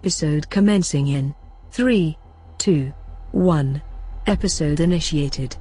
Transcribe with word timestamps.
Episode 0.00 0.48
commencing 0.48 1.08
in 1.08 1.34
3, 1.72 2.16
2, 2.56 2.94
1. 3.32 3.82
Episode 4.26 4.80
initiated. 4.80 5.58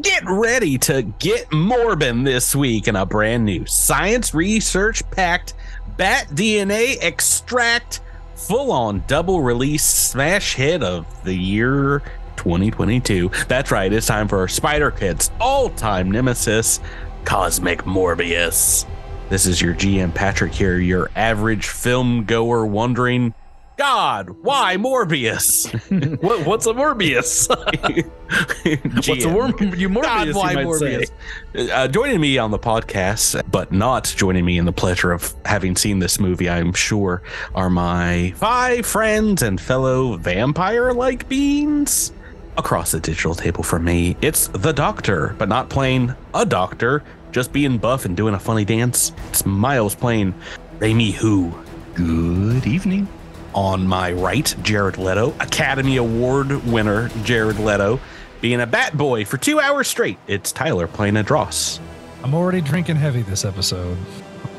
Get 0.00 0.22
ready 0.28 0.78
to 0.78 1.02
get 1.02 1.50
Morbin 1.50 2.24
this 2.24 2.54
week 2.54 2.86
in 2.86 2.94
a 2.94 3.04
brand 3.04 3.44
new 3.44 3.66
science 3.66 4.32
research 4.32 5.02
packed 5.10 5.54
bat 5.96 6.28
DNA 6.28 6.98
extract 7.02 8.00
full 8.36 8.70
on 8.70 9.02
double 9.08 9.42
release 9.42 9.82
smash 9.82 10.54
hit 10.54 10.84
of 10.84 11.04
the 11.24 11.34
year 11.34 11.98
2022. 12.36 13.28
That's 13.48 13.72
right, 13.72 13.92
it's 13.92 14.06
time 14.06 14.28
for 14.28 14.46
Spider 14.46 14.92
Kid's 14.92 15.32
all 15.40 15.68
time 15.68 16.12
nemesis, 16.12 16.78
Cosmic 17.24 17.80
Morbius. 17.80 18.86
This 19.30 19.46
is 19.46 19.60
your 19.60 19.74
GM 19.74 20.14
Patrick 20.14 20.52
here, 20.52 20.78
your 20.78 21.10
average 21.16 21.66
film 21.66 22.24
goer 22.24 22.64
wondering, 22.64 23.34
God, 23.80 24.36
why 24.42 24.76
Morbius? 24.76 25.70
What, 26.20 26.44
what's 26.44 26.66
a 26.66 26.74
Morbius? 26.74 27.48
what's 28.94 29.08
a 29.08 29.12
GM. 29.12 29.34
worm? 29.34 29.74
You 29.74 29.88
Morbius? 29.88 30.02
God, 30.02 30.34
why 30.34 30.50
you 30.50 30.56
might 30.56 30.66
Morbius? 30.66 31.10
say. 31.54 31.70
Uh, 31.70 31.88
joining 31.88 32.20
me 32.20 32.36
on 32.36 32.50
the 32.50 32.58
podcast, 32.58 33.42
but 33.50 33.72
not 33.72 34.12
joining 34.14 34.44
me 34.44 34.58
in 34.58 34.66
the 34.66 34.72
pleasure 34.72 35.12
of 35.12 35.34
having 35.46 35.76
seen 35.76 35.98
this 35.98 36.20
movie, 36.20 36.50
I'm 36.50 36.74
sure, 36.74 37.22
are 37.54 37.70
my 37.70 38.34
five 38.36 38.84
friends 38.84 39.40
and 39.40 39.58
fellow 39.58 40.18
vampire 40.18 40.92
like 40.92 41.26
beings. 41.30 42.12
Across 42.58 42.92
the 42.92 43.00
digital 43.00 43.34
table 43.34 43.62
from 43.62 43.84
me, 43.84 44.14
it's 44.20 44.48
the 44.48 44.72
doctor, 44.72 45.34
but 45.38 45.48
not 45.48 45.70
playing 45.70 46.14
a 46.34 46.44
doctor, 46.44 47.02
just 47.32 47.50
being 47.50 47.78
buff 47.78 48.04
and 48.04 48.14
doing 48.14 48.34
a 48.34 48.38
funny 48.38 48.66
dance. 48.66 49.12
It's 49.30 49.46
Miles 49.46 49.94
playing 49.94 50.34
Raimi 50.80 51.12
Who. 51.14 51.54
Good 51.94 52.66
evening. 52.66 53.08
On 53.54 53.86
my 53.86 54.12
right, 54.12 54.54
Jared 54.62 54.96
Leto, 54.96 55.34
Academy 55.40 55.96
Award 55.96 56.64
winner 56.66 57.08
Jared 57.24 57.58
Leto, 57.58 57.98
being 58.40 58.60
a 58.60 58.66
bat 58.66 58.96
boy 58.96 59.24
for 59.24 59.38
two 59.38 59.58
hours 59.58 59.88
straight. 59.88 60.18
It's 60.28 60.52
Tyler 60.52 60.86
playing 60.86 61.16
a 61.16 61.24
Dross. 61.24 61.80
I'm 62.22 62.34
already 62.34 62.60
drinking 62.60 62.96
heavy 62.96 63.22
this 63.22 63.44
episode. 63.44 63.98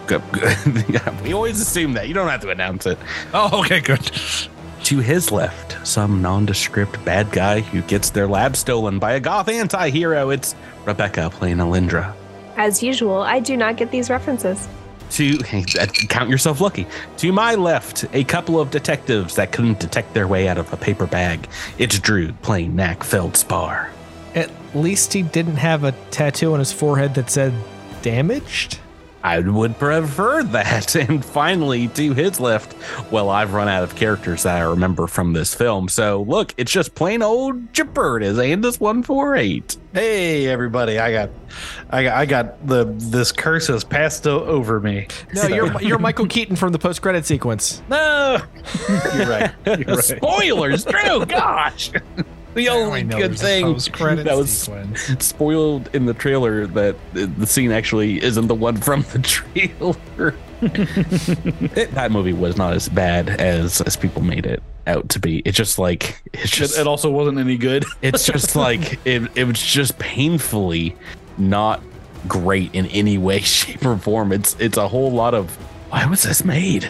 Good, 0.08 0.22
good. 0.32 0.86
yeah, 0.90 1.24
we 1.24 1.32
always 1.34 1.62
assume 1.62 1.94
that. 1.94 2.08
You 2.10 2.14
don't 2.14 2.28
have 2.28 2.42
to 2.42 2.50
announce 2.50 2.86
it. 2.86 2.98
Oh, 3.34 3.62
okay, 3.62 3.80
good. 3.80 4.12
To 4.86 5.00
his 5.00 5.32
left, 5.32 5.88
some 5.88 6.22
nondescript 6.22 7.04
bad 7.06 7.32
guy 7.32 7.62
who 7.62 7.82
gets 7.84 8.10
their 8.10 8.28
lab 8.28 8.58
stolen 8.58 9.00
by 9.00 9.14
a 9.14 9.20
goth 9.20 9.48
anti 9.48 9.90
hero. 9.90 10.32
It's 10.32 10.54
Rebecca 10.86 11.30
playing 11.30 11.58
Alindra. 11.58 12.14
As 12.58 12.84
usual, 12.84 13.22
I 13.22 13.40
do 13.40 13.56
not 13.56 13.78
get 13.78 13.92
these 13.92 14.10
references. 14.10 14.68
To 15.12 15.38
count 16.10 16.30
yourself 16.30 16.62
lucky. 16.62 16.88
To 17.18 17.32
my 17.32 17.56
left, 17.56 18.06
a 18.14 18.24
couple 18.24 18.60
of 18.60 18.72
detectives 18.72 19.36
that 19.36 19.52
couldn't 19.52 19.80
detect 19.80 20.14
their 20.14 20.28
way 20.28 20.48
out 20.48 20.58
of 20.58 20.72
a 20.74 20.78
paper 20.78 21.08
bag. 21.08 21.48
It's 21.78 22.00
Drew 22.00 22.32
playing 22.34 22.76
Knack 22.76 23.04
Feldspar. 23.04 23.92
At 24.36 24.52
least 24.74 25.14
he 25.14 25.22
didn't 25.22 25.58
have 25.58 25.84
a 25.84 25.92
tattoo 26.12 26.54
on 26.54 26.60
his 26.60 26.72
forehead 26.72 27.16
that 27.16 27.30
said 27.30 27.54
damaged. 28.02 28.80
I 29.24 29.40
would 29.40 29.78
prefer 29.78 30.44
that. 30.44 30.96
And 31.02 31.24
finally, 31.24 31.88
to 31.90 32.14
his 32.14 32.40
left, 32.40 32.76
well, 33.12 33.30
I've 33.30 33.54
run 33.54 33.68
out 33.68 33.84
of 33.84 33.96
characters 33.96 34.44
that 34.44 34.58
I 34.58 34.62
remember 34.62 35.08
from 35.08 35.34
this 35.34 35.54
film. 35.54 35.90
So 35.90 36.24
look, 36.24 36.54
it's 36.58 36.72
just 36.72 36.96
plain 36.96 37.22
old 37.22 37.72
Jabertus 37.74 38.38
Andus 38.44 38.80
148. 38.80 39.78
Hey, 39.94 40.48
everybody! 40.48 41.00
I 41.00 41.12
got, 41.12 41.30
I 41.90 42.04
got, 42.04 42.18
I 42.18 42.26
got 42.26 42.68
the 42.68 42.86
this 42.98 43.32
curse 43.32 43.68
has 43.68 43.84
passed 43.84 44.26
o- 44.28 44.44
over 44.46 44.80
me. 44.80 45.08
No, 45.34 45.48
you're 45.48 45.82
you're 45.82 46.00
Michael 46.00 46.28
Keaton 46.28 46.56
from 46.56 46.72
the 46.72 46.80
post 46.80 47.02
credit 47.02 47.26
sequence. 47.26 47.82
No, 47.90 48.42
you're 49.16 49.28
right. 49.28 49.52
You're 49.66 49.96
right. 49.96 50.04
Spoilers, 50.04 50.86
Drew, 50.86 51.26
gosh. 51.26 51.92
The 52.54 52.70
only 52.70 53.04
know 53.04 53.18
good 53.18 53.38
thing 53.40 53.66
that 53.66 54.36
was 54.36 54.50
sequence. 54.52 55.02
spoiled 55.26 55.90
in 55.94 56.06
the 56.06 56.14
trailer 56.14 56.68
that 56.68 56.96
the 57.14 57.48
scene 57.48 57.72
actually 57.72 58.22
isn't 58.22 58.48
the 58.48 58.56
one 58.56 58.78
from 58.78 59.04
the 59.14 59.20
trailer. 59.24 60.34
It- 60.62 61.92
that 61.96 62.12
movie 62.12 62.34
was 62.34 62.58
not 62.58 62.74
as 62.74 62.90
bad 62.90 63.30
as 63.30 63.82
as 63.82 63.96
people 63.96 64.22
made 64.22 64.46
it 64.46 64.62
out 64.88 65.10
to 65.10 65.20
be. 65.20 65.40
It's 65.46 65.58
just 65.58 65.80
like 65.80 66.22
it's 66.34 66.46
It, 66.46 66.48
just 66.52 66.78
it 66.78 66.88
also 66.88 67.10
wasn't 67.10 67.40
any 67.40 67.58
good. 67.58 67.86
it's 68.02 68.26
just 68.26 68.56
like 68.56 69.00
it, 69.06 69.24
it 69.36 69.46
was 69.46 69.62
just 69.62 69.98
painfully 70.00 70.96
not 71.38 71.82
great 72.28 72.74
in 72.76 72.86
any 72.88 73.18
way 73.18 73.40
shape 73.40 73.84
or 73.86 73.98
form 73.98 74.32
it's 74.32 74.56
it's 74.60 74.78
a 74.78 74.88
whole 74.88 75.12
lot 75.12 75.34
of 75.34 75.50
why 75.90 76.06
was 76.06 76.22
this 76.22 76.46
made 76.46 76.88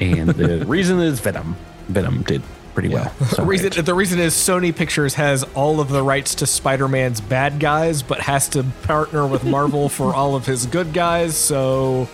and 0.00 0.28
the 0.30 0.64
reason 0.66 0.98
is 0.98 1.20
venom 1.20 1.54
venom 1.86 2.22
did 2.22 2.42
pretty 2.76 2.90
well 2.90 3.10
The 3.18 3.26
So, 3.26 3.44
reason 3.44 3.84
the 3.84 3.94
reason 3.94 4.18
is 4.20 4.34
Sony 4.34 4.76
Pictures 4.76 5.14
has 5.14 5.44
all 5.54 5.80
of 5.80 5.88
the 5.88 6.02
rights 6.02 6.34
to 6.36 6.46
Spider-Man's 6.46 7.22
bad 7.22 7.58
guys, 7.58 8.02
but 8.02 8.20
has 8.20 8.48
to 8.50 8.64
partner 8.82 9.26
with 9.26 9.44
Marvel 9.44 9.88
for 9.98 10.14
all 10.14 10.36
of 10.36 10.44
his 10.44 10.66
good 10.66 10.92
guys. 10.92 11.34
So 11.36 12.06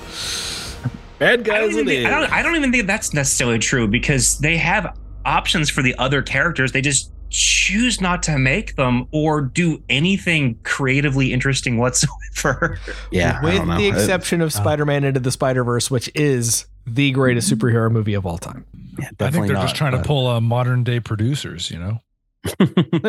Bad 1.19 1.33
I 1.33 1.37
don't, 1.37 1.43
guys, 1.43 1.73
even 1.73 1.87
think, 1.87 2.07
I, 2.07 2.11
don't, 2.11 2.33
I 2.33 2.43
don't 2.43 2.55
even 2.55 2.71
think 2.71 2.87
that's 2.87 3.13
necessarily 3.13 3.59
true 3.59 3.89
because 3.89 4.39
they 4.39 4.57
have 4.57 4.97
options 5.25 5.69
for 5.69 5.83
the 5.83 5.97
other 5.99 6.23
characters. 6.23 6.71
They 6.71 6.81
just 6.81 7.11
choose 7.29 8.01
not 8.01 8.23
to 8.25 8.39
make 8.39 8.77
them 8.77 9.09
or 9.11 9.41
do 9.41 9.83
anything 9.89 10.59
creatively 10.63 11.33
interesting 11.33 11.77
whatsoever. 11.79 12.79
yeah 13.11 13.43
with 13.43 13.67
the 13.79 13.89
exception 13.89 14.41
of 14.41 14.53
Spider-Man 14.53 15.03
Into 15.03 15.19
the 15.19 15.33
Spider-Verse, 15.33 15.91
which 15.91 16.09
is 16.15 16.67
the 16.87 17.11
greatest 17.13 17.53
superhero 17.53 17.91
movie 17.91 18.15
of 18.15 18.27
all 18.27 18.39
time. 18.39 18.65
yeah, 18.99 19.09
I 19.21 19.31
think 19.31 19.47
they're 19.47 19.55
not, 19.55 19.63
just 19.63 19.77
trying 19.77 19.93
to 19.93 20.03
pull 20.03 20.27
uh, 20.27 20.41
modern 20.41 20.85
day 20.85 21.01
producers, 21.01 21.71
you 21.71 21.79
know? 21.79 22.01
They're 22.59 22.67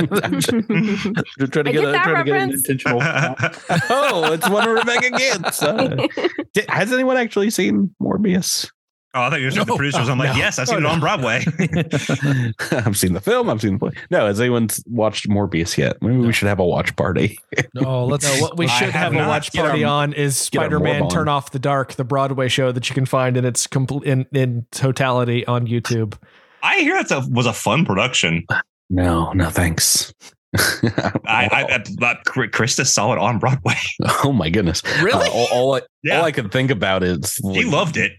trying 0.07 0.41
to 0.41 1.69
I 1.69 1.71
get, 1.71 1.73
get 1.73 1.85
a, 1.85 1.99
trying 2.03 2.17
to 2.17 2.31
get 2.31 2.41
an 2.41 2.51
intentional. 2.51 2.99
oh 3.89 4.31
it's 4.31 4.47
one 4.47 4.69
of 4.69 4.75
rebecca 4.75 5.09
gets 5.09 5.63
uh, 5.63 6.07
did- 6.53 6.69
has 6.69 6.93
anyone 6.93 7.17
actually 7.17 7.49
seen 7.49 7.95
morbius 7.99 8.69
Oh, 9.15 9.21
I 9.21 9.29
thought 9.29 9.39
you 9.41 9.45
were 9.47 9.51
No. 9.51 9.63
the 9.63 9.75
producers. 9.75 10.09
I'm 10.09 10.17
like, 10.17 10.31
No. 10.31 10.37
yes, 10.37 10.57
I've 10.57 10.67
seen 10.67 10.77
Oh, 10.77 10.79
it 10.79 10.85
on. 10.93 10.99
Broadway. 10.99 11.45
i've 12.71 12.97
seen 12.97 13.13
the 13.13 13.21
film 13.23 13.49
i've 13.49 13.61
seen 13.61 13.73
the 13.73 13.79
play 13.79 13.91
no 14.09 14.25
has 14.25 14.39
anyone 14.41 14.67
watched 14.87 15.29
morbius 15.29 15.77
yet 15.77 16.01
maybe 16.01 16.17
we 16.17 16.33
should 16.33 16.47
have 16.47 16.59
a 16.59 16.65
watch 16.65 16.95
party 16.95 17.37
No, 17.75 18.05
let's. 18.05 18.23
No, 18.39 18.41
what 18.41 18.57
we 18.57 18.65
I 18.65 18.69
should 18.69 18.89
have 18.89 19.13
have, 19.13 19.25
a 19.25 19.27
watch 19.27 19.53
party 19.53 19.83
a- 19.83 19.87
on 19.87 20.13
is 20.13 20.37
Spider-Man 20.37 21.03
on. 21.03 21.09
Turn 21.09 21.27
Off 21.27 21.51
the 21.51 21.59
Dark, 21.59 21.93
the 21.93 22.03
Broadway 22.03 22.47
show 22.47 22.71
that 22.71 22.89
you 22.89 22.93
can 22.95 23.05
find 23.05 23.37
in 23.37 23.45
its 23.45 23.67
complete 23.67 24.03
in, 24.07 24.25
in 24.33 24.65
totality 24.71 25.45
on 25.45 25.67
YouTube. 25.67 26.15
I 26.63 26.79
hear 26.79 27.01
that 27.03 27.27
was 27.29 27.45
a 27.45 27.53
fun 27.53 27.85
production. 27.85 28.45
no 28.89 29.31
no 29.33 29.49
thanks 29.49 30.13
I, 30.55 31.49
I, 31.51 31.65
I 31.75 32.15
Krista 32.25 32.85
saw 32.85 33.11
it 33.13 33.19
on 33.19 33.39
Broadway. 33.39 33.75
oh 34.23 34.31
my 34.33 34.49
goodness 34.49 34.81
Really? 35.01 35.27
Uh, 35.27 35.31
all, 35.31 35.47
all 35.51 35.75
I, 35.75 35.81
Yeah. 36.03 36.19
all 36.19 36.25
I 36.25 36.31
could 36.31 36.51
think 36.51 36.71
about 36.71 37.03
is 37.03 37.35
He 37.53 37.63
loved 37.65 37.97
it. 37.97 38.11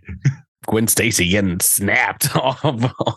Gwen 0.66 0.86
Stacy 0.86 1.28
getting 1.28 1.60
snapped 1.60 2.34
off 2.36 2.64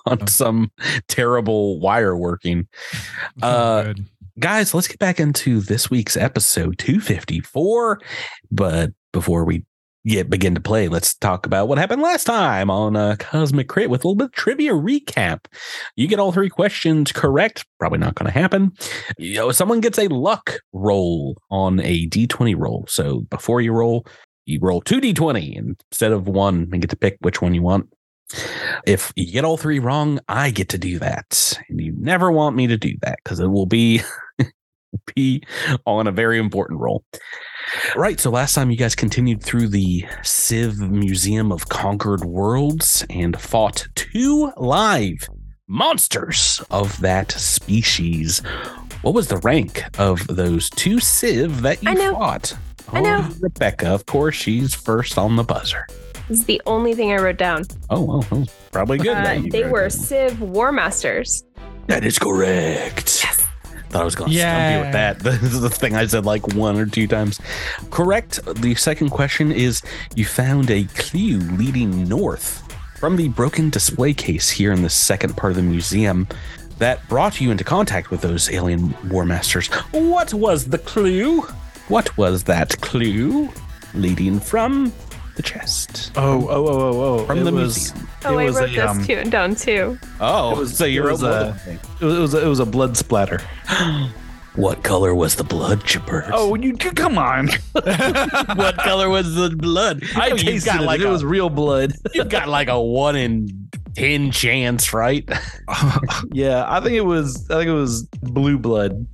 on 0.06 0.28
some 0.28 0.72
terrible 1.08 1.80
wire 1.80 2.16
working. 2.16 2.68
Uh, 3.42 3.94
guys, 4.40 4.74
let's 4.74 4.88
get 4.88 5.00
back 5.00 5.20
into 5.20 5.62
this 5.62 5.90
week's 5.90 6.18
episode 6.18 6.78
254. 6.80 8.00
But 8.50 8.92
before 9.14 9.46
we 9.46 9.64
get 10.06 10.30
begin 10.30 10.56
to 10.56 10.62
play, 10.62 10.88
let's 10.88 11.14
talk 11.14 11.46
about 11.46 11.68
what 11.68 11.78
happened 11.78 12.02
last 12.02 12.24
time 12.24 12.70
on 12.70 12.96
uh, 12.96 13.16
Cosmic 13.20 13.68
Crit 13.68 13.90
with 13.90 14.04
a 14.04 14.08
little 14.08 14.16
bit 14.16 14.26
of 14.26 14.32
trivia 14.32 14.74
recap. 14.74 15.46
You 15.96 16.08
get 16.08 16.20
all 16.20 16.32
three 16.32 16.50
questions 16.50 17.12
correct. 17.12 17.66
Probably 17.80 18.00
not 18.00 18.16
going 18.16 18.32
to 18.32 18.40
happen. 18.40 18.72
You 19.18 19.36
know, 19.36 19.52
someone 19.52 19.82
gets 19.82 20.00
a 20.00 20.08
luck 20.08 20.60
roll 20.74 21.38
on 21.52 21.80
a 21.82 22.08
d20 22.08 22.56
roll. 22.58 22.86
So 22.88 23.22
before 23.30 23.62
you 23.62 23.72
roll, 23.74 24.06
you 24.48 24.60
roll 24.62 24.82
two 24.82 25.02
d20 25.02 25.78
instead 25.92 26.12
of 26.12 26.28
one 26.28 26.70
and 26.72 26.82
get 26.82 26.90
to 26.90 26.96
pick 26.96 27.18
which 27.22 27.42
one 27.42 27.54
you 27.54 27.62
want. 27.62 27.90
If 28.86 29.14
you 29.16 29.32
get 29.32 29.46
all 29.46 29.58
three 29.58 29.80
wrong, 29.80 30.20
I 30.28 30.52
get 30.52 30.70
to 30.70 30.78
do 30.78 31.00
that. 31.00 31.58
And 31.70 31.80
you 31.80 31.94
never 31.98 32.32
want 32.32 32.56
me 32.56 32.68
to 32.68 32.78
do 32.78 32.94
that 33.02 33.20
because 33.24 33.40
it 33.40 33.48
will 33.48 33.66
be 33.66 34.02
be 35.16 35.44
on 35.86 36.08
a 36.08 36.12
very 36.12 36.40
important 36.40 36.80
roll. 36.80 37.04
Right. 37.96 38.20
So 38.20 38.30
last 38.30 38.54
time 38.54 38.72
you 38.72 38.78
guys 38.78 38.96
continued 38.96 39.44
through 39.44 39.68
the 39.70 40.04
Sivv 40.22 40.90
Museum 40.90 41.52
of 41.52 41.70
Conquered 41.70 42.24
Worlds 42.24 43.06
and 43.10 43.40
fought 43.40 43.88
two 43.96 44.52
live 44.58 45.28
monsters 45.68 46.62
of 46.72 47.00
that 47.02 47.32
species. 47.32 48.40
What 49.02 49.14
was 49.14 49.28
the 49.28 49.38
rank 49.38 49.84
of 50.00 50.26
those 50.28 50.70
two 50.70 50.98
Sivv 50.98 51.58
that 51.62 51.84
you 51.84 52.12
fought? 52.12 52.58
I 52.94 53.02
know. 53.02 53.20
Oh, 53.22 53.36
Rebecca, 53.40 53.90
of 53.90 54.06
course, 54.06 54.36
she's 54.36 54.74
first 54.74 55.18
on 55.18 55.36
the 55.36 55.44
buzzer. 55.44 55.88
This 56.30 56.40
is 56.40 56.46
the 56.46 56.62
only 56.66 56.94
thing 56.94 57.12
I 57.12 57.18
wrote 57.18 57.38
down. 57.38 57.64
Oh, 57.90 58.02
well, 58.02 58.28
was 58.32 58.50
probably 58.72 58.98
good. 58.98 59.16
Uh, 59.16 59.42
they 59.50 59.66
were. 59.66 59.88
Sivv 59.88 60.40
War 60.40 60.72
Masters. 60.72 61.44
That 61.88 62.04
is 62.04 62.20
correct. 62.20 63.24
Yes. 63.24 63.48
Thought 63.90 64.02
I 64.02 64.06
was 64.06 64.16
going 64.16 64.32
to 64.32 64.38
stump 64.38 64.74
you 64.74 64.82
with 64.82 64.92
that. 64.92 65.20
This 65.42 65.54
is 65.54 65.62
the 65.62 65.70
thing 65.70 65.96
I 65.96 66.06
said 66.06 66.26
like 66.26 66.46
one 66.54 66.78
or 66.78 66.86
two 66.86 67.08
times. 67.08 67.40
Correct. 67.90 68.40
The 68.62 68.76
second 68.76 69.12
question 69.12 69.52
is 69.52 69.82
you 70.16 70.26
found 70.26 70.70
a 70.70 70.84
clue 70.96 71.38
leading 71.38 72.04
north 72.10 72.64
from 73.00 73.16
the 73.16 73.30
broken 73.30 73.70
display 73.70 74.14
case 74.14 74.50
here 74.50 74.74
in 74.74 74.82
the 74.82 74.90
second 74.90 75.38
part 75.38 75.52
of 75.52 75.56
the 75.56 75.64
museum 75.64 76.28
that 76.80 77.08
brought 77.08 77.40
you 77.40 77.50
into 77.52 77.64
contact 77.64 78.12
with 78.12 78.22
those 78.22 78.52
alien 78.52 78.94
war 79.10 79.26
masters. 79.26 79.68
What 79.92 80.34
was 80.34 80.66
the 80.66 80.78
clue? 80.80 81.48
What 81.88 82.16
was 82.18 82.44
that 82.46 82.80
clue 82.82 83.50
leading 83.94 84.40
from 84.40 84.92
the 85.36 85.42
chest? 85.44 86.12
Oh, 86.16 86.48
oh, 86.50 86.68
oh, 86.68 86.68
oh, 86.68 87.02
oh. 87.22 87.26
From 87.26 87.40
it 87.40 87.44
the 87.46 87.52
was, 87.54 87.94
museum. 87.94 88.10
Oh, 88.26 88.38
it 88.38 88.42
I 88.42 88.46
was 88.46 88.56
wrote 88.58 88.70
a, 88.70 88.76
this 88.76 88.90
um, 88.90 89.04
too, 89.06 89.24
down 89.30 89.56
too. 89.56 90.00
Oh, 90.20 90.52
It 90.52 90.58
was- 90.58 90.78
so 90.78 90.86
you 90.86 91.02
it 91.02 91.06
wrote 91.06 91.12
was 91.14 91.24
a- 91.24 91.26
than 91.30 91.48
one 91.48 91.58
thing. 91.60 91.80
It 92.02 92.06
was, 92.06 92.16
it 92.16 92.20
was, 92.22 92.34
a, 92.34 92.46
it 92.46 92.48
was 92.50 92.60
a 92.60 92.66
blood 92.66 92.98
splatter. 92.98 93.42
What 94.56 94.82
color 94.84 95.14
was 95.14 95.36
the 95.36 95.44
blood, 95.44 95.84
Chipper? 95.84 96.28
Oh, 96.34 96.56
you 96.56 96.76
come 96.76 97.20
on! 97.20 97.48
what 97.74 98.76
color 98.80 99.08
was 99.08 99.36
the 99.36 99.52
blood? 99.56 100.02
I 100.16 100.32
Oh, 100.32 100.34
you've 100.34 100.40
tasted 100.40 100.66
got 100.66 100.82
it. 100.82 100.86
like 100.86 101.00
it 101.00 101.06
a, 101.06 101.10
was 101.10 101.24
real 101.24 101.52
blood. 101.52 101.94
you've 102.16 102.30
got 102.30 102.50
like 102.50 102.68
a 102.68 102.82
one 102.82 103.16
in 103.16 103.70
ten 103.94 104.32
chance, 104.32 104.94
right? 104.96 105.30
yeah, 106.32 106.66
I 106.68 106.80
think 106.82 106.96
it 106.96 107.06
was. 107.06 107.48
I 107.52 107.58
think 107.60 107.68
it 107.70 107.74
was 107.74 108.02
blue 108.24 108.58
blood. 108.58 109.06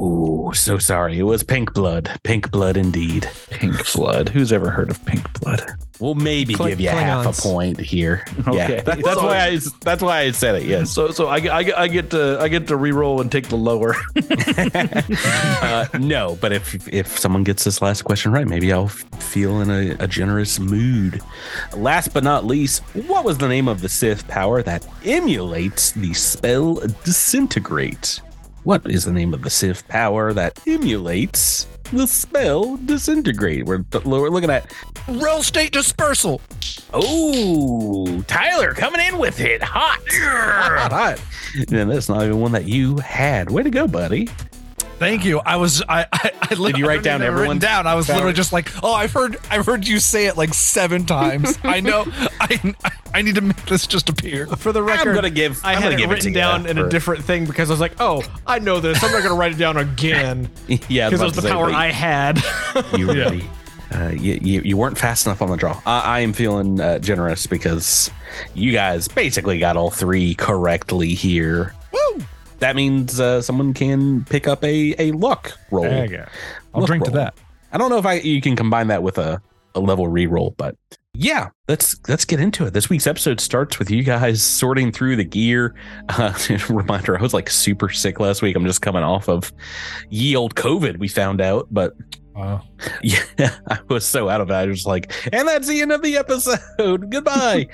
Ooh, 0.00 0.50
so 0.54 0.78
sorry. 0.78 1.18
It 1.18 1.22
was 1.24 1.42
pink 1.42 1.74
blood. 1.74 2.10
Pink 2.24 2.50
blood 2.50 2.76
indeed. 2.78 3.28
Pink 3.50 3.92
blood. 3.92 4.30
Who's 4.30 4.50
ever 4.52 4.70
heard 4.70 4.90
of 4.90 5.04
pink 5.04 5.40
blood? 5.40 5.62
We'll 6.00 6.14
maybe 6.14 6.54
Kling- 6.54 6.70
give 6.70 6.80
you 6.80 6.88
half 6.88 7.38
a 7.38 7.42
point 7.42 7.78
here. 7.78 8.24
Yeah, 8.52 8.64
Okay. 8.64 8.80
that- 8.80 9.02
that's 9.04 9.22
why 9.22 9.38
I 9.46 9.58
that's 9.82 10.02
why 10.02 10.20
I 10.20 10.30
said 10.32 10.56
it. 10.56 10.64
Yes. 10.64 10.90
So, 10.90 11.10
so 11.10 11.28
I, 11.28 11.40
get- 11.40 11.52
I, 11.52 11.62
get- 11.62 11.78
I 11.78 11.88
get 11.88 12.10
to 12.10 12.38
I 12.40 12.48
get 12.48 12.66
to 12.68 12.76
re-roll 12.76 13.20
and 13.20 13.30
take 13.30 13.48
the 13.48 13.56
lower. 13.56 13.94
uh, 15.62 15.86
no, 15.98 16.36
but 16.40 16.52
if 16.52 16.88
if 16.88 17.18
someone 17.18 17.44
gets 17.44 17.64
this 17.64 17.80
last 17.82 18.02
question 18.02 18.32
right, 18.32 18.48
maybe 18.48 18.72
I'll 18.72 18.88
feel 18.88 19.60
in 19.60 19.70
a, 19.70 19.90
a 20.02 20.08
generous 20.08 20.58
mood. 20.58 21.20
Last 21.76 22.12
but 22.14 22.24
not 22.24 22.44
least, 22.46 22.82
what 23.06 23.24
was 23.24 23.38
the 23.38 23.48
name 23.48 23.68
of 23.68 23.80
the 23.82 23.88
Sith 23.88 24.26
power 24.26 24.62
that 24.62 24.86
emulates 25.04 25.92
the 25.92 26.14
spell 26.14 26.76
Disintegrate? 27.04 28.20
What 28.64 28.88
is 28.88 29.04
the 29.04 29.12
name 29.12 29.34
of 29.34 29.42
the 29.42 29.50
Sith 29.50 29.86
power 29.88 30.32
that 30.32 30.60
emulates 30.68 31.66
the 31.92 32.06
spell 32.06 32.76
Disintegrate? 32.76 33.66
We're, 33.66 33.84
we're 34.04 34.28
looking 34.28 34.50
at 34.50 34.72
Real 35.08 35.42
state 35.42 35.72
dispersal. 35.72 36.40
Oh, 36.92 38.22
Tyler 38.28 38.72
coming 38.72 39.04
in 39.04 39.18
with 39.18 39.40
it. 39.40 39.62
Hot. 39.62 40.00
Hot, 40.12 40.92
hot. 40.92 41.20
And 41.72 41.90
that's 41.90 42.08
not 42.08 42.22
even 42.22 42.38
one 42.38 42.52
that 42.52 42.68
you 42.68 42.98
had. 42.98 43.50
Way 43.50 43.64
to 43.64 43.70
go, 43.70 43.88
buddy. 43.88 44.28
Thank 45.02 45.24
you. 45.24 45.40
I 45.40 45.56
was 45.56 45.82
I 45.88 46.06
I, 46.12 46.30
I 46.42 46.54
Did 46.54 46.78
you 46.78 46.86
write 46.86 47.02
down 47.02 47.22
everyone 47.22 47.58
down? 47.58 47.86
I 47.86 47.94
was 47.94 48.06
power? 48.06 48.16
literally 48.16 48.34
just 48.34 48.52
like, 48.52 48.70
oh, 48.84 48.92
I've 48.94 49.12
heard 49.12 49.36
I've 49.50 49.66
heard 49.66 49.86
you 49.86 49.98
say 49.98 50.26
it 50.26 50.36
like 50.36 50.54
seven 50.54 51.04
times. 51.04 51.58
I 51.64 51.80
know. 51.80 52.04
I 52.40 52.74
I 53.12 53.22
need 53.22 53.34
to 53.34 53.40
make 53.40 53.64
this 53.66 53.86
just 53.86 54.08
appear. 54.08 54.46
For 54.46 54.72
the 54.72 54.82
record, 54.82 55.08
I'm 55.08 55.14
gonna 55.16 55.30
give. 55.30 55.60
I 55.64 55.74
I'm 55.74 55.82
had 55.82 55.92
it 55.92 55.96
give 55.98 56.08
written 56.10 56.24
to 56.24 56.28
you 56.30 56.34
down 56.34 56.66
in 56.66 56.78
a 56.78 56.88
different 56.88 57.24
thing 57.24 57.46
because 57.46 57.68
I 57.68 57.72
was 57.72 57.80
like, 57.80 58.00
oh, 58.00 58.22
I 58.46 58.58
know 58.58 58.80
this. 58.80 59.02
I'm 59.02 59.10
not 59.10 59.18
going 59.18 59.34
to 59.34 59.38
write 59.38 59.52
it 59.52 59.58
down 59.58 59.76
again 59.76 60.48
Yeah, 60.88 61.08
because 61.08 61.20
it 61.20 61.24
was 61.24 61.36
the 61.36 61.48
power 61.48 61.66
but 61.66 61.74
I 61.74 61.90
had. 61.90 62.40
You 62.96 63.12
really. 63.12 63.44
Uh, 63.94 64.08
you, 64.08 64.38
you, 64.40 64.62
you 64.64 64.76
weren't 64.76 64.96
fast 64.96 65.26
enough 65.26 65.42
on 65.42 65.50
the 65.50 65.56
draw. 65.56 65.80
I, 65.84 66.00
I 66.00 66.20
am 66.20 66.32
feeling 66.32 66.80
uh, 66.80 66.98
generous 66.98 67.46
because 67.46 68.10
you 68.54 68.72
guys 68.72 69.08
basically 69.08 69.58
got 69.58 69.76
all 69.76 69.90
three 69.90 70.34
correctly 70.34 71.14
here. 71.14 71.74
Woo! 71.92 72.24
That 72.62 72.76
means 72.76 73.18
uh, 73.18 73.42
someone 73.42 73.74
can 73.74 74.24
pick 74.24 74.46
up 74.46 74.62
a, 74.62 74.94
a 74.96 75.10
luck 75.10 75.58
roll. 75.72 75.82
There 75.82 76.04
you 76.04 76.16
go. 76.16 76.26
I'll 76.72 76.82
Luck 76.82 76.86
drink 76.86 77.04
to 77.06 77.10
that. 77.10 77.34
I 77.72 77.76
don't 77.76 77.90
know 77.90 77.98
if 77.98 78.06
I 78.06 78.14
you 78.14 78.40
can 78.40 78.54
combine 78.54 78.86
that 78.86 79.02
with 79.02 79.18
a, 79.18 79.42
a 79.74 79.80
level 79.80 80.06
reroll, 80.06 80.56
but 80.56 80.76
yeah, 81.14 81.48
let's 81.66 81.96
let's 82.06 82.24
get 82.24 82.38
into 82.38 82.64
it. 82.64 82.72
This 82.72 82.88
week's 82.88 83.08
episode 83.08 83.40
starts 83.40 83.80
with 83.80 83.90
you 83.90 84.04
guys 84.04 84.42
sorting 84.60 84.92
through 84.92 85.16
the 85.16 85.24
gear. 85.24 85.74
Uh, 86.08 86.32
reminder: 86.68 87.18
I 87.18 87.22
was 87.22 87.34
like 87.34 87.50
super 87.50 87.88
sick 87.88 88.20
last 88.20 88.42
week. 88.42 88.54
I'm 88.54 88.64
just 88.64 88.80
coming 88.80 89.02
off 89.02 89.28
of 89.28 89.52
ye 90.08 90.36
old 90.36 90.54
COVID. 90.54 90.98
We 91.00 91.08
found 91.08 91.40
out, 91.40 91.66
but 91.68 91.94
Uh, 92.36 92.60
yeah, 93.02 93.24
I 93.68 93.80
was 93.88 94.06
so 94.06 94.28
out 94.28 94.40
of 94.40 94.50
it. 94.50 94.54
I 94.54 94.66
was 94.66 94.86
like, 94.86 95.12
and 95.32 95.48
that's 95.48 95.66
the 95.66 95.82
end 95.82 95.90
of 95.90 96.00
the 96.02 96.16
episode. 96.16 97.10
Goodbye. 97.10 97.66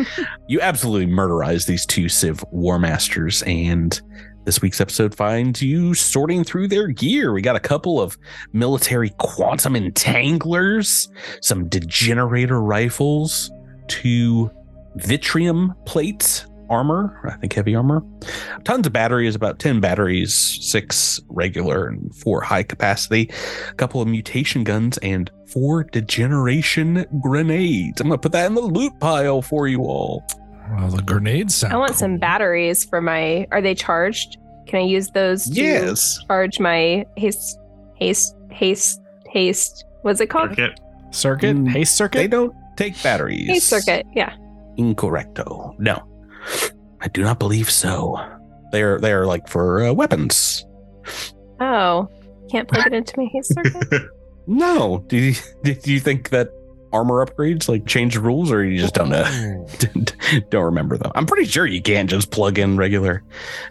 you 0.48 0.62
absolutely 0.62 1.12
murderized 1.12 1.66
these 1.66 1.84
two 1.84 2.06
Sivv 2.06 2.42
War 2.52 2.78
Masters, 2.78 3.42
and 3.42 4.00
this 4.48 4.62
week's 4.62 4.80
episode 4.80 5.14
finds 5.14 5.60
you 5.60 5.92
sorting 5.92 6.42
through 6.42 6.66
their 6.66 6.88
gear. 6.88 7.34
We 7.34 7.42
got 7.42 7.54
a 7.54 7.60
couple 7.60 8.00
of 8.00 8.16
military 8.54 9.10
quantum 9.18 9.74
entanglers, 9.74 11.06
some 11.42 11.68
degenerator 11.68 12.58
rifles, 12.58 13.50
two 13.88 14.50
vitrium 14.94 15.74
plates, 15.84 16.46
armor, 16.70 17.20
I 17.30 17.36
think 17.36 17.52
heavy 17.52 17.74
armor, 17.74 18.02
tons 18.64 18.86
of 18.86 18.92
batteries, 18.94 19.34
about 19.34 19.58
10 19.58 19.80
batteries, 19.80 20.34
six 20.34 21.20
regular 21.28 21.86
and 21.86 22.14
four 22.16 22.40
high 22.40 22.62
capacity, 22.62 23.30
a 23.68 23.74
couple 23.74 24.00
of 24.00 24.08
mutation 24.08 24.64
guns, 24.64 24.96
and 24.98 25.30
four 25.46 25.84
degeneration 25.84 27.04
grenades. 27.20 28.00
I'm 28.00 28.08
going 28.08 28.18
to 28.18 28.22
put 28.22 28.32
that 28.32 28.46
in 28.46 28.54
the 28.54 28.62
loot 28.62 28.98
pile 28.98 29.42
for 29.42 29.68
you 29.68 29.82
all. 29.82 30.24
Well, 30.76 30.88
the 30.88 31.02
grenades 31.02 31.54
sound. 31.54 31.72
I 31.74 31.76
want 31.76 31.94
some 31.94 32.18
batteries 32.18 32.84
for 32.84 33.00
my. 33.00 33.46
Are 33.50 33.60
they 33.62 33.74
charged? 33.74 34.36
Can 34.66 34.80
I 34.80 34.84
use 34.84 35.08
those 35.10 35.44
to 35.48 35.54
Yes. 35.54 36.18
charge 36.26 36.60
my 36.60 37.06
haste, 37.16 37.58
haste, 37.96 38.36
haste, 38.50 39.00
haste? 39.30 39.84
What's 40.02 40.20
it 40.20 40.26
called? 40.28 40.50
Circuit. 40.50 40.80
circuit? 41.10 41.56
Mm, 41.56 41.68
Haste 41.70 41.94
circuit? 41.96 42.18
They 42.18 42.28
don't 42.28 42.54
take 42.76 43.00
batteries. 43.02 43.46
Haste 43.48 43.68
circuit. 43.68 44.06
Yeah. 44.14 44.34
Incorrecto. 44.78 45.78
No, 45.78 46.02
I 47.00 47.08
do 47.08 47.22
not 47.22 47.38
believe 47.38 47.70
so. 47.70 48.18
They're 48.72 48.98
they're 49.00 49.26
like 49.26 49.48
for 49.48 49.84
uh, 49.86 49.92
weapons. 49.92 50.64
Oh, 51.60 52.08
can't 52.50 52.68
plug 52.68 52.86
it 52.86 52.92
into 52.92 53.14
my 53.16 53.24
haste 53.32 53.54
circuit. 53.54 54.02
No, 54.46 55.04
do 55.08 55.16
you, 55.16 55.34
did 55.64 55.86
you 55.86 55.98
think 56.00 56.28
that 56.30 56.48
armor 56.92 57.24
upgrades 57.24 57.68
like 57.68 57.86
change 57.86 58.14
the 58.14 58.20
rules, 58.20 58.50
or 58.52 58.64
you 58.64 58.78
just 58.80 58.94
don't 58.94 59.08
know? 59.10 59.66
don't 60.50 60.64
remember 60.64 60.96
though. 60.96 61.12
I'm 61.14 61.26
pretty 61.26 61.44
sure 61.48 61.66
you 61.66 61.82
can't 61.82 62.08
just 62.08 62.30
plug 62.30 62.58
in 62.58 62.76
regular. 62.76 63.22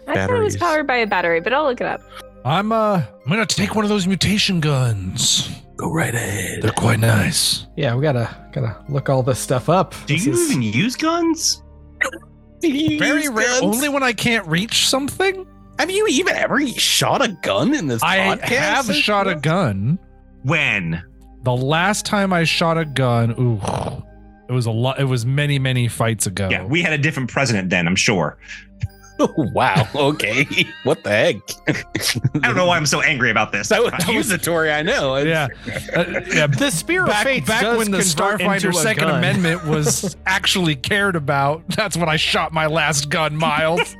I 0.06 0.14
thought 0.14 0.30
it 0.30 0.42
was 0.42 0.56
powered 0.56 0.86
by 0.86 0.96
a 0.96 1.06
battery, 1.06 1.40
but 1.40 1.52
I'll 1.52 1.64
look 1.64 1.80
it 1.80 1.86
up. 1.86 2.00
I'm 2.44 2.70
uh 2.72 3.02
I'm 3.24 3.28
gonna 3.30 3.46
take 3.46 3.74
one 3.74 3.84
of 3.84 3.88
those 3.88 4.06
mutation 4.06 4.60
guns. 4.60 5.50
Go 5.76 5.92
right 5.92 6.14
ahead. 6.14 6.62
They're 6.62 6.72
quite 6.72 6.98
nice. 7.00 7.66
yeah, 7.76 7.94
we 7.94 8.02
gotta 8.02 8.34
gotta 8.52 8.76
look 8.88 9.08
all 9.08 9.22
this 9.22 9.38
stuff 9.38 9.68
up. 9.68 9.94
Do 10.06 10.14
This 10.14 10.26
you 10.26 10.32
is- 10.32 10.50
even 10.50 10.62
use 10.62 10.96
guns? 10.96 11.62
Very 12.60 13.28
rare. 13.28 13.62
Only 13.62 13.88
when 13.88 14.02
I 14.02 14.12
can't 14.12 14.46
reach 14.46 14.88
something. 14.88 15.46
Have 15.78 15.90
you 15.90 16.06
even 16.08 16.34
ever 16.34 16.66
shot 16.66 17.22
a 17.24 17.28
gun 17.42 17.72
in 17.74 17.86
this 17.86 18.02
I 18.02 18.18
podcast? 18.18 18.48
have 18.48 18.94
shot 18.96 19.28
a 19.28 19.36
gun. 19.36 19.98
When? 20.42 21.02
The 21.42 21.56
last 21.56 22.04
time 22.04 22.32
I 22.32 22.44
shot 22.44 22.78
a 22.78 22.84
gun, 22.84 23.30
ooh, 23.38 23.60
it 24.48 24.52
was 24.52 24.66
a 24.66 24.70
lot. 24.70 24.98
It 24.98 25.04
was 25.04 25.24
many, 25.24 25.58
many 25.58 25.88
fights 25.88 26.26
ago. 26.26 26.48
Yeah, 26.50 26.64
we 26.64 26.82
had 26.82 26.92
a 26.92 26.98
different 26.98 27.30
president 27.30 27.70
then, 27.70 27.86
I'm 27.86 27.96
sure. 27.96 28.36
wow. 29.36 29.88
Okay. 29.94 30.46
what 30.84 31.02
the 31.02 31.10
heck? 31.10 31.36
I 32.36 32.46
don't 32.46 32.56
know 32.56 32.66
why 32.66 32.76
I'm 32.76 32.86
so 32.86 33.00
angry 33.00 33.30
about 33.30 33.50
this. 33.52 33.68
So 33.78 33.88
accusatory. 33.88 34.70
I 34.72 34.82
know. 34.82 35.16
It's- 35.16 35.50
yeah, 35.66 35.76
Uh, 35.96 36.20
yeah. 36.32 36.46
the 36.46 36.70
spear 36.70 37.04
Back, 37.06 37.26
of 37.26 37.32
fate 37.32 37.46
back 37.46 37.62
does 37.62 37.78
when 37.78 37.90
the 37.90 37.98
convert 37.98 38.40
into 38.40 38.68
Starfinder 38.70 38.74
Second 38.74 39.04
gun. 39.08 39.18
Amendment 39.18 39.64
was 39.66 40.16
actually 40.26 40.76
cared 40.76 41.16
about, 41.16 41.66
that's 41.68 41.96
when 41.96 42.08
I 42.08 42.16
shot 42.16 42.52
my 42.52 42.66
last 42.66 43.10
gun, 43.10 43.36
Miles. 43.36 43.96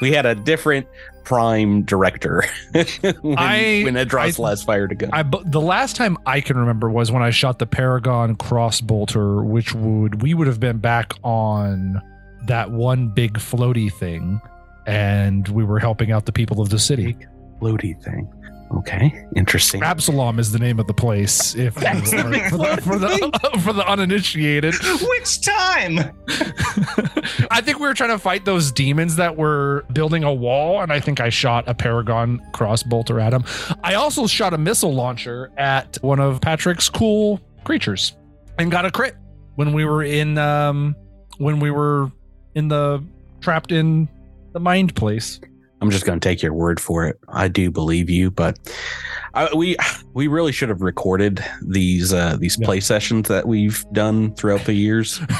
we 0.00 0.12
had 0.12 0.26
a 0.26 0.34
different 0.34 0.86
prime 1.24 1.82
director 1.82 2.44
when, 2.72 3.38
I- 3.38 3.82
when 3.84 3.94
Adros 3.94 4.38
I- 4.38 4.42
last 4.42 4.64
fired 4.66 4.92
a 4.92 4.94
gun. 4.94 5.10
I 5.12 5.22
the 5.22 5.60
last 5.60 5.96
time 5.96 6.16
I 6.26 6.40
can 6.40 6.56
remember 6.56 6.90
was 6.90 7.10
when 7.12 7.22
I 7.22 7.30
shot 7.30 7.58
the 7.58 7.66
Paragon 7.66 8.34
Cross 8.36 8.62
crossbolter, 8.82 9.42
which 9.42 9.74
would 9.74 10.22
we 10.22 10.34
would 10.34 10.46
have 10.46 10.60
been 10.60 10.78
back 10.78 11.14
on 11.22 12.00
that 12.46 12.70
one 12.70 13.08
big 13.08 13.34
floaty 13.34 13.92
thing, 13.92 14.40
and 14.86 15.46
we 15.48 15.64
were 15.64 15.78
helping 15.78 16.12
out 16.12 16.26
the 16.26 16.32
people 16.32 16.60
of 16.60 16.70
the 16.70 16.78
city. 16.78 17.16
Floaty 17.60 18.00
thing. 18.02 18.32
Okay. 18.78 19.26
Interesting. 19.36 19.82
Absalom 19.82 20.38
is 20.38 20.52
the 20.52 20.58
name 20.58 20.78
of 20.78 20.86
the 20.86 20.94
place. 20.94 21.54
If 21.54 21.74
That's 21.74 22.10
the 22.10 22.16
for, 22.50 22.58
the, 22.58 22.80
for, 22.82 22.98
the, 22.98 23.58
for 23.62 23.72
the 23.72 23.86
uninitiated, 23.86 24.74
Which 25.08 25.40
time? 25.42 25.98
I 27.50 27.60
think 27.60 27.78
we 27.78 27.86
were 27.86 27.94
trying 27.94 28.10
to 28.10 28.18
fight 28.18 28.44
those 28.44 28.72
demons 28.72 29.16
that 29.16 29.36
were 29.36 29.84
building 29.92 30.24
a 30.24 30.32
wall, 30.32 30.80
and 30.80 30.92
I 30.92 31.00
think 31.00 31.20
I 31.20 31.28
shot 31.28 31.68
a 31.68 31.74
Paragon 31.74 32.40
crossbolter 32.52 33.20
at 33.20 33.30
them. 33.30 33.44
I 33.84 33.94
also 33.94 34.26
shot 34.26 34.54
a 34.54 34.58
missile 34.58 34.94
launcher 34.94 35.50
at 35.56 35.98
one 36.02 36.20
of 36.20 36.40
Patrick's 36.40 36.88
cool 36.88 37.40
creatures, 37.64 38.16
and 38.58 38.70
got 38.70 38.84
a 38.84 38.90
crit 38.90 39.16
when 39.56 39.72
we 39.72 39.84
were 39.84 40.02
in 40.02 40.38
um 40.38 40.96
when 41.38 41.60
we 41.60 41.70
were 41.70 42.10
in 42.54 42.68
the 42.68 43.04
trapped 43.40 43.72
in 43.72 44.08
the 44.52 44.60
mind 44.60 44.94
place. 44.94 45.40
I'm 45.82 45.90
just 45.90 46.06
going 46.06 46.18
to 46.18 46.26
take 46.26 46.42
your 46.42 46.54
word 46.54 46.78
for 46.80 47.06
it. 47.06 47.18
I 47.28 47.48
do 47.48 47.70
believe 47.70 48.08
you, 48.08 48.30
but 48.30 48.56
uh, 49.34 49.48
we 49.54 49.76
we 50.14 50.28
really 50.28 50.52
should 50.52 50.68
have 50.68 50.80
recorded 50.80 51.44
these 51.60 52.12
uh, 52.14 52.36
these 52.38 52.56
Yeah. 52.58 52.64
play 52.66 52.80
sessions 52.80 53.28
that 53.28 53.46
we've 53.48 53.84
done 53.92 54.34
throughout 54.36 54.64
the 54.64 54.74
years. 54.74 55.20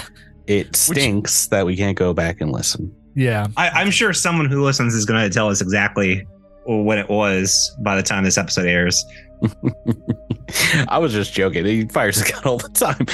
It 0.49 0.75
stinks 0.75 1.47
that 1.47 1.65
we 1.65 1.77
can't 1.77 1.97
go 1.97 2.13
back 2.13 2.41
and 2.41 2.51
listen. 2.51 2.93
Yeah. 3.15 3.47
I, 3.57 3.69
I'm 3.71 3.93
sure 3.93 4.13
someone 4.13 4.47
who 4.47 4.65
listens 4.65 4.93
is 4.93 5.05
going 5.07 5.23
to 5.23 5.33
tell 5.33 5.49
us 5.49 5.61
exactly 5.61 6.27
what 6.65 6.99
it 6.99 7.09
was 7.09 7.75
by 7.85 7.95
the 7.95 8.03
time 8.03 8.25
this 8.25 8.37
episode 8.37 8.67
airs. 8.67 9.03
I 10.89 10.99
was 10.99 11.13
just 11.13 11.33
joking. 11.33 11.65
He 11.65 11.87
fires 11.87 12.21
a 12.21 12.29
gun 12.33 12.43
all 12.45 12.59
the 12.59 12.69
time. 12.71 13.07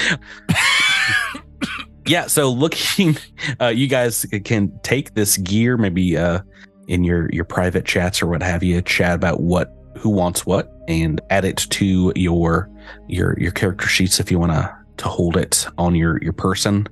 yeah. 2.07 2.25
So 2.25 2.49
looking, 2.49 3.15
uh, 3.61 3.67
you 3.67 3.87
guys 3.87 4.25
can 4.43 4.77
take 4.81 5.13
this 5.13 5.37
gear, 5.37 5.77
maybe 5.77 6.17
uh, 6.17 6.39
in 6.89 7.03
your 7.03 7.29
your 7.31 7.45
private 7.45 7.85
chats 7.85 8.21
or 8.21 8.27
what 8.27 8.43
have 8.43 8.63
you, 8.63 8.81
chat 8.81 9.15
about 9.15 9.39
what 9.41 9.73
who 9.97 10.09
wants 10.09 10.45
what, 10.45 10.73
and 10.87 11.21
add 11.29 11.45
it 11.45 11.57
to 11.69 12.11
your 12.15 12.69
your 13.07 13.39
your 13.39 13.51
character 13.51 13.87
sheets 13.87 14.19
if 14.19 14.29
you 14.29 14.39
want 14.39 14.51
to 14.51 14.75
to 14.97 15.07
hold 15.07 15.37
it 15.37 15.65
on 15.77 15.95
your 15.95 16.21
your 16.21 16.33
person. 16.33 16.87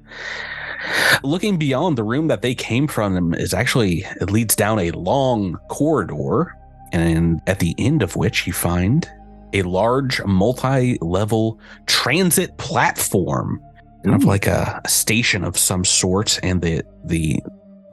Looking 1.24 1.58
beyond 1.58 1.98
the 1.98 2.04
room 2.04 2.28
that 2.28 2.44
they 2.44 2.54
came 2.54 2.88
from 2.88 3.34
is 3.34 3.54
actually 3.54 4.06
it 4.22 4.30
leads 4.30 4.56
down 4.56 4.80
a 4.80 4.92
long 4.92 5.58
corridor, 5.70 6.56
and 6.94 7.42
at 7.48 7.60
the 7.60 7.76
end 7.78 8.02
of 8.02 8.16
which 8.16 8.48
you 8.48 8.54
find 8.54 9.10
a 9.54 9.64
large 9.64 10.24
multi-level 10.26 11.60
transit 11.86 12.56
platform 12.58 13.62
kind 14.04 14.16
of 14.16 14.28
like 14.28 14.46
a, 14.46 14.82
a 14.84 14.90
station 14.90 15.44
of 15.44 15.58
some 15.58 15.84
sort 15.84 16.40
and 16.44 16.62
the 16.62 16.84
the 17.06 17.42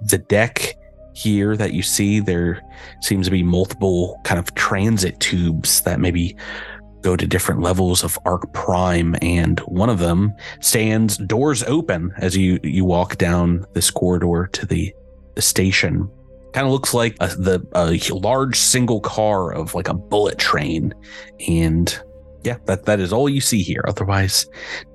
the 0.02 0.18
deck 0.18 0.76
here 1.14 1.56
that 1.56 1.72
you 1.72 1.82
see 1.82 2.20
there 2.20 2.60
seems 3.00 3.26
to 3.26 3.30
be 3.30 3.42
multiple 3.42 4.20
kind 4.24 4.38
of 4.38 4.54
transit 4.54 5.18
tubes 5.20 5.80
that 5.82 6.00
maybe 6.00 6.36
go 7.02 7.14
to 7.14 7.26
different 7.26 7.60
levels 7.60 8.02
of 8.02 8.18
arc 8.24 8.52
prime 8.52 9.14
and 9.22 9.60
one 9.60 9.90
of 9.90 9.98
them 9.98 10.34
stands 10.60 11.16
doors 11.18 11.62
open 11.64 12.12
as 12.16 12.36
you 12.36 12.58
you 12.62 12.84
walk 12.84 13.16
down 13.18 13.64
this 13.74 13.90
corridor 13.90 14.48
to 14.52 14.66
the 14.66 14.92
the 15.34 15.42
station 15.42 16.10
kind 16.52 16.66
of 16.66 16.72
looks 16.72 16.94
like 16.94 17.14
a, 17.20 17.28
the 17.28 17.64
a 17.74 18.14
large 18.14 18.58
single 18.58 19.00
car 19.00 19.52
of 19.52 19.74
like 19.74 19.88
a 19.88 19.94
bullet 19.94 20.38
train 20.38 20.94
and 21.46 22.02
yeah 22.42 22.56
that 22.64 22.86
that 22.86 23.00
is 23.00 23.12
all 23.12 23.28
you 23.28 23.40
see 23.40 23.62
here 23.62 23.84
otherwise 23.86 24.46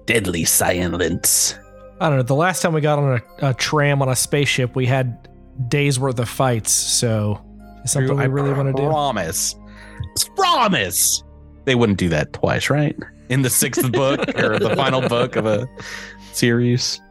deadly 0.05 0.43
silence 0.43 1.57
I 2.01 2.07
don't 2.07 2.17
know. 2.17 2.23
The 2.23 2.35
last 2.35 2.61
time 2.61 2.71
we 2.71 2.79
got 2.79 2.97
on 2.97 3.21
a, 3.41 3.49
a 3.49 3.53
tram 3.53 4.01
on 4.01 4.07
a 4.07 4.15
spaceship, 4.15 4.73
we 4.73 4.85
had 4.85 5.28
days 5.67 5.99
worth 5.99 6.19
of 6.19 6.29
fights. 6.29 6.71
So, 6.71 7.41
is 7.83 7.91
something 7.91 8.15
we 8.15 8.27
really 8.27 8.53
want 8.53 8.75
to 8.75 8.81
do? 8.81 8.87
promise 8.87 9.55
promise 10.35 11.23
they 11.65 11.75
wouldn't 11.75 11.97
do 11.99 12.09
that 12.09 12.33
twice 12.33 12.69
right 12.69 12.95
in 13.29 13.41
the 13.41 13.49
sixth 13.49 13.91
book 13.91 14.19
or 14.37 14.57
the 14.59 14.73
final 14.75 15.07
book 15.07 15.35
of 15.35 15.45
a 15.45 15.67
series 16.31 17.01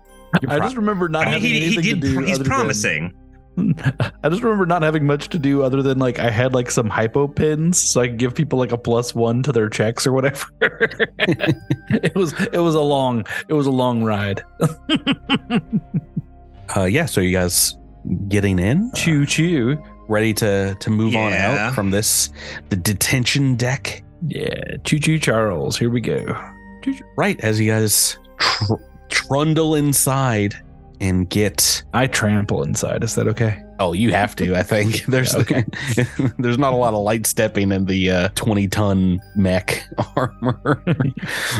You're 0.42 0.52
I 0.52 0.58
just 0.58 0.76
remember 0.76 1.08
not 1.08 1.26
I 1.28 1.32
mean, 1.32 1.34
having 1.34 1.50
he, 1.50 1.60
he 1.60 1.66
anything 1.66 1.84
did. 1.84 2.00
to 2.02 2.14
do. 2.14 2.20
He's 2.20 2.34
other 2.36 2.44
than- 2.44 2.50
promising. 2.52 3.14
I 4.22 4.28
just 4.28 4.42
remember 4.44 4.66
not 4.66 4.82
having 4.82 5.04
much 5.04 5.30
to 5.30 5.38
do 5.38 5.64
other 5.64 5.82
than 5.82 5.98
like 5.98 6.20
I 6.20 6.30
had 6.30 6.54
like 6.54 6.70
some 6.70 6.88
hypopens 6.88 7.74
so 7.74 8.00
I 8.00 8.06
could 8.06 8.18
give 8.18 8.32
people 8.34 8.56
like 8.56 8.70
a 8.70 8.78
plus 8.78 9.16
one 9.16 9.42
to 9.42 9.50
their 9.52 9.68
checks 9.68 10.06
or 10.06 10.12
whatever. 10.12 10.46
it 11.18 12.14
was 12.14 12.34
it 12.52 12.58
was 12.60 12.76
a 12.76 12.80
long 12.80 13.26
it 13.48 13.54
was 13.54 13.66
a 13.66 13.72
long 13.72 14.04
ride. 14.04 14.44
uh 16.76 16.84
yeah 16.84 17.06
so 17.06 17.20
you 17.20 17.32
guys 17.32 17.76
getting 18.28 18.58
in 18.58 18.90
Choo 18.94 19.26
choo. 19.26 19.76
ready 20.08 20.32
to 20.34 20.74
to 20.80 20.90
move 20.90 21.14
on 21.16 21.32
out 21.32 21.74
from 21.74 21.90
this 21.90 22.30
the 22.70 22.76
detention 22.76 23.54
deck 23.56 24.02
Yeah, 24.26 24.76
choo 24.84 24.98
choo 24.98 25.18
Charles. 25.18 25.78
Here 25.78 25.90
we 25.90 26.00
go. 26.00 26.24
right 27.16 27.38
as 27.40 27.60
you 27.60 27.70
guys 27.70 28.18
tr- 28.38 28.74
trundle 29.08 29.74
inside 29.74 30.54
and 31.00 31.28
get 31.30 31.82
I 31.94 32.06
trample 32.08 32.62
inside. 32.64 33.04
Is 33.04 33.14
that 33.16 33.28
okay? 33.28 33.62
oh 33.80 33.92
you 33.92 34.10
have 34.12 34.34
to 34.34 34.56
i 34.56 34.62
think 34.64 35.04
there's 35.06 35.36
Okay. 35.36 35.64
there's 36.40 36.58
not 36.58 36.72
a 36.72 36.76
lot 36.76 36.94
of 36.94 37.00
light 37.04 37.26
stepping 37.26 37.70
in 37.70 37.84
the 37.84 38.10
uh 38.10 38.28
20 38.34 38.66
ton 38.66 39.20
mech 39.36 39.84
armor 40.16 40.82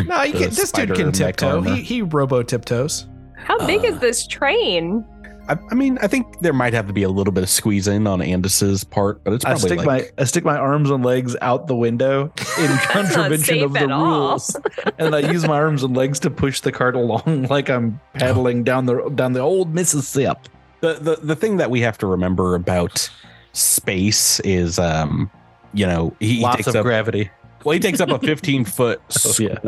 No, 0.05 0.23
you 0.25 0.33
can, 0.33 0.51
this 0.51 0.73
dude 0.73 0.95
can 0.97 1.07
mech 1.07 1.15
tiptoe. 1.15 1.61
He, 1.61 1.81
he 1.83 2.03
robo 2.03 2.43
tiptoes. 2.43 3.07
How 3.37 3.65
big 3.69 3.83
Uh, 3.85 3.93
is 3.95 3.99
this 4.01 4.27
train? 4.27 5.05
I, 5.49 5.57
I 5.71 5.75
mean 5.75 5.99
i 6.03 6.07
think 6.07 6.41
there 6.41 6.53
might 6.53 6.73
have 6.75 6.87
to 6.89 6.93
be 6.93 7.03
a 7.03 7.09
little 7.09 7.33
bit 7.33 7.43
of 7.43 7.49
squeezing 7.51 8.07
on 8.07 8.21
andis's 8.21 8.85
part 8.85 9.23
but 9.25 9.33
it's 9.33 9.45
probably 9.45 9.63
I 9.63 9.67
stick 9.67 9.79
like 9.79 9.87
my 9.87 10.09
I 10.23 10.25
stick 10.25 10.45
my 10.45 10.57
arms 10.57 10.91
and 10.91 11.05
legs 11.05 11.35
out 11.41 11.67
the 11.67 11.77
window 11.77 12.33
in 12.59 12.77
contravention 12.91 13.63
of 13.63 13.73
the 13.73 13.87
rules, 13.89 14.55
and 14.99 15.15
I 15.15 15.21
use 15.21 15.47
my 15.47 15.57
arms 15.57 15.83
and 15.83 15.97
legs 15.97 16.21
to 16.21 16.31
push 16.31 16.61
the 16.61 16.71
cart 16.73 16.95
along 16.95 17.47
like 17.51 17.69
I'm 17.71 17.99
paddling 18.15 18.63
down 18.65 18.87
the 18.87 19.09
down 19.15 19.33
the 19.33 19.41
old 19.41 19.75
Mississippi. 19.75 20.39
the, 20.81 20.95
the 20.95 21.17
the 21.23 21.37
thing 21.37 21.57
that 21.57 21.71
we 21.71 21.81
have 21.81 21.97
to 21.99 22.07
remember 22.07 22.55
about 22.55 23.09
space 23.53 24.41
is 24.41 24.79
um 24.79 25.31
you 25.73 25.87
know 25.87 26.15
he, 26.21 26.35
he 26.37 26.43
Lots 26.43 26.57
takes 26.59 26.69
of 26.69 26.77
up 26.77 26.85
gravity. 26.85 27.31
well 27.65 27.73
he 27.73 27.81
takes 27.81 28.01
up 28.01 28.11
a 28.11 28.19
15 28.27 28.65
foot 28.65 29.01
Oh, 29.27 29.33
yeah. 29.39 29.59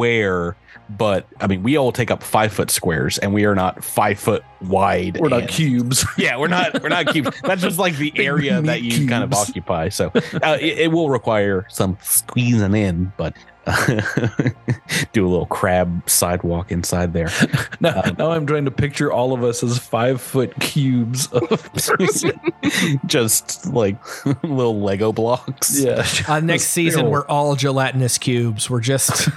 But 0.97 1.27
i 1.41 1.47
mean 1.47 1.63
we 1.63 1.77
all 1.77 1.93
take 1.93 2.11
up 2.11 2.23
five 2.23 2.53
foot 2.53 2.71
squares 2.71 3.19
and 3.19 3.33
we 3.33 3.45
are 3.45 3.55
not 3.55 3.83
five 3.85 4.19
foot 4.19 4.43
wide 4.63 5.19
We're 5.21 5.29
not 5.29 5.49
cubes. 5.49 6.05
yeah 6.19 6.37
we're 6.37 6.49
not 6.49 6.83
we're 6.83 6.89
not 6.89 7.07
cubes. 7.13 7.31
That's 7.45 7.63
just 7.63 7.79
like 7.79 7.97
the 7.97 8.13
area 8.17 8.61
that 8.63 8.83
you 8.83 9.09
kind 9.09 9.25
of 9.25 9.33
occupy 9.33 9.89
so 9.89 10.11
uh, 10.43 10.59
it, 10.61 10.79
it 10.79 10.93
will 10.93 11.09
require 11.11 11.67
some 11.69 11.97
squeezing 12.03 12.75
in 12.75 13.13
but 13.17 13.35
do 15.13 15.27
a 15.27 15.29
little 15.29 15.47
crab 15.47 16.03
sidewalk 16.09 16.73
inside 16.73 17.13
there 17.13 17.31
Now, 17.81 18.03
Um, 18.05 18.17
now 18.19 18.31
I'm 18.33 18.47
trying 18.47 18.65
to 18.65 18.71
picture 18.71 19.13
all 19.13 19.33
of 19.33 19.43
us 19.45 19.63
as 19.63 19.79
five 19.79 20.21
foot 20.21 20.59
cubes 20.61 21.27
of 21.29 21.49
person. 21.75 22.33
just 23.07 23.67
like 23.67 23.97
little 24.43 24.81
lego 24.81 25.13
blocks 25.13 25.79
yeah. 25.83 26.07
Uh, 26.29 26.41
next 26.41 26.65
season, 26.71 27.01
Still. 27.01 27.11
we're 27.11 27.27
all 27.27 27.55
gelatinous 27.57 28.19
cubes. 28.19 28.69
We're 28.71 28.81
just 28.81 29.29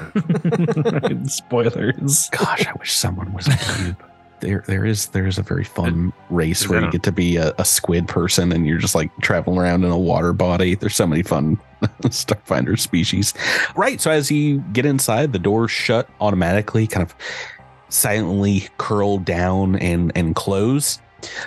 Spoilers. 1.27 2.30
Gosh, 2.30 2.68
I 2.68 2.74
wish 2.80 2.94
someone 2.94 3.34
was 3.34 3.48
a 3.48 3.58
cube. 3.58 4.03
There, 4.44 4.62
there 4.68 4.86
is 4.86 5.08
there 5.08 5.26
is 5.26 5.38
a 5.38 5.42
very 5.42 5.64
fun 5.64 6.12
race 6.30 6.68
where 6.68 6.84
you 6.84 6.92
get 6.92 7.04
to 7.04 7.14
be 7.14 7.38
a, 7.38 7.54
a 7.58 7.64
squid 7.64 8.10
person 8.10 8.52
and 8.52 8.68
you're 8.68 8.78
just 8.78 8.94
like 8.94 9.10
traveling 9.22 9.58
around 9.58 9.86
in 9.86 9.92
a 9.92 9.98
water 9.98 10.34
body. 10.34 10.76
There's 10.76 10.98
so 10.98 11.08
many 11.08 11.24
fun 11.24 11.58
Starfinder 12.04 12.78
species. 12.78 13.34
Right. 13.78 14.02
So 14.02 14.12
as 14.12 14.30
you 14.30 14.60
get 14.74 14.86
inside, 14.86 15.32
the 15.32 15.40
doors 15.40 15.72
shut 15.72 16.10
automatically, 16.20 16.88
kind 16.88 17.04
of 17.04 17.16
silently 17.88 18.68
curl 18.80 19.18
down 19.18 19.78
and 19.78 20.12
and 20.14 20.36
close. 20.36 21.00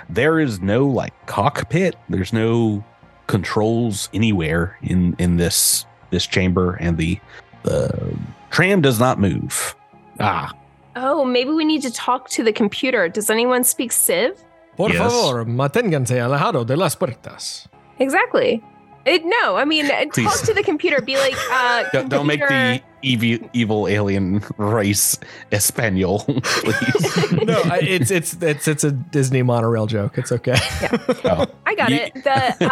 There 0.09 0.39
is 0.39 0.59
no 0.59 0.87
like 0.87 1.13
cockpit. 1.27 1.95
There's 2.09 2.33
no 2.33 2.83
controls 3.27 4.09
anywhere 4.11 4.75
in 4.81 5.15
in 5.19 5.37
this 5.37 5.85
this 6.09 6.25
chamber, 6.25 6.73
and 6.79 6.97
the 6.97 7.19
the 7.61 8.17
tram 8.49 8.81
does 8.81 8.99
not 8.99 9.19
move. 9.19 9.75
Ah, 10.19 10.51
Oh, 10.99 11.23
maybe 11.25 11.51
we 11.51 11.63
need 11.65 11.81
to 11.83 11.91
talk 11.91 12.29
to 12.31 12.43
the 12.43 12.51
computer. 12.51 13.07
Does 13.09 13.29
anyone 13.29 13.63
speak 13.63 13.91
Sivv? 13.91 14.35
Por 14.75 14.89
Yes. 14.91 14.97
favor, 14.99 15.45
manténganse 15.45 16.19
alejado 16.19 16.65
de 16.65 16.75
las 16.75 16.95
puertas. 16.95 17.69
Exactly. 17.99 18.61
It, 19.07 19.23
no, 19.25 19.55
I 19.55 19.65
mean, 19.65 19.85
uh, 19.89 20.05
talk 20.05 20.39
to 20.41 20.53
the 20.53 20.63
computer. 20.63 21.01
Be 21.01 21.17
like, 21.17 21.35
uh, 21.51 21.83
Don't, 21.93 22.09
don't 22.09 22.27
make 22.27 22.39
the 22.41 22.81
evil, 23.01 23.49
evil 23.53 23.87
alien 23.87 24.43
race 24.57 25.17
Espanol, 25.51 26.19
please. 26.43 27.31
No, 27.31 27.61
I, 27.65 27.79
it's 27.81 28.11
it's 28.11 28.33
it's 28.41 28.67
it's 28.67 28.83
a 28.83 28.91
Disney 28.91 29.43
monorail 29.43 29.85
joke. 29.85 30.17
It's 30.17 30.31
okay. 30.31 30.55
Oh. 31.23 31.45
I 31.65 31.75
got 31.75 31.89
You- 31.89 31.97
it. 31.97 32.13
The 32.23 32.65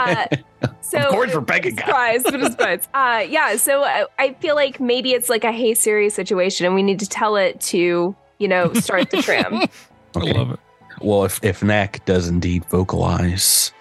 uh, 0.62 0.68
so 0.82 0.98
Of 1.00 1.10
course 1.10 1.34
Rebecca 1.34 1.72
got 1.72 1.86
surprise, 1.86 2.24
but 2.24 2.36
a 2.42 2.52
surprise. 2.52 2.88
Uh, 2.94 3.26
yeah. 3.28 3.56
So 3.58 3.84
uh, 3.84 4.06
I 4.20 4.34
feel 4.34 4.56
like 4.56 4.80
maybe 4.80 5.14
it's 5.14 5.30
like 5.30 5.44
a 5.44 5.52
hey 5.52 5.74
Siri 5.74 6.10
situation, 6.10 6.66
and 6.66 6.76
we 6.76 6.84
need 6.84 7.00
to 7.00 7.08
tell 7.08 7.36
it 7.38 7.60
to 7.72 8.16
you 8.40 8.48
know 8.48 8.74
start 8.74 9.10
the 9.12 9.22
tram. 9.22 9.56
Okay. 9.56 9.70
I 10.16 10.20
love 10.38 10.52
it. 10.52 10.60
Well, 11.02 11.26
if 11.26 11.44
if 11.44 11.62
Knack 11.64 12.04
does 12.06 12.28
indeed 12.28 12.64
vocalize, 12.66 13.72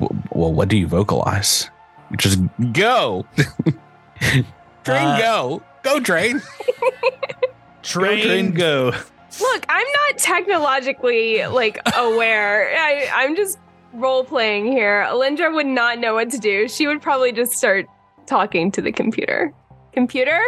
w- 0.00 0.22
well, 0.30 0.52
what 0.52 0.68
do 0.68 0.76
you 0.76 0.86
vocalize? 0.86 1.68
Just 2.16 2.38
go, 2.72 3.26
train, 4.20 4.44
Uh, 4.86 5.18
go, 5.18 5.62
go, 5.82 6.00
train. 6.00 6.40
train, 7.82 8.18
Train, 8.22 8.22
train, 8.26 8.52
go. 8.52 8.92
Look, 9.40 9.64
I'm 9.68 9.86
not 10.08 10.18
technologically 10.18 11.46
like 11.46 11.78
aware. 11.96 12.74
I, 12.76 13.08
I'm 13.14 13.34
just 13.34 13.58
role 13.94 14.24
playing 14.24 14.66
here. 14.70 15.06
Alindra 15.08 15.52
would 15.54 15.66
not 15.66 15.98
know 15.98 16.14
what 16.14 16.30
to 16.30 16.38
do. 16.38 16.68
She 16.68 16.86
would 16.86 17.00
probably 17.00 17.32
just 17.32 17.52
start 17.52 17.86
talking 18.26 18.70
to 18.72 18.82
the 18.82 18.92
computer. 18.92 19.52
Computer, 19.92 20.40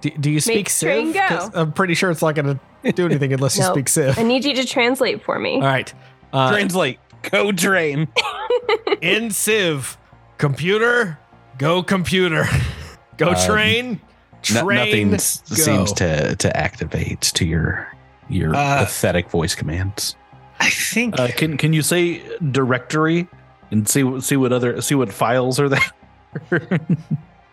Do, 0.00 0.10
do 0.10 0.30
you 0.30 0.40
speak 0.40 0.56
Make 0.56 0.68
train 0.70 1.12
Sivv? 1.14 1.28
'Cause 1.28 1.48
go. 1.50 1.60
I'm 1.60 1.72
pretty 1.72 1.94
sure 1.94 2.10
it's 2.10 2.22
not 2.22 2.34
going 2.34 2.60
to 2.84 2.92
do 2.92 3.06
anything 3.06 3.32
unless 3.32 3.56
you 3.56 3.64
speak 3.64 3.86
Sivv. 3.86 4.18
I 4.18 4.22
need 4.22 4.44
you 4.44 4.54
to 4.56 4.64
translate 4.66 5.22
for 5.24 5.38
me. 5.38 5.54
All 5.54 5.60
right. 5.62 5.92
Uh, 6.32 6.50
Translate, 6.50 6.98
go, 7.30 7.50
train. 7.52 8.08
in 9.00 9.28
Sivv, 9.30 9.96
computer, 10.38 11.18
go 11.58 11.82
computer, 11.82 12.46
go 13.16 13.30
Um, 13.30 13.34
train, 13.46 14.00
No- 14.52 14.62
train. 14.64 14.78
nothing 14.78 15.10
go. 15.10 15.16
seems 15.18 15.92
to 15.94 16.36
to 16.36 16.56
activate 16.56 17.20
to 17.22 17.44
your 17.44 17.88
your 18.28 18.54
Uh, 18.54 18.84
pathetic 18.84 19.30
voice 19.30 19.54
commands. 19.54 20.16
I 20.60 20.70
think 20.70 21.18
Uh, 21.18 21.28
can 21.36 21.56
can 21.56 21.72
you 21.72 21.82
say 21.82 22.22
directory 22.50 23.26
and 23.70 23.88
see 23.88 24.02
what- 24.04 24.22
see 24.22 24.36
what 24.36 24.52
other 24.52 24.80
see 24.80 24.94
what 24.94 25.12
files 25.12 25.58
are 25.60 25.68
there? 25.68 25.80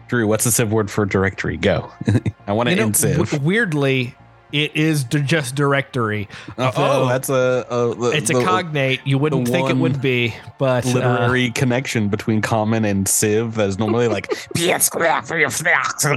Drew, 0.07 0.27
what's 0.27 0.43
the 0.43 0.50
Sivv 0.50 0.69
word 0.69 0.91
for 0.91 1.05
directory? 1.05 1.55
Go. 1.57 1.89
I 2.47 2.51
want 2.51 2.67
to 2.67 2.71
You 2.71 2.77
know, 2.77 2.85
end 2.88 2.95
Sivv. 2.95 3.29
w- 3.31 3.43
weirdly, 3.43 4.15
it 4.51 4.75
is 4.75 5.03
d- 5.03 5.22
just 5.22 5.55
directory. 5.55 6.27
oh, 6.58 7.08
that's 7.08 7.29
a, 7.29 7.65
a 7.70 7.96
the- 7.96 8.12
It's 8.15 8.29
a 8.29 8.34
cognate. 8.36 9.01
You 9.05 9.17
wouldn't 9.17 9.48
think 9.48 9.70
it 9.70 9.77
would 9.77 10.01
be, 10.01 10.36
but 10.58 10.86
uh, 10.86 10.89
literary 10.89 11.51
connection 11.51 12.10
between 12.10 12.41
common 12.41 12.86
and 12.86 13.05
Sivv. 13.05 13.53
That's 13.53 13.77
normally 13.77 14.08
like 14.08 14.34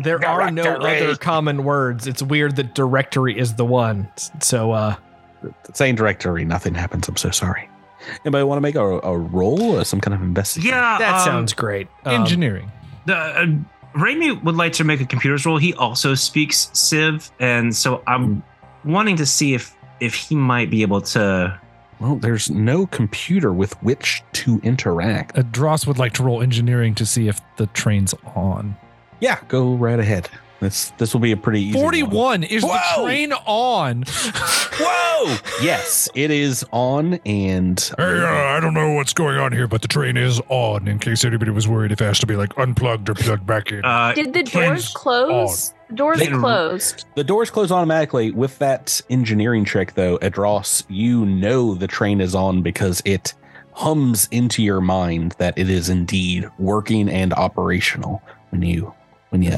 there 0.03 0.25
are 0.27 0.51
no 0.51 0.77
other 0.77 1.17
common 1.17 1.65
words. 1.65 2.07
It's 2.07 2.23
weird 2.23 2.57
that 2.57 2.75
directory 2.75 3.39
is 3.39 3.55
the 3.55 3.65
one. 3.65 4.09
So, 4.41 4.73
uh, 4.73 4.97
saying 5.73 5.97
directory. 5.97 6.45
Nothing 6.45 6.75
happens. 6.75 7.09
I'm 7.09 7.17
so 7.17 7.31
sorry. 7.31 7.69
Anybody 8.25 8.45
want 8.45 8.59
to 8.59 8.63
make 8.63 8.75
a, 8.75 8.85
a 8.85 9.17
roll 9.17 9.79
or 9.79 9.85
some 9.85 10.01
kind 10.01 10.15
of 10.15 10.23
investigation? 10.23 10.75
yeah, 10.75 10.99
that 10.99 11.15
um, 11.21 11.25
sounds 11.25 11.53
great. 11.53 11.89
Um, 12.05 12.21
Engineering. 12.23 12.71
The, 13.07 13.17
uh, 13.17 13.47
Raimi 13.95 14.43
would 14.43 14.57
like 14.57 14.73
to 14.75 14.85
make 14.85 15.01
a 15.01 15.07
computer's 15.07 15.47
roll. 15.47 15.57
He 15.57 15.73
also 15.75 16.15
speaks 16.15 16.67
Sivv, 16.75 17.31
and 17.39 17.75
so 17.75 18.03
I'm 18.07 18.43
wanting 18.85 19.17
to 19.17 19.27
see 19.27 19.55
if 19.55 19.75
if 20.01 20.15
he 20.15 20.35
might 20.35 20.71
be 20.71 20.83
able 20.83 21.01
to. 21.01 21.61
Well, 22.01 22.17
there's 22.17 22.51
no 22.51 22.87
computer 22.87 23.53
with 23.53 23.81
which 23.83 24.23
to 24.33 24.61
interact. 24.65 25.39
Uh, 25.39 25.43
Dross 25.43 25.87
would 25.87 25.99
like 25.99 26.13
to 26.15 26.25
roll 26.25 26.43
engineering 26.43 26.95
to 26.97 27.07
see 27.07 27.29
if 27.29 27.41
the 27.57 27.67
train's 27.69 28.15
on. 28.35 28.77
Yeah, 29.21 29.39
go 29.47 29.75
right 29.75 29.99
ahead. 30.01 30.29
This 30.65 30.93
this 30.99 31.13
will 31.15 31.21
be 31.21 31.33
a 31.33 31.37
pretty 31.37 31.61
easy. 31.61 31.77
one. 31.77 31.85
41 31.85 32.43
is 32.45 32.63
the 32.63 32.81
train 32.97 33.33
on. 33.47 34.03
Whoa! 34.77 35.37
yes, 35.63 36.09
it 36.15 36.31
is 36.31 36.65
on, 36.73 37.15
and 37.25 37.79
Hey, 37.97 38.03
uh, 38.21 38.27
I 38.27 38.59
don't 38.61 38.75
know 38.75 38.93
what's 38.95 39.13
going 39.13 39.39
on 39.39 39.53
here, 39.53 39.69
but 39.69 39.83
the 39.83 39.89
train 39.89 40.17
is 40.17 40.41
on. 40.49 40.89
In 40.89 40.99
case 40.99 41.25
anybody 41.25 41.51
was 41.51 41.69
worried 41.69 41.93
if 41.93 42.01
it 42.01 42.05
has 42.05 42.19
to 42.21 42.27
be 42.27 42.37
like 42.37 42.57
unplugged 42.59 43.09
or 43.09 43.15
plugged 43.15 43.47
back 43.47 43.71
in. 43.71 43.85
Uh, 43.85 44.13
Did 44.15 44.33
the 44.33 44.43
Can- 44.43 44.71
doors 44.71 44.91
close? 44.95 45.73
The 45.89 45.95
doors 45.97 46.19
They- 46.19 46.29
closed. 46.29 47.05
the 47.15 47.25
doors 47.25 47.51
close 47.51 47.71
automatically. 47.71 48.31
With 48.33 48.59
that 48.59 49.01
engineering 49.11 49.65
trick, 49.65 49.95
though, 49.95 50.19
Adros, 50.19 50.83
you 50.89 51.25
know 51.25 51.75
the 51.75 51.87
train 51.87 52.21
is 52.21 52.35
on 52.35 52.63
because 52.63 53.01
it 53.05 53.35
hums 53.73 54.29
into 54.31 54.63
your 54.63 54.81
mind 54.81 55.35
that 55.39 55.57
it 55.59 55.69
is 55.69 55.89
indeed 55.89 56.49
working 56.59 57.09
and 57.09 57.33
operational 57.35 58.23
when 58.51 58.63
you 58.63 58.93
when 59.31 59.43
you 59.43 59.57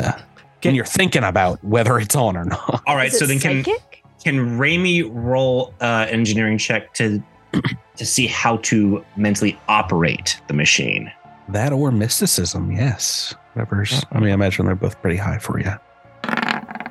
when 0.67 0.75
you're 0.75 0.85
thinking 0.85 1.25
about 1.25 1.63
whether 1.65 1.99
it's 1.99 2.17
on 2.17 2.37
or 2.37 2.45
not. 2.45 2.83
all 2.87 2.97
right, 2.97 3.13
so 3.13 3.27
then 3.27 3.39
can 3.39 3.65
psychic? 3.65 4.05
can 4.23 4.59
Raimi 4.59 5.09
roll 5.13 5.73
uh, 5.81 6.07
engineering 6.09 6.59
check 6.59 6.95
to 6.95 7.23
to 7.97 8.07
see 8.07 8.27
how 8.27 8.59
to 8.59 9.05
mentally 9.17 9.59
operate 9.69 10.41
the 10.49 10.55
machine? 10.55 11.11
That 11.49 11.73
or 11.73 11.91
mysticism, 11.93 12.73
yes. 12.73 13.35
Whatever's. 13.55 14.05
I 14.11 14.19
mean, 14.19 14.31
I 14.31 14.35
imagine 14.35 14.67
they're 14.67 14.75
both 14.75 15.01
pretty 15.01 15.17
high 15.17 15.39
for 15.39 15.59
you. 15.59 15.73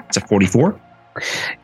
It's 0.08 0.17
a 0.17 0.22
44. 0.22 0.79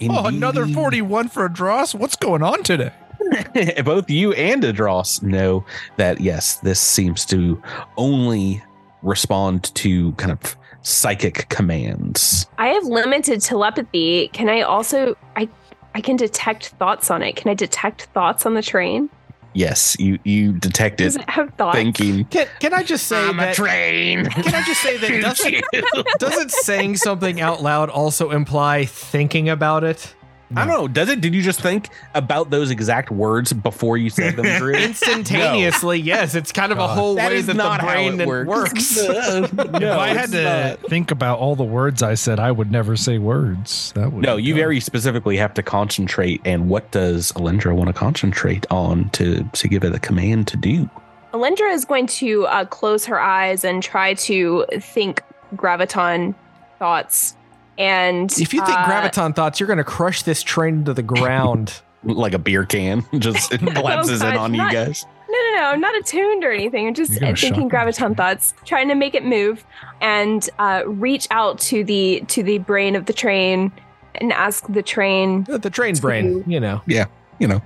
oh, 0.09 0.25
another 0.25 0.67
41 0.67 1.29
for 1.29 1.47
Dross. 1.49 1.95
What's 1.95 2.15
going 2.15 2.43
on 2.43 2.63
today? 2.63 2.91
both 3.83 4.09
you 4.09 4.33
and 4.33 4.63
Adros 4.63 5.21
know 5.23 5.65
that 5.97 6.19
yes, 6.21 6.55
this 6.57 6.79
seems 6.79 7.25
to 7.27 7.61
only 7.97 8.61
respond 9.01 9.73
to 9.75 10.11
kind 10.13 10.31
of 10.31 10.55
psychic 10.81 11.47
commands. 11.49 12.45
I 12.57 12.67
have 12.67 12.83
limited 12.85 13.41
telepathy. 13.41 14.29
Can 14.29 14.49
I 14.49 14.61
also 14.61 15.15
I 15.35 15.49
I 15.93 16.01
can 16.01 16.15
detect 16.15 16.67
thoughts 16.79 17.11
on 17.11 17.21
it. 17.21 17.35
Can 17.35 17.51
I 17.51 17.53
detect 17.53 18.03
thoughts 18.13 18.45
on 18.45 18.53
the 18.53 18.61
train? 18.61 19.09
Yes, 19.53 19.97
you 19.99 20.17
you 20.23 20.53
detect 20.53 20.99
Does 20.99 21.17
it 21.17 21.23
it 21.23 21.29
have 21.29 21.53
thoughts? 21.55 21.75
thinking. 21.77 22.23
Can, 22.25 22.47
can 22.59 22.73
I 22.73 22.83
just 22.83 23.07
say 23.07 23.33
that? 23.33 23.55
train. 23.55 24.25
Can 24.25 24.55
I 24.55 24.61
just 24.63 24.81
say 24.81 24.97
that 24.97 25.21
doesn't, 25.93 26.19
doesn't 26.19 26.51
saying 26.51 26.95
something 26.95 27.41
out 27.41 27.61
loud 27.61 27.89
also 27.89 28.31
imply 28.31 28.85
thinking 28.85 29.49
about 29.49 29.83
it? 29.83 30.15
I 30.55 30.65
don't 30.65 30.67
know. 30.67 30.87
Does 30.87 31.09
it? 31.09 31.21
Did 31.21 31.33
you 31.33 31.41
just 31.41 31.61
think 31.61 31.89
about 32.13 32.49
those 32.49 32.71
exact 32.71 33.11
words 33.11 33.53
before 33.53 33.97
you 33.97 34.09
said 34.09 34.35
them, 34.35 34.45
Drew? 34.57 34.73
Instantaneously, 34.73 35.99
yes. 35.99 36.35
It's 36.35 36.51
kind 36.51 36.71
of 36.71 36.77
a 36.77 36.87
whole 36.87 37.15
That 37.15 37.31
way 37.31 37.37
is 37.37 37.45
that 37.47 37.55
not 37.55 37.79
the 37.81 37.87
how 37.87 37.93
brain 37.93 38.19
it 38.21 38.27
works. 38.27 38.47
works. 38.47 38.97
if 38.97 39.59
I 39.83 40.07
had 40.09 40.31
to 40.31 40.43
not. 40.43 40.79
think 40.89 41.11
about 41.11 41.39
all 41.39 41.55
the 41.55 41.63
words 41.63 42.03
I 42.03 42.15
said, 42.15 42.39
I 42.39 42.51
would 42.51 42.71
never 42.71 42.95
say 42.95 43.17
words. 43.17 43.91
That 43.93 44.11
would 44.11 44.23
No, 44.23 44.37
you 44.37 44.55
very 44.55 44.79
specifically 44.79 45.37
have 45.37 45.53
to 45.55 45.63
concentrate. 45.63 46.41
And 46.45 46.69
what 46.69 46.91
does 46.91 47.31
Alindra 47.33 47.75
want 47.75 47.87
to 47.87 47.93
concentrate 47.93 48.65
on 48.71 49.09
to 49.11 49.43
to 49.53 49.67
give 49.67 49.83
it 49.83 49.93
a 49.93 49.99
command 49.99 50.47
to 50.49 50.57
do? 50.57 50.89
Alindra 51.33 51.71
is 51.73 51.85
going 51.85 52.07
to 52.07 52.45
uh, 52.47 52.65
close 52.65 53.05
her 53.05 53.19
eyes 53.19 53.63
and 53.63 53.81
try 53.81 54.13
to 54.15 54.65
think 54.79 55.21
graviton 55.55 56.35
thoughts. 56.79 57.35
And 57.77 58.31
If 58.33 58.53
you 58.53 58.63
think 58.65 58.77
uh, 58.77 58.85
graviton 58.85 59.35
thoughts, 59.35 59.59
you're 59.59 59.67
going 59.67 59.77
to 59.77 59.83
crush 59.83 60.23
this 60.23 60.43
train 60.43 60.79
into 60.79 60.93
the 60.93 61.03
ground. 61.03 61.81
Like 62.03 62.33
a 62.33 62.39
beer 62.39 62.65
can, 62.65 63.05
just 63.19 63.53
it 63.53 63.59
collapses 63.59 64.23
in 64.23 64.29
gosh, 64.29 64.37
on 64.39 64.53
you 64.55 64.57
not- 64.57 64.73
guys. 64.73 65.05
No, 65.29 65.37
no, 65.37 65.57
no. 65.59 65.63
I'm 65.65 65.79
not 65.79 65.95
attuned 65.95 66.43
or 66.43 66.51
anything. 66.51 66.87
I'm 66.87 66.95
just 66.95 67.11
You're 67.11 67.19
gonna 67.19 67.33
uh, 67.33 67.35
thinking 67.35 67.69
graviton 67.69 68.17
thoughts, 68.17 68.55
trying 68.65 68.87
to 68.87 68.95
make 68.95 69.13
it 69.13 69.23
move 69.23 69.63
and 70.01 70.49
uh, 70.57 70.81
reach 70.87 71.27
out 71.29 71.59
to 71.59 71.83
the 71.83 72.23
to 72.29 72.41
the 72.41 72.57
brain 72.57 72.95
of 72.95 73.05
the 73.05 73.13
train 73.13 73.71
and 74.15 74.33
ask 74.33 74.65
the 74.67 74.81
train 74.81 75.43
The 75.43 75.69
train 75.69 75.95
brain, 75.97 76.43
you 76.47 76.59
know. 76.59 76.81
Yeah, 76.87 77.05
you 77.37 77.47
know, 77.47 77.61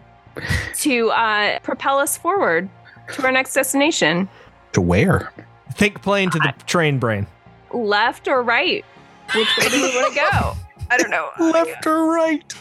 to 0.79 1.11
uh, 1.11 1.59
propel 1.59 1.97
us 1.99 2.17
forward 2.17 2.67
to 3.13 3.23
our 3.23 3.31
next 3.31 3.53
destination, 3.53 4.27
to 4.73 4.81
where? 4.81 5.31
Think 5.75 6.01
plane 6.01 6.29
to 6.31 6.39
the 6.39 6.53
train 6.67 6.99
brain. 6.99 7.25
left 7.71 8.27
or 8.27 8.43
right. 8.43 8.83
Which 9.33 9.47
way 9.57 9.69
do 9.69 9.81
we 9.81 9.95
want 9.95 10.13
to 10.13 10.19
go? 10.19 10.53
I 10.91 10.97
don't 10.97 11.09
know. 11.09 11.29
left 11.39 11.85
or 11.87 12.11
right 12.11 12.53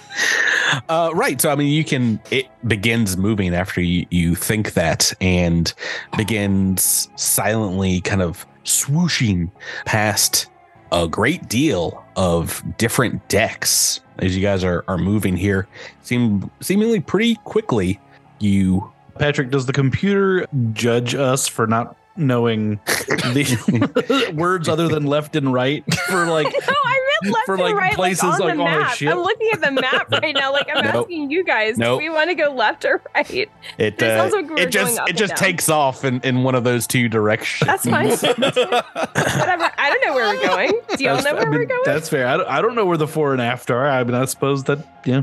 uh 0.89 1.11
right 1.13 1.41
so 1.41 1.51
i 1.51 1.55
mean 1.55 1.73
you 1.73 1.85
can 1.85 2.21
it 2.31 2.47
begins 2.67 3.17
moving 3.17 3.55
after 3.55 3.81
you, 3.81 4.07
you 4.11 4.35
think 4.35 4.73
that 4.75 5.13
and 5.21 5.75
begins 6.17 7.11
silently 7.17 8.01
kind 8.01 8.23
of 8.23 8.47
swooshing 8.65 9.51
past 9.85 10.47
a 10.93 11.07
great 11.07 11.49
deal 11.49 12.03
of 12.17 12.63
different 12.79 13.29
decks 13.29 14.01
as 14.21 14.37
you 14.37 14.41
guys 14.41 14.65
are 14.65 14.85
are 14.89 14.99
moving 14.99 15.37
here 15.37 15.67
seem 16.03 16.51
seemingly 16.61 17.01
pretty 17.01 17.35
quickly 17.45 18.01
you 18.39 18.91
Patrick, 19.19 19.51
does 19.51 19.67
the 19.67 19.73
computer 19.73 20.47
judge 20.73 21.15
us 21.15 21.47
for 21.47 21.67
not 21.67 21.97
knowing 22.17 22.79
the 22.87 24.33
words 24.37 24.69
other 24.69 24.89
than 24.89 25.05
left 25.05 25.35
and 25.37 25.53
right 25.53 25.85
for 26.09 26.27
like 26.27 26.47
No, 26.67 26.75
I 26.85 27.19
meant 27.23 27.35
left 27.35 27.47
For, 27.47 27.55
and 27.55 27.63
like, 27.63 27.75
right, 27.75 27.95
places, 27.95 28.23
like 28.25 28.41
on 28.41 28.47
like, 28.49 28.57
the 28.57 28.63
on 28.63 28.75
a 28.75 28.81
map. 28.81 28.95
ship? 28.95 29.13
I'm 29.13 29.19
looking 29.19 29.51
at 29.53 29.61
the 29.61 29.71
map 29.73 30.11
right 30.13 30.35
now. 30.35 30.53
Like 30.53 30.69
I'm 30.73 30.85
Nope. 30.93 30.95
asking 31.07 31.31
you 31.31 31.43
guys, 31.45 31.77
Nope. 31.79 32.01
do 32.01 32.05
we 32.05 32.11
want 32.11 32.31
to 32.31 32.35
go 32.35 32.53
left 32.53 32.85
or 32.85 33.03
right? 33.15 33.31
it 33.31 33.51
It 33.79 34.03
uh, 34.03 34.19
sounds 34.19 34.33
like 34.33 34.49
we're 34.49 34.59
it 34.59 34.71
just 34.71 35.01
it 35.09 35.17
just 35.17 35.31
down. 35.31 35.39
takes 35.39 35.69
off 35.69 36.05
in, 36.05 36.21
in 36.23 36.43
one 36.45 36.55
of 36.55 36.63
those 36.65 36.87
two 36.87 37.09
directions 37.09 37.67
That's 37.67 37.85
fine. 37.85 38.09
That's 38.09 38.21
fine. 38.23 38.39
Whatever. 38.59 39.71
I 39.79 39.91
don't 39.91 40.07
know 40.07 40.15
where 40.15 40.35
we're 40.37 40.47
going. 40.47 40.73
Do 40.97 41.05
y'all 41.05 41.17
That's- 41.17 41.25
know 41.25 41.35
where 41.35 41.43
I 41.43 41.51
mean, 41.51 41.61
we're 41.61 41.67
going? 41.67 41.83
That's 41.85 42.09
fair. 42.09 42.27
I 42.27 42.37
don't, 42.37 42.49
I 42.49 42.63
don't 42.63 42.75
know 42.75 42.87
where 42.87 42.97
the 42.99 43.09
fore 43.09 43.33
and 43.33 43.43
after 43.43 43.77
are. 43.77 43.89
I 43.89 44.05
mean, 44.05 44.15
I 44.15 44.25
suppose 44.27 44.65
that 44.65 44.79
yeah, 45.05 45.23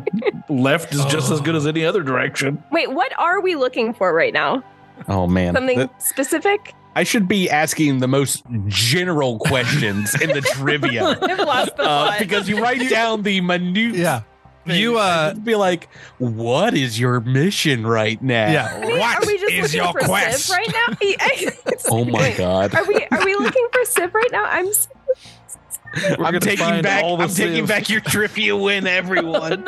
left 0.49 0.93
is 0.93 1.03
just 1.05 1.31
as 1.31 1.41
good 1.41 1.55
as 1.55 1.65
any 1.65 1.85
other 1.85 2.03
direction. 2.03 2.61
Wait, 2.71 2.91
what 2.91 3.17
are 3.17 3.39
we 3.41 3.55
looking 3.55 3.93
for 3.93 4.13
right 4.13 4.33
now? 4.33 4.63
oh 5.07 5.25
man 5.25 5.55
Something 5.55 5.79
That- 5.79 6.01
specific? 6.01 6.73
I 6.95 7.03
should 7.03 7.27
be 7.27 7.49
asking 7.49 7.99
the 7.99 8.07
most 8.07 8.43
general 8.67 9.39
questions 9.39 10.13
in 10.21 10.29
the 10.29 10.41
trivia. 10.41 11.03
Lost 11.21 11.77
the 11.77 11.83
Uh, 11.83 12.19
because 12.19 12.49
you 12.49 12.61
write 12.61 12.89
down 12.89 13.23
the 13.23 13.39
minute. 13.41 13.95
Yeah. 13.95 14.21
things. 14.65 14.77
You, 14.79 14.97
I 14.97 15.07
uh, 15.29 15.33
be 15.35 15.55
like, 15.55 15.87
"What 16.19 16.73
is 16.75 16.99
your 16.99 17.19
mission 17.21 17.87
right 17.87 18.21
now?" 18.21 18.51
Yeah. 18.51 18.73
I 18.75 18.79
mean, 18.87 18.99
What 18.99 19.23
are 19.23 19.25
we 19.27 19.37
just 19.39 19.53
is 19.53 19.73
looking 19.73 19.77
your 19.83 19.93
for 19.93 20.05
quest? 20.07 20.49
Sivv 20.51 20.57
right 20.57 20.71
now? 20.89 20.97
It's 21.71 21.87
Oh 21.89 22.03
my 22.05 22.19
like, 22.19 22.37
god! 22.37 22.75
Are 22.75 22.85
we 22.85 22.95
are 23.09 23.25
we 23.25 23.35
looking 23.35 23.67
for 23.71 23.81
Sivv 23.85 24.13
right 24.13 24.31
now? 24.31 24.43
I'm 24.45 24.67
We're 26.19 26.25
I'm 26.25 26.39
taking 26.39 26.81
back. 26.81 27.03
all 27.03 27.17
the 27.17 27.23
I'm 27.23 27.29
taking 27.29 27.65
back 27.65 27.89
your 27.89 28.01
trivia 28.01 28.55
win, 28.55 28.85
everyone. 28.87 29.65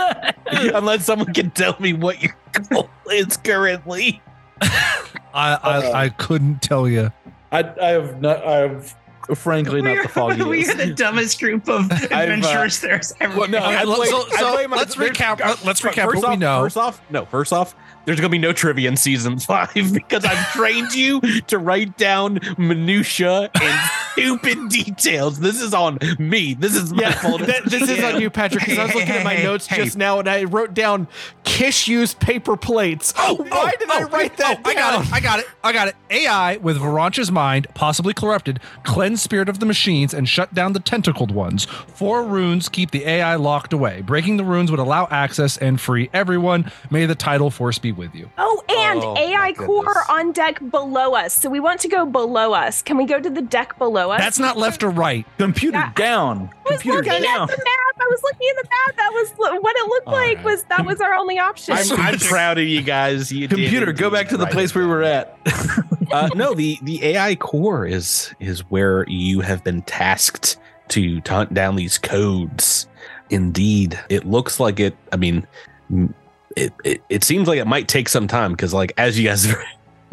Unless 0.47 1.05
someone 1.05 1.33
can 1.33 1.51
tell 1.51 1.75
me 1.79 1.93
what 1.93 2.21
your 2.21 2.35
goal 2.69 2.89
is 3.11 3.35
currently. 3.37 4.21
I, 5.33 5.57
I, 5.63 5.91
I 6.05 6.09
couldn't 6.09 6.61
tell 6.61 6.87
you. 6.87 7.11
I, 7.51 7.59
I 7.81 7.87
have 7.89 8.21
not. 8.21 8.43
I 8.45 8.57
have 8.69 8.95
frankly 9.35 9.81
not 9.81 10.03
the 10.03 10.09
foggiest. 10.09 10.47
we 10.49 10.67
are 10.69 10.73
the 10.75 10.93
dumbest 10.93 11.39
group 11.39 11.69
of 11.69 11.89
adventurers 12.11 12.81
there's 12.81 13.13
ever 13.21 13.39
Well, 13.39 13.49
no. 13.49 13.59
I 13.59 13.83
Okay, 13.83 13.85
play- 13.95 14.07
so- 14.07 14.25
I 14.33 14.37
so 14.39 14.53
play 14.53 14.67
my- 14.67 14.77
let's 14.77 14.95
recap- 14.95 15.39
uh, 15.41 15.55
let's 15.65 15.81
recap 15.81 16.05
first 16.11 16.21
what 16.23 16.31
we 16.31 16.37
know. 16.37 16.61
First 16.63 16.77
off, 16.77 17.01
no. 17.09 17.25
First 17.25 17.53
off, 17.53 17.75
there's 18.05 18.19
gonna 18.19 18.29
be 18.29 18.37
no 18.37 18.51
trivia 18.53 18.89
in 18.89 18.97
season 18.97 19.39
five 19.39 19.73
because 19.93 20.25
I've 20.25 20.51
trained 20.51 20.93
you 20.93 21.21
to 21.47 21.57
write 21.57 21.97
down 21.97 22.39
minutia 22.57 23.49
and 23.61 23.79
stupid 24.13 24.69
details. 24.69 25.39
This 25.39 25.61
is 25.61 25.73
on 25.73 25.99
me. 26.17 26.53
This 26.53 26.75
is 26.75 26.93
my 26.93 27.01
Yeah, 27.03 27.11
fault. 27.13 27.41
that- 27.41 27.65
this 27.65 27.89
is 27.89 28.03
on 28.03 28.19
you, 28.21 28.29
Patrick, 28.29 28.63
because 28.65 28.79
I 28.79 28.85
was 28.85 28.95
looking 28.95 29.09
at 29.09 29.23
my 29.23 29.31
Hey, 29.33 29.37
hey, 29.41 29.43
notes 29.43 29.67
hey. 29.67 29.83
just 29.83 29.97
now 29.97 30.19
and 30.19 30.29
I 30.29 30.43
wrote 30.45 30.73
down 30.73 31.07
Kish 31.43 31.87
used 31.87 32.19
paper 32.19 32.55
plates. 32.57 33.13
Oh, 33.17 33.37
oh, 33.39 33.43
Why 33.43 33.71
did 33.79 33.89
I 33.89 34.03
oh, 34.03 34.07
write 34.09 34.37
that 34.37 34.57
Oh, 34.65 34.69
I 34.69 34.73
got 34.73 35.05
it. 35.05 35.13
I 35.13 35.19
got 35.19 35.39
it. 35.39 35.45
I 35.63 35.73
got 35.73 35.87
it. 35.87 35.95
AI 36.09 36.57
with 36.57 36.77
Varancha's 36.77 37.31
mind, 37.31 37.67
possibly 37.73 38.13
corrupted, 38.13 38.59
cleanse 38.83 39.21
spirit 39.21 39.49
of 39.49 39.59
the 39.59 39.65
machines 39.65 40.13
and 40.13 40.27
shut 40.27 40.53
down 40.53 40.73
the 40.73 40.79
tentacled 40.79 41.31
ones. 41.31 41.65
Four 41.65 42.23
runes 42.23 42.69
keep 42.69 42.91
the 42.91 43.05
AI 43.07 43.35
locked 43.35 43.73
away. 43.73 44.01
Breaking 44.01 44.37
the 44.37 44.43
runes 44.43 44.71
would 44.71 44.79
allow 44.79 45.07
access 45.11 45.57
and 45.57 45.79
free 45.79 46.09
everyone. 46.13 46.71
May 46.89 47.05
the 47.05 47.15
tidal 47.15 47.49
force 47.51 47.77
be 47.79 47.91
with 47.91 48.15
you. 48.15 48.29
Oh, 48.37 48.61
and 48.69 49.01
Oh, 49.03 49.15
AI 49.17 49.53
core 49.53 49.83
goodness. 49.85 49.97
on 50.09 50.31
deck 50.33 50.59
below 50.69 51.13
us. 51.13 51.33
So 51.33 51.49
we 51.49 51.59
want 51.59 51.79
to 51.81 51.87
go 51.87 52.05
below 52.05 52.53
us. 52.53 52.81
Can 52.81 52.97
we 52.97 53.05
go 53.05 53.19
to 53.19 53.29
the 53.29 53.41
deck 53.41 53.77
below 53.77 54.02
us? 54.11 54.19
That's 54.19 54.39
not 54.39 54.57
left 54.57 54.83
or 54.83 54.89
right. 54.89 55.25
Computer 55.37 55.77
Yeah. 55.77 55.91
down. 55.95 56.49
I 56.67 56.71
was 56.71 56.81
Computer 56.81 56.97
looking 57.03 57.23
down. 57.23 57.49
at 57.49 57.57
the 57.57 57.63
map. 57.63 57.95
I 58.01 58.07
was 58.09 58.21
looking 58.23 58.47
at 58.57 58.63
the 58.63 58.69
map. 58.69 58.95
That 58.97 59.11
was 59.13 59.31
what 59.61 59.75
it 59.77 59.87
looked 59.87 60.07
All 60.07 60.13
like. 60.13 60.37
right. 60.37 60.45
Was 60.45 60.63
that 60.69 60.85
was 60.85 60.99
our 61.01 61.13
only 61.13 61.39
option? 61.39 61.75
I'm, 61.75 61.91
I'm 61.99 62.19
proud 62.19 62.57
of 62.57 62.65
you 62.65 62.81
guys. 62.81 63.31
You 63.31 63.47
did 63.47 63.57
Computer, 63.57 63.91
go 63.93 64.09
back 64.09 64.29
to 64.29 64.37
the 64.37 64.43
write 64.45 64.53
place 64.53 64.75
it 64.75 64.75
we 64.75 64.85
were 64.85 65.03
at. 65.03 65.37
uh, 66.11 66.29
no, 66.35 66.53
the 66.53 66.77
the 66.83 67.03
AI 67.05 67.35
core 67.35 67.85
is 67.85 68.33
is 68.39 68.61
where 68.69 69.05
you 69.07 69.41
have 69.41 69.63
been 69.63 69.81
tasked 69.83 70.57
to 70.89 71.21
to 71.21 71.31
hunt 71.33 71.53
down 71.53 71.75
these 71.75 71.97
codes. 71.97 72.87
Indeed, 73.29 73.99
it 74.09 74.25
looks 74.25 74.59
like 74.59 74.79
it. 74.79 74.95
I 75.11 75.15
mean, 75.15 75.47
m- 75.89 76.13
it 76.55 76.73
it, 76.83 77.03
it 77.09 77.23
seems 77.23 77.47
like 77.47 77.57
it 77.59 77.65
might 77.65 77.87
take 77.87 78.09
some 78.09 78.27
time 78.27 78.51
because, 78.51 78.73
like, 78.73 78.93
as 78.97 79.17
you 79.19 79.27
guys 79.27 79.47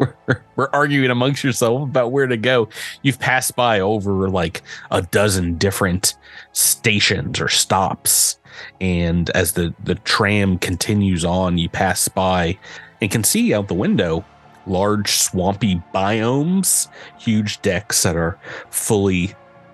were, 0.01 0.43
were 0.55 0.75
arguing 0.75 1.11
amongst 1.11 1.43
yourself 1.43 1.83
about 1.83 2.11
where 2.11 2.27
to 2.27 2.37
go, 2.37 2.67
you've 3.03 3.19
passed 3.19 3.55
by 3.55 3.79
over 3.79 4.29
like 4.29 4.61
a 4.89 5.01
dozen 5.01 5.57
different 5.57 6.15
stations 6.51 7.39
or 7.39 7.47
stops. 7.47 8.37
And 8.81 9.29
as 9.31 9.53
the 9.53 9.73
the 9.83 9.95
tram 9.95 10.57
continues 10.57 11.23
on, 11.23 11.57
you 11.57 11.69
pass 11.69 12.07
by 12.07 12.59
and 13.01 13.09
can 13.09 13.23
see 13.23 13.53
out 13.53 13.67
the 13.67 13.73
window 13.73 14.25
large 14.67 15.09
swampy 15.09 15.81
biomes, 15.93 16.87
huge 17.17 17.61
decks 17.61 18.03
that 18.03 18.15
are 18.15 18.37
fully 18.69 19.33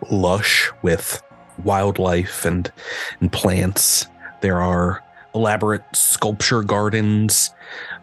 lush 0.10 0.72
with 0.82 1.22
wildlife 1.64 2.46
and 2.46 2.72
and 3.20 3.32
plants. 3.32 4.08
There 4.42 4.62
are 4.62 5.04
elaborate 5.34 5.84
sculpture 5.94 6.64
gardens, 6.64 7.52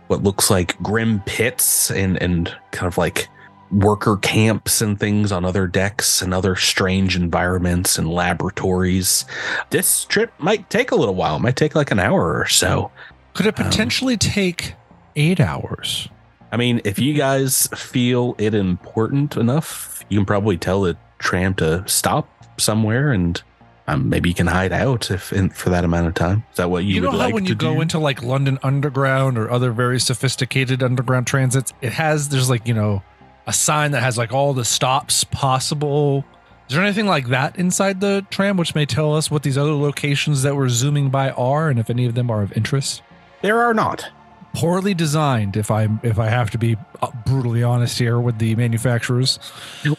what 0.09 0.23
looks 0.23 0.51
like 0.51 0.81
grim 0.83 1.21
pits 1.27 1.91
and 1.91 2.21
and 2.23 2.55
kind 2.71 2.87
of 2.87 2.99
like 2.99 3.29
worker 3.71 4.17
camps 4.19 4.81
and 4.81 5.01
things 5.01 5.33
on 5.33 5.45
other 5.45 5.67
decks 5.67 6.23
and 6.23 6.33
other 6.33 6.55
strange 6.55 7.17
environments 7.17 7.99
and 7.99 8.09
laboratories. 8.09 9.25
This 9.71 10.05
trip 10.05 10.33
might 10.39 10.71
take 10.71 10.91
a 10.93 10.95
little 10.95 11.15
while, 11.15 11.37
it 11.37 11.41
might 11.41 11.57
take 11.57 11.75
like 11.75 11.91
an 11.91 11.99
hour 11.99 12.39
or 12.39 12.47
so. 12.47 12.91
Could 13.33 13.47
it 13.47 13.59
Um, 13.59 13.67
potentially 13.67 14.17
take 14.17 14.75
eight 15.17 15.41
hours? 15.41 16.09
I 16.53 16.57
mean, 16.57 16.81
if 16.85 17.01
you 17.01 17.15
guys 17.15 17.67
feel 17.75 18.37
it 18.39 18.55
important 18.55 19.37
enough, 19.37 20.05
you 20.09 20.19
can 20.19 20.27
probably 20.27 20.57
tell 20.57 20.83
the 20.83 20.97
tram 21.19 21.55
to 21.55 21.83
stop 21.89 22.29
somewhere, 22.59 23.11
and 23.11 23.43
um, 23.87 24.09
maybe 24.09 24.31
you 24.31 24.35
can 24.35 24.47
hide 24.47 24.73
out 24.73 25.11
if 25.11 25.33
in, 25.33 25.51
for 25.51 25.71
that 25.71 25.85
amount 25.85 26.07
of 26.07 26.15
time. 26.15 26.45
Is 26.53 26.57
that 26.57 26.71
what 26.71 26.85
you, 26.85 26.95
You, 26.95 27.01
know 27.03 27.11
would 27.11 27.21
how 27.21 27.27
like 27.27 27.35
when 27.35 27.45
to 27.45 27.51
you 27.51 27.55
go 27.55 27.81
into 27.81 27.99
like 27.99 28.23
London 28.23 28.59
Underground 28.63 29.37
or 29.37 29.51
other 29.51 29.73
very 29.73 30.01
sophisticated 30.01 30.83
underground 30.83 31.27
transits, 31.27 31.73
it 31.83 31.93
has 31.93 32.31
there's 32.31 32.49
like 32.49 32.67
you 32.67 32.75
know 32.75 33.03
a 33.47 33.53
sign 33.53 33.91
that 33.91 34.03
has 34.03 34.17
like 34.17 34.33
all 34.33 34.55
the 34.55 34.65
stops 34.65 35.25
possible. 35.25 36.25
Is 36.69 36.75
there 36.75 36.83
anything 36.83 37.07
like 37.07 37.29
that 37.29 37.59
inside 37.59 38.01
the 38.01 38.27
tram 38.31 38.57
which 38.57 38.75
may 38.75 38.87
tell 38.87 39.15
us 39.15 39.31
what 39.31 39.43
these 39.43 39.59
other 39.59 39.75
locations 39.75 40.43
that 40.45 40.57
we're 40.57 40.71
zooming 40.71 41.11
by 41.11 41.31
are 41.33 41.69
and 41.69 41.79
if 41.79 41.91
any 41.91 42.07
of 42.07 42.15
them 42.15 42.31
are 42.31 42.43
of 42.43 42.53
interest? 42.57 43.03
there 43.43 43.61
are 43.61 43.75
not. 43.75 44.11
Poorly 44.55 44.95
designed, 44.95 45.57
if 45.57 45.71
I 45.71 45.89
if 46.05 46.19
I 46.19 46.29
have 46.29 46.51
to 46.53 46.59
be 46.59 46.77
uh, 47.03 47.11
brutally 47.27 47.63
honest 47.65 47.99
here 47.99 48.21
with 48.21 48.39
the 48.39 48.55
manufacturers. 48.55 49.39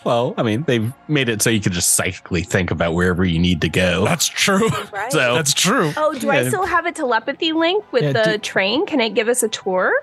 Well, 0.06 0.34
I 0.38 0.44
mean, 0.44 0.63
they've 0.63 0.94
made 1.10 1.28
it 1.28 1.41
so 1.41 1.50
you 1.50 1.60
can 1.60 1.74
just 1.74 1.94
psychically 1.96 2.41
think 2.44 2.72
about 2.72 2.94
wherever 2.94 3.26
you 3.26 3.38
need 3.38 3.60
to 3.62 3.70
go. 3.70 4.06
That's 4.06 4.28
true. 4.28 4.70
right. 4.94 5.12
So 5.12 5.36
That's 5.36 5.54
true. 5.54 5.91
oh, 5.98 6.18
do 6.18 6.30
I 6.30 6.48
still 6.48 6.65
have 6.65 6.86
a 6.86 6.91
telepathy 6.94 7.52
link 7.52 7.84
with 7.91 8.04
Yeah, 8.04 8.13
the 8.13 8.32
do- 8.32 8.38
train? 8.38 8.86
Can 8.86 9.02
it 9.02 9.10
give 9.13 9.28
us 9.28 9.44
a 9.44 9.50
tour? 9.50 9.94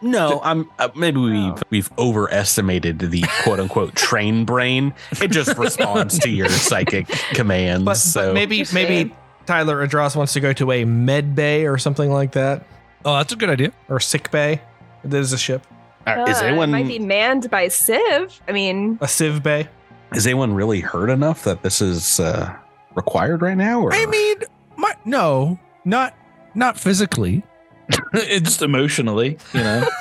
No, 0.00 0.40
I'm 0.42 0.70
uh, 0.78 0.88
maybe 0.94 1.18
we've 1.20 1.34
Oh. 1.52 1.58
we've 1.68 1.90
overestimated 1.98 3.00
the 3.00 3.22
quote 3.42 3.60
unquote 3.60 3.94
train 3.96 4.44
brain. 4.44 4.94
It 5.20 5.28
just 5.30 5.58
responds 5.58 6.18
to 6.20 6.30
your 6.30 6.48
psychic 6.48 7.08
commands. 7.34 7.84
But, 7.84 7.96
so 7.96 8.28
but 8.28 8.34
maybe 8.34 8.64
maybe 8.72 9.14
Tyler 9.46 9.86
Adros 9.86 10.16
wants 10.16 10.32
to 10.34 10.40
go 10.40 10.52
to 10.54 10.72
a 10.72 10.84
med 10.84 11.34
bay 11.34 11.66
or 11.66 11.76
something 11.76 12.10
like 12.10 12.32
that, 12.32 12.64
Oh, 13.04 13.16
that's 13.16 13.32
a 13.32 13.36
good 13.36 13.50
idea. 13.50 13.72
or 13.88 14.00
sick 14.00 14.30
bay. 14.30 14.60
There's 15.04 15.32
a 15.32 15.38
ship, 15.38 15.66
Uh, 16.06 16.24
is 16.28 16.40
Uh, 16.40 16.44
it 16.44 16.48
anyone 16.48 16.70
might 16.70 16.86
be 16.88 16.98
manned 16.98 17.50
by 17.50 17.66
Sivv. 17.66 18.40
I 18.48 18.52
mean, 18.52 18.98
a 19.00 19.08
civ 19.08 19.42
bay. 19.42 19.68
is 20.14 20.26
anyone 20.26 20.54
really 20.54 20.80
hurt 20.80 21.10
enough 21.10 21.44
that 21.44 21.62
this 21.62 21.80
is 21.82 22.18
uh, 22.20 22.54
required 22.94 23.42
right 23.42 23.56
now? 23.56 23.80
Or 23.82 23.92
I 23.92 24.06
mean, 24.06 24.36
my 24.76 24.94
no, 25.04 25.58
not 25.84 26.14
not 26.54 26.78
physically. 26.78 27.42
it's 28.14 28.44
just 28.48 28.62
emotionally, 28.62 29.36
you 29.52 29.60
know. 29.60 29.86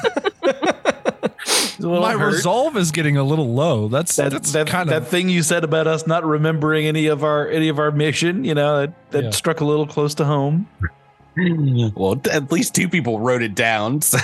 It's 1.46 1.80
a 1.80 1.90
little 1.90 2.02
My 2.02 2.14
hurt. 2.14 2.34
resolve 2.34 2.78
is 2.78 2.92
getting 2.92 3.18
a 3.18 3.24
little 3.24 3.54
low. 3.54 3.88
That's 3.88 4.16
that 4.18 4.32
that's 4.32 4.52
that, 4.54 4.68
kind 4.68 4.90
that 4.90 5.02
of 5.02 5.08
thing 5.08 5.28
you 5.28 5.42
said 5.42 5.64
about 5.64 5.88
us 5.88 6.06
not 6.06 6.24
remembering 6.24 6.86
any 6.86 7.08
of 7.08 7.24
our 7.24 7.48
any 7.50 7.68
of 7.68 7.80
our 7.80 7.92
mission, 7.92 8.46
you 8.46 8.54
know, 8.54 8.82
that, 8.82 9.12
that 9.12 9.24
Yeah. 9.26 9.30
struck 9.32 9.60
a 9.60 9.66
little 9.66 9.88
close 9.88 10.14
to 10.16 10.26
home. 10.26 10.68
well, 11.96 12.22
at 12.32 12.52
least 12.52 12.76
two 12.76 12.88
people 12.88 13.20
wrote 13.20 13.42
it 13.42 13.56
down. 13.56 14.02
So 14.12 14.18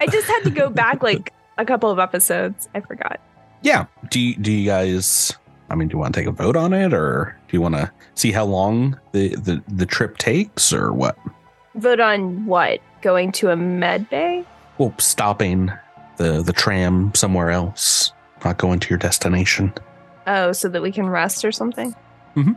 I 0.00 0.06
just 0.06 0.26
had 0.26 0.44
to 0.44 0.50
go 0.50 0.70
back 0.70 1.02
like 1.02 1.32
a 1.58 1.64
couple 1.64 1.90
of 1.90 1.98
episodes. 1.98 2.68
I 2.74 2.80
forgot. 2.80 3.20
yeah, 3.62 3.86
do 4.10 4.20
you, 4.20 4.36
do 4.36 4.52
you 4.52 4.66
guys? 4.66 5.32
I 5.68 5.74
mean, 5.74 5.88
do 5.88 5.94
you 5.94 5.98
want 5.98 6.14
to 6.14 6.20
take 6.20 6.28
a 6.28 6.32
vote 6.32 6.56
on 6.56 6.72
it, 6.72 6.92
or 6.94 7.36
do 7.48 7.56
you 7.56 7.60
want 7.60 7.74
to 7.76 7.90
see 8.14 8.32
how 8.32 8.44
long 8.44 8.98
the, 9.12 9.34
the 9.36 9.62
the 9.68 9.86
trip 9.86 10.18
takes, 10.18 10.72
or 10.72 10.92
what? 10.92 11.16
Vote 11.74 12.00
on 12.00 12.46
what? 12.46 12.80
Going 13.02 13.32
to 13.32 13.50
a 13.50 13.56
med 13.56 14.08
bay? 14.10 14.44
Well, 14.78 14.94
stopping 14.98 15.70
the 16.16 16.42
the 16.42 16.52
tram 16.52 17.14
somewhere 17.14 17.50
else, 17.50 18.12
not 18.44 18.58
going 18.58 18.80
to 18.80 18.88
your 18.88 18.98
destination. 18.98 19.72
Oh, 20.26 20.52
so 20.52 20.68
that 20.68 20.82
we 20.82 20.92
can 20.92 21.08
rest 21.08 21.44
or 21.44 21.52
something? 21.52 21.94
Mm-hmm. 22.36 22.52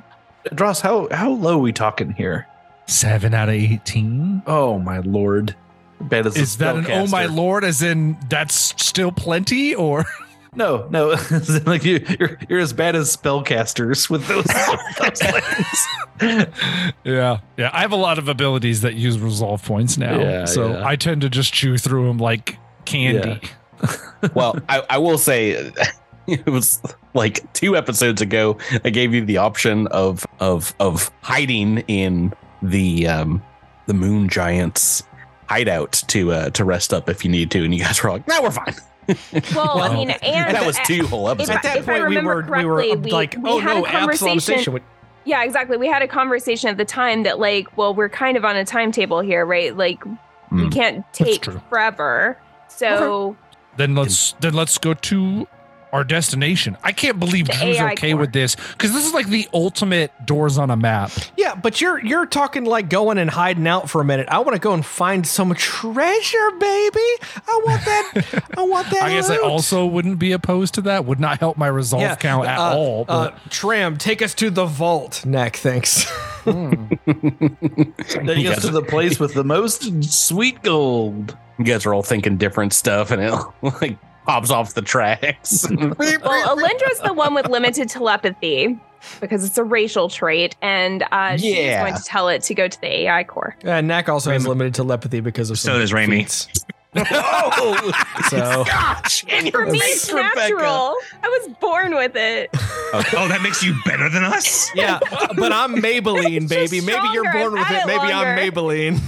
Dross, 0.56 0.82
how 0.82 1.08
how 1.12 1.32
low 1.32 1.56
are 1.58 1.62
we 1.62 1.74
talking 1.74 2.12
here? 2.14 2.48
Seven 2.88 3.34
out 3.34 3.50
of 3.50 3.56
eighteen. 3.56 4.42
Oh 4.48 4.80
my 4.80 5.00
lord. 5.00 5.56
Bad 6.02 6.28
as 6.28 6.36
Is 6.36 6.58
that 6.58 6.76
an 6.76 6.92
oh 6.92 7.08
my 7.08 7.26
lord? 7.26 7.64
As 7.64 7.82
in 7.82 8.18
that's 8.30 8.56
still 8.84 9.12
plenty, 9.12 9.74
or 9.74 10.06
No, 10.56 10.88
no. 10.90 11.16
Like 11.66 11.84
you, 11.84 12.06
you're 12.20 12.38
you're 12.50 12.60
as 12.60 12.74
bad 12.74 12.96
as 12.96 13.16
spellcasters 13.16 14.10
with 14.10 14.28
those. 14.28 14.46
those 15.00 16.44
yeah, 17.04 17.40
yeah. 17.58 17.70
I 17.74 17.82
have 17.82 17.92
a 17.92 17.98
lot 17.98 18.18
of 18.18 18.28
abilities 18.28 18.82
that 18.82 18.96
use 18.96 19.20
resolve 19.20 19.64
points 19.64 19.98
now, 19.98 20.20
Yeah, 20.20 20.46
so 20.46 20.74
yeah. 20.74 20.88
I 20.88 20.96
tend 20.96 21.22
to 21.22 21.30
just 21.30 21.54
chew 21.54 21.78
through 21.78 22.08
them 22.08 22.18
like 22.18 22.58
candy. 22.86 23.42
well, 24.34 24.58
I, 24.70 24.84
I 24.90 24.98
will 25.00 25.18
say 25.18 25.72
it 26.28 26.46
was 26.46 26.82
like 27.14 27.52
two 27.54 27.76
episodes 27.76 28.22
ago. 28.22 28.58
I 28.84 28.90
gave 28.90 29.14
you 29.14 29.26
the 29.26 29.38
option 29.38 29.88
of 29.88 30.26
of 30.40 30.74
of 30.80 31.12
hiding 31.22 31.80
in 31.88 32.34
the 32.64 33.08
um 33.08 33.44
the 33.86 33.94
moon 33.94 34.28
giants 34.30 35.04
hideout 35.48 35.92
to 36.08 36.32
uh 36.32 36.50
to 36.52 36.64
rest 36.66 36.94
up 36.94 37.10
if 37.10 37.24
you 37.24 37.30
need 37.30 37.52
to, 37.52 37.64
and 37.64 37.74
you 37.76 37.84
guys 37.84 38.02
were 38.04 38.10
like, 38.12 38.28
"No, 38.28 38.42
we're 38.42 38.52
fine." 38.52 38.74
Well, 39.54 39.82
I 39.82 39.94
mean, 39.94 40.10
and 40.22 40.56
that 40.56 40.66
was 40.66 40.78
two 40.86 41.06
whole 41.06 41.28
If 41.30 41.34
episodes. 41.42 41.58
At 41.58 41.64
that 41.64 41.86
point, 41.86 42.08
we 42.08 42.18
were 42.22 42.42
we 42.50 42.64
were 42.66 42.76
we- 42.78 42.96
like, 43.12 43.36
we 43.38 43.50
oh 43.50 43.60
no, 43.60 43.86
Absalom 43.86 43.86
conversation- 43.86 44.40
Station. 44.40 44.74
would- 44.74 44.84
Yeah, 45.26 45.44
exactly. 45.44 45.76
We 45.76 45.88
had 45.88 46.02
a 46.02 46.08
conversation 46.08 46.70
at 46.70 46.78
the 46.78 46.86
time 46.86 47.24
that, 47.24 47.38
like, 47.38 47.76
well, 47.78 47.94
we're 47.94 48.08
kind 48.10 48.38
of 48.38 48.46
on 48.46 48.56
a 48.56 48.64
timetable 48.64 49.20
here, 49.20 49.46
right? 49.46 49.76
Like, 49.76 50.06
we 50.06 50.12
Mm. 50.52 50.74
can't 50.74 51.06
take 51.14 51.44
forever. 51.70 52.38
So, 52.70 53.36
Then 53.76 53.94
let's 53.96 54.34
then 54.40 54.54
let's 54.54 54.78
go 54.78 54.94
to 54.94 55.48
our 55.94 56.04
destination. 56.04 56.76
I 56.84 56.92
can't 56.92 57.20
believe 57.20 57.48
The 57.48 57.54
Drew's 57.54 57.78
AI 57.78 57.94
okay 57.94 58.12
core. 58.12 58.22
with 58.22 58.34
this 58.34 58.56
because 58.56 58.92
this 58.92 59.06
is 59.06 59.14
like 59.14 59.28
the 59.28 59.48
ultimate 59.54 60.12
doors 60.26 60.58
on 60.58 60.72
a 60.72 60.76
map. 60.76 61.12
Yeah, 61.38 61.56
but 61.56 61.80
you're 61.80 62.04
you're 62.04 62.26
talking 62.26 62.66
like 62.66 62.90
going 62.90 63.18
and 63.18 63.30
hiding 63.30 63.68
out 63.68 63.90
for 63.90 64.02
a 64.02 64.06
minute. 64.06 64.28
I 64.30 64.40
want 64.40 64.56
to 64.56 64.60
go 64.60 64.74
and 64.74 64.86
find 64.86 65.26
some 65.26 65.54
treasure, 65.54 66.52
baby. 66.60 67.00
I 67.48 67.62
want 67.66 67.86
that. 67.86 68.44
I 68.58 68.64
want 68.64 68.90
that. 68.90 69.04
I 69.04 69.10
guess 69.12 69.30
I 69.30 69.38
also 69.38 69.86
wouldn't 69.86 70.20
be 70.20 70.32
opposed 70.32 70.74
to 70.74 70.82
that. 70.82 71.06
Would 71.06 71.20
not 71.20 71.40
help 71.40 71.58
my 71.58 71.68
resolve 71.68 72.02
Yeah, 72.02 72.16
count 72.16 72.48
at 72.48 72.58
uh, 72.58 72.76
all. 72.76 73.06
Uh, 73.08 73.30
But 73.30 73.52
Tram, 73.52 73.98
take 73.98 74.22
us 74.22 74.34
to 74.36 74.50
the 74.50 74.66
vault. 74.66 75.26
Neck, 75.26 75.56
thanks. 75.58 76.12
Taking 76.46 76.98
You 77.06 78.50
us 78.52 78.62
to 78.64 78.72
the 78.72 78.86
place 78.88 79.20
with 79.20 79.34
the 79.34 79.44
most 79.44 80.04
sweet 80.04 80.62
gold. 80.64 81.38
You 81.60 81.66
guys 81.66 81.86
are 81.86 81.94
all 81.94 82.04
thinking 82.04 82.38
different 82.38 82.74
stuff, 82.74 83.12
and 83.12 83.22
it 83.22 83.32
like 83.82 83.98
pops 84.26 84.50
off 84.50 84.74
the 84.74 84.82
tracks. 84.82 85.68
Well, 85.80 86.58
Alindra's 86.58 87.00
the 87.00 87.14
one 87.14 87.34
with 87.34 87.48
limited 87.50 87.90
telepathy 87.90 88.80
because 89.20 89.44
it's 89.44 89.58
a 89.58 89.64
racial 89.64 90.10
trait, 90.10 90.56
and 90.62 91.04
uh, 91.12 91.38
she's 91.38 91.44
Yeah. 91.56 91.82
going 91.84 91.96
to 91.98 92.04
tell 92.04 92.30
it 92.30 92.42
to 92.44 92.54
go 92.54 92.68
to 92.68 92.82
the 92.82 92.88
AI 93.02 93.24
core. 93.26 93.56
Uh, 93.66 93.82
Knack 93.82 94.08
also 94.10 94.32
has 94.32 94.48
limited 94.48 94.74
telepathy 94.74 95.20
because 95.20 95.50
of 95.50 95.60
So 95.60 95.72
some 95.72 95.80
does 95.82 95.92
Raimi. 95.92 96.20
feats. 96.24 96.66
oh, 96.96 97.92
So 98.30 98.64
gosh! 98.66 99.24
In 99.26 99.50
For 99.52 99.66
me, 99.66 99.80
face, 99.80 100.04
it's 100.04 100.14
Rebecca. 100.14 100.36
natural. 100.40 100.96
I 101.24 101.28
was 101.48 101.56
born 101.60 101.96
with 101.96 102.16
it. 102.16 102.50
Oh, 102.54 103.28
that 103.30 103.42
makes 103.42 103.64
you 103.64 103.76
better 103.84 104.10
than 104.10 104.24
us? 104.24 104.70
yeah, 104.76 105.00
but 105.38 105.52
I'm 105.52 105.76
Maybelline, 105.78 106.48
baby. 106.48 106.82
Maybe 106.82 107.08
you're 107.14 107.32
born 107.34 107.54
with 107.54 107.62
it. 107.62 107.66
had 107.66 107.84
it 107.84 107.88
Maybe 107.88 108.14
I'm. 108.14 108.38
Maybelline. 108.38 109.00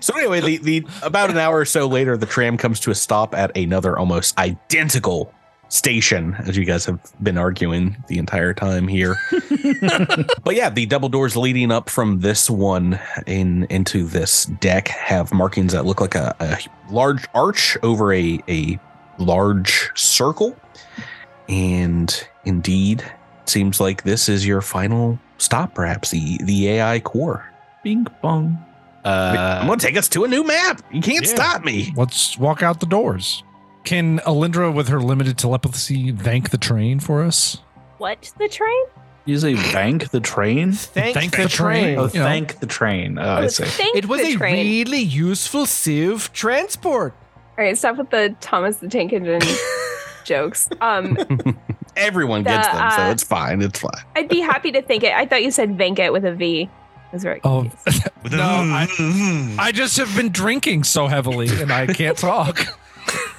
So 0.00 0.16
anyway, 0.16 0.40
the, 0.40 0.56
the 0.58 0.86
about 1.02 1.30
an 1.30 1.38
hour 1.38 1.58
or 1.58 1.64
so 1.64 1.86
later, 1.86 2.16
the 2.16 2.26
tram 2.26 2.56
comes 2.56 2.80
to 2.80 2.90
a 2.90 2.94
stop 2.94 3.34
at 3.34 3.56
another 3.56 3.98
almost 3.98 4.36
identical 4.38 5.32
station, 5.68 6.34
as 6.46 6.56
you 6.56 6.64
guys 6.64 6.84
have 6.84 7.00
been 7.22 7.36
arguing 7.36 7.96
the 8.08 8.18
entire 8.18 8.54
time 8.54 8.86
here. 8.86 9.16
but 10.44 10.54
yeah, 10.54 10.70
the 10.70 10.86
double 10.86 11.08
doors 11.08 11.36
leading 11.36 11.70
up 11.72 11.90
from 11.90 12.20
this 12.20 12.48
one 12.48 12.98
in 13.26 13.64
into 13.64 14.04
this 14.04 14.46
deck 14.46 14.88
have 14.88 15.32
markings 15.32 15.72
that 15.72 15.84
look 15.84 16.00
like 16.00 16.14
a, 16.14 16.34
a 16.40 16.58
large 16.90 17.26
arch 17.34 17.76
over 17.82 18.12
a 18.12 18.40
a 18.48 18.78
large 19.18 19.90
circle, 19.94 20.56
and 21.48 22.26
indeed, 22.44 23.00
it 23.42 23.48
seems 23.48 23.80
like 23.80 24.04
this 24.04 24.28
is 24.28 24.46
your 24.46 24.60
final 24.60 25.18
stop. 25.38 25.74
Perhaps 25.74 26.10
the 26.10 26.38
the 26.42 26.68
AI 26.68 27.00
core. 27.00 27.50
Bing 27.82 28.06
bong. 28.22 28.64
I'm 29.04 29.64
Uh, 29.64 29.66
gonna 29.66 29.76
take 29.78 29.96
us 29.96 30.08
to 30.10 30.24
a 30.24 30.28
new 30.28 30.44
map. 30.44 30.82
You 30.90 31.00
can't 31.02 31.24
Yeah. 31.26 31.34
stop 31.34 31.64
me. 31.64 31.92
Let's 31.96 32.38
walk 32.38 32.62
out 32.62 32.80
the 32.80 32.86
doors. 32.86 33.42
Can 33.84 34.18
Alindra, 34.20 34.72
with 34.72 34.88
her 34.88 35.00
limited 35.00 35.36
telepathy, 35.36 36.10
thank 36.12 36.50
the 36.50 36.56
train 36.58 37.00
for 37.00 37.22
us? 37.22 37.58
What? 37.98 38.32
The 38.38 38.48
train? 38.48 38.84
you 39.26 39.38
say 39.38 39.54
bank 39.72 40.10
the 40.10 40.20
train? 40.20 40.72
Thank, 40.72 41.14
Thank 41.14 41.34
the, 41.36 41.44
the 41.44 41.48
train. 41.48 41.82
train. 41.84 41.98
Oh, 41.98 42.10
You 42.12 42.18
know. 42.20 42.26
thank 42.26 42.60
the 42.60 42.66
train. 42.66 43.18
Oh, 43.18 43.22
Oh, 43.22 43.34
I 43.44 43.46
see. 43.46 43.64
thank 43.64 43.96
It 43.96 44.06
was 44.06 44.20
the 44.20 44.34
a 44.34 44.36
train. 44.36 44.54
really 44.66 44.98
useful 45.00 45.64
Sivv 45.64 46.30
transport. 46.32 47.14
All 47.58 47.64
right, 47.64 47.76
stop 47.78 47.96
with 47.96 48.10
the 48.10 48.34
Thomas 48.42 48.76
the 48.78 48.88
Tank 48.88 49.12
Engine 49.14 49.40
jokes. 50.24 50.68
Um, 50.82 51.16
Everyone 51.96 52.42
gets 52.42 52.66
The, 52.68 52.74
them, 52.74 52.90
so 52.90 53.02
uh, 53.02 53.10
it's 53.12 53.22
fine. 53.22 53.62
It's 53.62 53.78
fine. 53.78 54.02
I'd 54.16 54.28
be 54.28 54.40
happy 54.40 54.72
to 54.72 54.82
thank 54.82 55.04
it. 55.04 55.12
I 55.14 55.24
thought 55.26 55.42
you 55.42 55.50
said 55.50 55.78
vank 55.78 55.98
it 56.00 56.12
with 56.12 56.24
a 56.26 56.34
V. 56.34 56.68
I 57.14 57.16
was 57.16 57.22
very 57.22 57.40
Oh, 57.44 57.60
confused. 57.62 58.08
With 58.24 58.32
No, 58.36 58.42
a- 58.42 58.86
I- 58.88 59.56
I 59.60 59.70
just 59.72 59.96
have 59.98 60.12
been 60.16 60.30
drinking 60.30 60.82
so 60.82 61.06
heavily 61.06 61.46
and 61.62 61.70
I 61.72 61.86
can't 61.86 62.18
talk. 62.18 62.66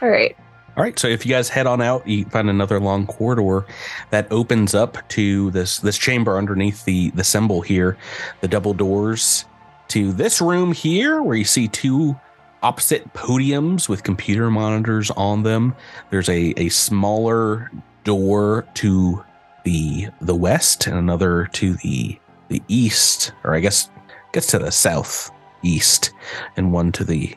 All 0.00 0.08
right. 0.08 0.36
All 0.76 0.82
right, 0.84 0.96
so 0.96 1.08
if 1.08 1.26
you 1.26 1.32
guys 1.32 1.48
head 1.48 1.66
on 1.66 1.82
out, 1.82 2.06
you 2.06 2.24
find 2.26 2.48
another 2.48 2.78
long 2.78 3.06
corridor 3.08 3.66
that 4.10 4.30
opens 4.30 4.74
up 4.76 4.96
to 5.08 5.50
this 5.50 5.78
this 5.78 5.98
chamber 5.98 6.36
underneath 6.38 6.84
the 6.84 7.10
the 7.10 7.24
symbol 7.24 7.62
here, 7.62 7.96
the 8.42 8.48
double 8.48 8.74
doors 8.74 9.46
to 9.88 10.12
this 10.12 10.40
room 10.40 10.70
here, 10.72 11.22
where 11.22 11.34
you 11.36 11.44
see 11.46 11.66
two 11.66 12.14
opposite 12.62 13.12
podiums 13.14 13.88
with 13.88 14.02
computer 14.04 14.50
monitors 14.52 15.10
on 15.12 15.42
them. 15.42 15.74
There's 16.10 16.28
a 16.28 16.52
a 16.58 16.68
smaller 16.68 17.72
door 18.04 18.66
to 18.74 19.24
the 19.64 20.08
the 20.20 20.34
west 20.36 20.86
and 20.86 20.96
another 20.96 21.46
to 21.54 21.72
the 21.76 22.20
the 22.48 22.62
east, 22.68 23.32
or 23.44 23.54
I 23.54 23.60
guess 23.60 23.90
gets 24.32 24.46
to 24.48 24.58
the 24.58 24.72
south 24.72 25.30
east, 25.62 26.12
and 26.56 26.72
one 26.72 26.92
to 26.92 27.04
the 27.04 27.36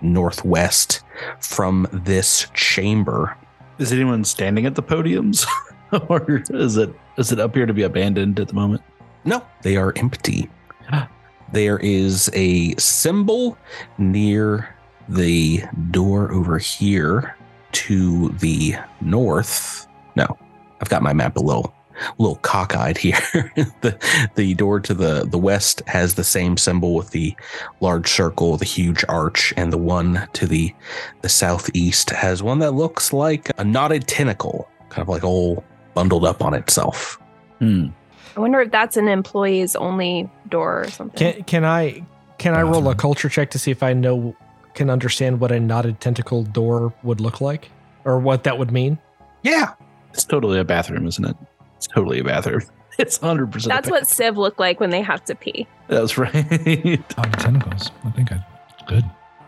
northwest 0.00 1.02
from 1.40 1.88
this 1.92 2.48
chamber. 2.54 3.36
Is 3.78 3.92
anyone 3.92 4.24
standing 4.24 4.66
at 4.66 4.74
the 4.74 4.82
podiums, 4.82 5.46
or 6.08 6.42
is 6.50 6.76
it 6.76 6.92
is 7.16 7.32
it 7.32 7.40
up 7.40 7.54
here 7.54 7.66
to 7.66 7.74
be 7.74 7.82
abandoned 7.82 8.40
at 8.40 8.48
the 8.48 8.54
moment? 8.54 8.82
No, 9.24 9.44
they 9.62 9.76
are 9.76 9.92
empty. 9.96 10.48
There 11.52 11.78
is 11.78 12.30
a 12.34 12.74
symbol 12.76 13.56
near 13.96 14.74
the 15.08 15.62
door 15.90 16.30
over 16.30 16.58
here 16.58 17.34
to 17.72 18.28
the 18.40 18.74
north. 19.00 19.86
No, 20.14 20.26
I've 20.80 20.90
got 20.90 21.02
my 21.02 21.14
map 21.14 21.36
a 21.36 21.40
little 21.40 21.74
a 22.00 22.22
little 22.22 22.36
cockeyed 22.36 22.96
here. 22.98 23.18
the 23.80 24.30
the 24.34 24.54
door 24.54 24.80
to 24.80 24.94
the 24.94 25.24
the 25.24 25.38
west 25.38 25.82
has 25.86 26.14
the 26.14 26.24
same 26.24 26.56
symbol 26.56 26.94
with 26.94 27.10
the 27.10 27.34
large 27.80 28.08
circle, 28.08 28.56
the 28.56 28.64
huge 28.64 29.04
arch, 29.08 29.52
and 29.56 29.72
the 29.72 29.78
one 29.78 30.28
to 30.34 30.46
the 30.46 30.74
the 31.22 31.28
southeast 31.28 32.10
has 32.10 32.42
one 32.42 32.58
that 32.60 32.72
looks 32.72 33.12
like 33.12 33.50
a 33.58 33.64
knotted 33.64 34.06
tentacle, 34.06 34.68
kind 34.88 35.02
of 35.02 35.08
like 35.08 35.24
all 35.24 35.64
bundled 35.94 36.24
up 36.24 36.42
on 36.42 36.54
itself. 36.54 37.20
Hmm. 37.58 37.88
I 38.36 38.40
wonder 38.40 38.60
if 38.60 38.70
that's 38.70 38.96
an 38.96 39.08
employees 39.08 39.74
only 39.74 40.30
door 40.48 40.82
or 40.82 40.90
something. 40.90 41.34
Can 41.34 41.44
can 41.44 41.64
I 41.64 42.04
can 42.38 42.54
I 42.54 42.62
roll 42.62 42.88
a 42.88 42.94
culture 42.94 43.28
check 43.28 43.50
to 43.50 43.58
see 43.58 43.72
if 43.72 43.82
I 43.82 43.92
know 43.92 44.36
can 44.74 44.90
understand 44.90 45.40
what 45.40 45.50
a 45.50 45.58
knotted 45.58 46.00
tentacle 46.00 46.44
door 46.44 46.94
would 47.02 47.20
look 47.20 47.40
like 47.40 47.70
or 48.04 48.20
what 48.20 48.44
that 48.44 48.58
would 48.58 48.70
mean? 48.70 48.98
Yeah, 49.42 49.74
It's 50.12 50.24
totally 50.24 50.58
a 50.58 50.64
bathroom, 50.64 51.06
isn't 51.06 51.24
it? 51.24 51.36
It's 51.78 51.86
totally 51.86 52.20
a 52.20 52.24
bathroom. 52.24 52.62
It's 52.98 53.16
hundred 53.18 53.52
percent. 53.52 53.72
that's 53.72 53.88
what 53.88 54.02
Sivv 54.02 54.36
look 54.36 54.58
like 54.58 54.80
when 54.80 54.90
they 54.90 55.02
have 55.02 55.24
to 55.26 55.36
pee. 55.36 55.68
That's 55.86 56.18
right. 56.18 56.34
Oh, 57.16 57.22
tentacles. 57.38 57.92
I 58.04 58.10
think 58.10 58.32
I 58.32 58.44
good. 58.88 59.04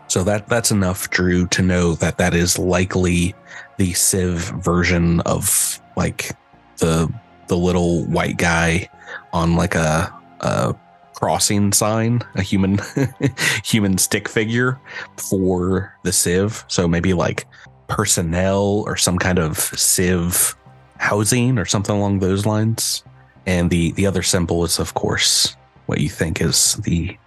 So 0.07 0.23
that 0.23 0.47
that's 0.47 0.71
enough, 0.71 1.09
Drew, 1.09 1.47
to 1.47 1.61
know 1.61 1.95
that 1.95 2.17
that 2.17 2.33
is 2.33 2.57
likely 2.57 3.35
the 3.75 3.91
Sivv 3.91 4.63
version 4.63 5.19
of 5.21 5.81
like 5.97 6.31
the 6.77 7.13
the 7.47 7.57
little 7.57 8.05
white 8.05 8.37
guy 8.37 8.87
on 9.33 9.57
like 9.57 9.75
a 9.75 10.13
a 10.39 10.73
crossing 11.13 11.73
sign, 11.73 12.21
a 12.35 12.41
human 12.41 12.79
human 13.65 13.97
stick 13.97 14.29
figure 14.29 14.79
for 15.17 15.93
the 16.03 16.11
Sivv. 16.11 16.63
So 16.69 16.87
maybe 16.87 17.13
like 17.13 17.47
personnel 17.89 18.85
or 18.87 18.95
some 18.95 19.17
kind 19.19 19.39
of 19.39 19.57
Sivv 19.57 20.55
housing 21.01 21.57
or 21.57 21.65
something 21.65 21.95
along 21.95 22.19
those 22.19 22.45
lines. 22.45 23.03
And 23.47 23.69
the 23.71 23.91
the 23.93 24.05
other 24.05 24.21
symbol 24.21 24.63
is 24.63 24.77
of 24.79 24.93
course 24.93 25.55
what 25.87 25.99
you 25.99 26.09
think 26.09 26.39
is 26.39 26.75
the 26.83 27.17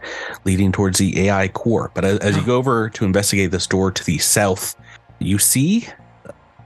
leading 0.44 0.70
towards 0.72 0.98
the 0.98 1.26
AI 1.28 1.48
core. 1.48 1.90
But 1.92 2.04
as, 2.04 2.18
as 2.20 2.36
you 2.36 2.42
go 2.44 2.56
over 2.56 2.88
to 2.90 3.04
investigate 3.04 3.50
this 3.50 3.66
door 3.66 3.90
to 3.90 4.04
the 4.04 4.18
south, 4.18 4.76
you 5.18 5.38
see 5.38 5.86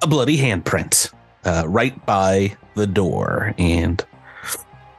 a 0.02 0.06
bloody 0.06 0.36
handprint 0.36 1.12
uh, 1.44 1.64
right 1.66 2.04
by 2.06 2.56
the 2.74 2.86
door, 2.86 3.54
and 3.58 4.04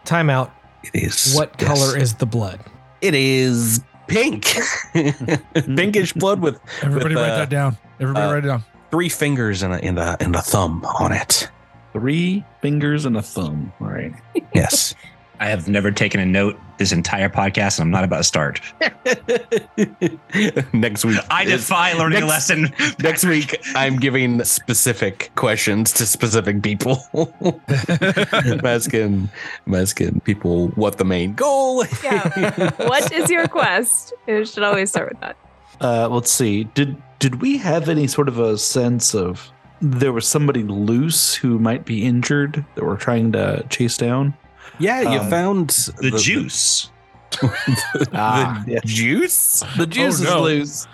Time 0.04 0.30
out. 0.30 0.52
it 0.84 1.04
is 1.04 1.36
What 1.36 1.56
yes, 1.60 1.68
color 1.70 1.98
is 1.98 2.16
the 2.16 2.26
blood? 2.26 2.60
it? 3.02 3.14
Is 3.14 3.82
pink, 4.08 4.46
pinkish 5.54 6.12
blood 6.14 6.42
with 6.42 6.60
Everybody 6.82 7.16
With, 7.16 7.24
write 7.24 7.32
uh, 7.34 7.38
that 7.38 7.50
down. 7.50 7.78
Everybody 8.00 8.26
uh, 8.26 8.34
write 8.34 8.44
it 8.44 8.48
down. 8.48 8.64
three 8.92 9.10
fingers 9.10 9.62
and 9.64 9.74
a 9.74 9.84
and 9.86 10.00
a 10.00 10.18
and 10.20 10.36
a 10.36 10.42
thumb 10.42 10.84
on 11.00 11.12
it. 11.14 11.50
Three 11.94 12.44
fingers 12.62 13.06
and 13.06 13.18
a 13.18 13.22
thumb. 13.22 13.74
All 13.82 13.88
right. 13.88 14.14
Yes. 14.54 14.96
I 15.42 15.46
have 15.48 15.70
never 15.70 15.90
taken 15.90 16.20
a 16.20 16.26
note 16.26 16.60
this 16.80 16.92
entire 16.92 17.30
podcast, 17.30 17.80
and 17.80 17.86
I'm 17.86 17.92
not 17.92 18.04
about 18.04 18.18
to 18.18 18.24
start. 18.26 18.60
next 20.74 21.06
week, 21.06 21.20
I 21.30 21.44
is- 21.44 21.62
defy 21.62 21.94
learning 21.94 22.24
a 22.24 22.26
lesson. 22.26 22.74
Next 23.00 23.24
week, 23.24 23.58
I'm 23.76 23.98
giving 23.98 24.44
specific 24.44 25.32
questions 25.36 25.94
to 25.94 26.06
specific 26.06 26.62
people. 26.62 27.02
I'm 27.14 28.66
asking, 28.66 29.30
I'm 29.66 29.76
asking 29.76 30.20
people 30.22 30.68
what 30.70 30.98
the 30.98 31.06
main 31.06 31.36
goal. 31.36 31.84
is. 31.84 32.04
Yeah. 32.04 32.72
what 32.86 33.10
is 33.14 33.30
your 33.30 33.48
quest? 33.48 34.14
It 34.28 34.46
should 34.48 34.64
always 34.64 34.90
start 34.90 35.10
with 35.10 35.22
that. 35.22 35.38
Uh, 35.80 36.10
let's 36.10 36.32
see. 36.32 36.66
Did 36.66 37.02
did 37.20 37.42
we 37.42 37.58
have 37.58 37.88
any 37.88 38.08
sort 38.08 38.28
of 38.28 38.40
a 38.40 38.58
sense 38.58 39.14
of 39.16 39.50
there 39.82 40.12
was 40.14 40.28
somebody 40.28 40.64
loose 40.64 41.36
who 41.36 41.60
might 41.60 41.86
be 41.86 42.04
injured 42.06 42.66
that 42.76 42.84
we're 42.86 42.98
trying 42.98 43.32
to 43.34 43.66
chase 43.70 43.98
down? 43.98 44.34
Yeah, 44.80 45.02
you 45.02 45.20
Um, 45.20 45.30
found 45.30 45.70
The, 46.02 46.12
juice. 46.22 46.90
the 47.42 48.10
Ah, 48.14 48.64
yeah. 48.68 48.80
juice. 48.86 49.64
The 49.78 49.86
juice 49.88 50.20
no. 50.22 50.46
is 50.48 50.60
loose. 50.60 50.88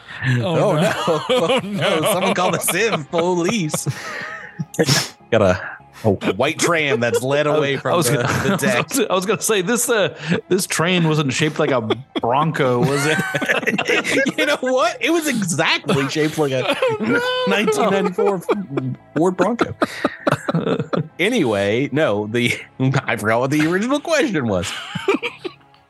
Oh, 0.43 0.75
no! 0.75 0.93
Oh, 1.29 1.59
no. 1.63 2.01
someone 2.13 2.33
called 2.33 2.53
the 2.55 2.59
Sivv 2.59 3.09
police. 3.09 3.87
Got 5.31 5.41
a, 6.05 6.09
a 6.29 6.33
white 6.33 6.59
tram 6.59 6.99
that's 6.99 7.21
led 7.23 7.47
away 7.47 7.77
from 7.77 7.93
I 7.93 7.95
was, 7.95 8.09
the, 8.09 8.17
gonna, 8.17 8.49
the 8.49 8.57
deck. 8.97 9.09
I 9.09 9.13
was 9.15 9.25
gonna 9.25 9.41
say 9.41 9.61
this. 9.61 9.89
Uh, 9.89 10.17
this 10.49 10.67
train 10.67 11.07
wasn't 11.07 11.33
shaped 11.33 11.59
like 11.59 11.71
a 11.71 11.81
Bronco, 12.21 12.79
was 12.79 13.05
it? 13.05 14.37
you 14.37 14.45
know 14.45 14.57
what? 14.61 14.97
It 15.01 15.09
was 15.11 15.27
exactly 15.27 16.07
shaped 16.09 16.37
like 16.37 16.51
a 16.51 16.63
1994 16.99 18.39
Ford 19.15 19.37
Bronco. 19.37 19.75
anyway, 21.19 21.89
no, 21.91 22.27
the 22.27 22.53
I 23.05 23.15
forgot 23.17 23.39
what 23.39 23.51
the 23.51 23.65
original 23.67 23.99
question 23.99 24.47
was. 24.47 24.71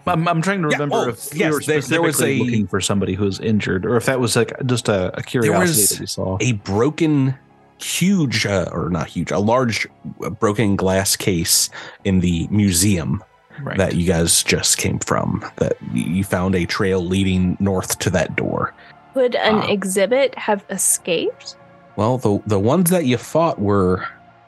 I'm, 0.08 0.28
I'm 0.28 0.42
trying 0.42 0.62
to 0.62 0.68
Yeah, 0.70 0.76
remember 0.76 0.96
oh, 0.98 1.10
if 1.10 1.34
yes, 1.34 1.50
we 1.50 1.56
were 1.56 1.60
there- 1.62 1.82
there 1.82 2.02
was 2.02 2.22
a- 2.22 2.38
looking 2.40 2.68
for 2.68 2.80
somebody 2.80 3.16
who 3.16 3.26
was 3.26 3.40
injured, 3.40 3.86
or 3.88 3.96
if 3.98 4.06
that 4.06 4.20
was 4.20 4.36
like 4.36 4.54
just 4.68 4.88
a, 4.88 5.18
a 5.18 5.24
curiosity 5.24 5.96
that 5.96 6.00
we 6.00 6.06
saw. 6.06 6.38
a 6.42 6.52
broken 6.54 7.36
huge 7.80 8.46
uh, 8.46 8.70
or 8.72 8.90
not 8.90 9.08
huge 9.08 9.32
a 9.32 9.40
large 9.40 9.88
uh, 10.24 10.30
broken 10.30 10.76
glass 10.76 11.16
case 11.16 11.70
in 12.04 12.20
the 12.22 12.48
museum 12.50 13.24
Right. 13.64 13.78
that 13.78 13.96
you 13.96 14.06
guys 14.06 14.44
just 14.44 14.78
came 14.78 15.00
from 15.00 15.42
that 15.58 15.78
you 15.94 16.26
found 16.26 16.56
a 16.56 16.66
trail 16.66 17.00
leading 17.00 17.56
north 17.62 18.00
to 18.00 18.10
that 18.10 18.36
door 18.36 18.74
Could 19.14 19.34
an 19.36 19.56
Ah. 19.56 19.68
exhibit 19.72 20.36
have 20.38 20.66
escaped? 20.70 21.56
well 21.96 22.18
the 22.18 22.42
the 22.46 22.60
ones 22.60 22.90
that 22.90 23.06
you 23.06 23.18
fought 23.18 23.58
were 23.60 24.04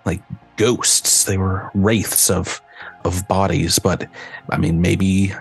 like 0.06 0.22
ghosts 0.58 1.24
they 1.24 1.38
were 1.38 1.72
wraiths 1.74 2.30
of 2.30 2.60
of 3.06 3.26
bodies 3.30 3.80
but 3.80 4.10
i 4.52 4.58
mean 4.58 4.82
maybe 4.82 5.32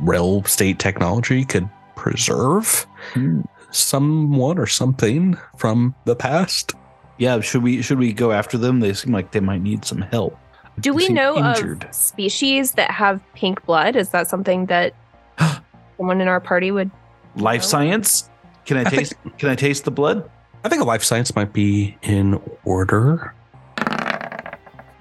real 0.00 0.42
state 0.44 0.78
technology 0.80 1.44
could 1.44 1.68
preserve 1.94 2.86
Hmm. 3.14 3.42
someone 3.70 4.58
or 4.58 4.66
something 4.66 5.36
from 5.56 5.94
the 6.06 6.16
past 6.16 6.74
yeah, 7.18 7.40
should 7.40 7.62
we 7.62 7.82
should 7.82 7.98
we 7.98 8.12
go 8.12 8.32
after 8.32 8.58
them? 8.58 8.80
They 8.80 8.92
seem 8.94 9.12
like 9.12 9.30
they 9.32 9.40
might 9.40 9.62
need 9.62 9.84
some 9.84 10.00
help. 10.02 10.38
Do 10.80 10.90
They 10.92 10.96
we 10.96 11.08
know 11.08 11.36
injured. 11.38 11.84
of 11.84 11.94
species 11.94 12.72
that 12.72 12.90
have 12.90 13.20
pink 13.34 13.64
blood? 13.64 13.96
Is 13.96 14.10
that 14.10 14.28
something 14.28 14.66
that 14.66 14.92
someone 15.96 16.20
in 16.20 16.28
our 16.28 16.40
party 16.40 16.70
would? 16.70 16.90
life 17.36 17.62
No. 17.62 17.66
science? 17.68 18.30
Can 18.66 18.76
I, 18.78 18.80
I 18.82 18.84
taste? 18.84 19.14
Can 19.38 19.48
I 19.48 19.54
taste 19.54 19.84
the 19.84 19.90
blood? 19.90 20.28
I 20.64 20.68
think 20.68 20.82
a 20.82 20.84
life 20.84 21.04
science 21.04 21.34
might 21.36 21.52
be 21.52 21.96
in 22.02 22.40
order. 22.64 23.32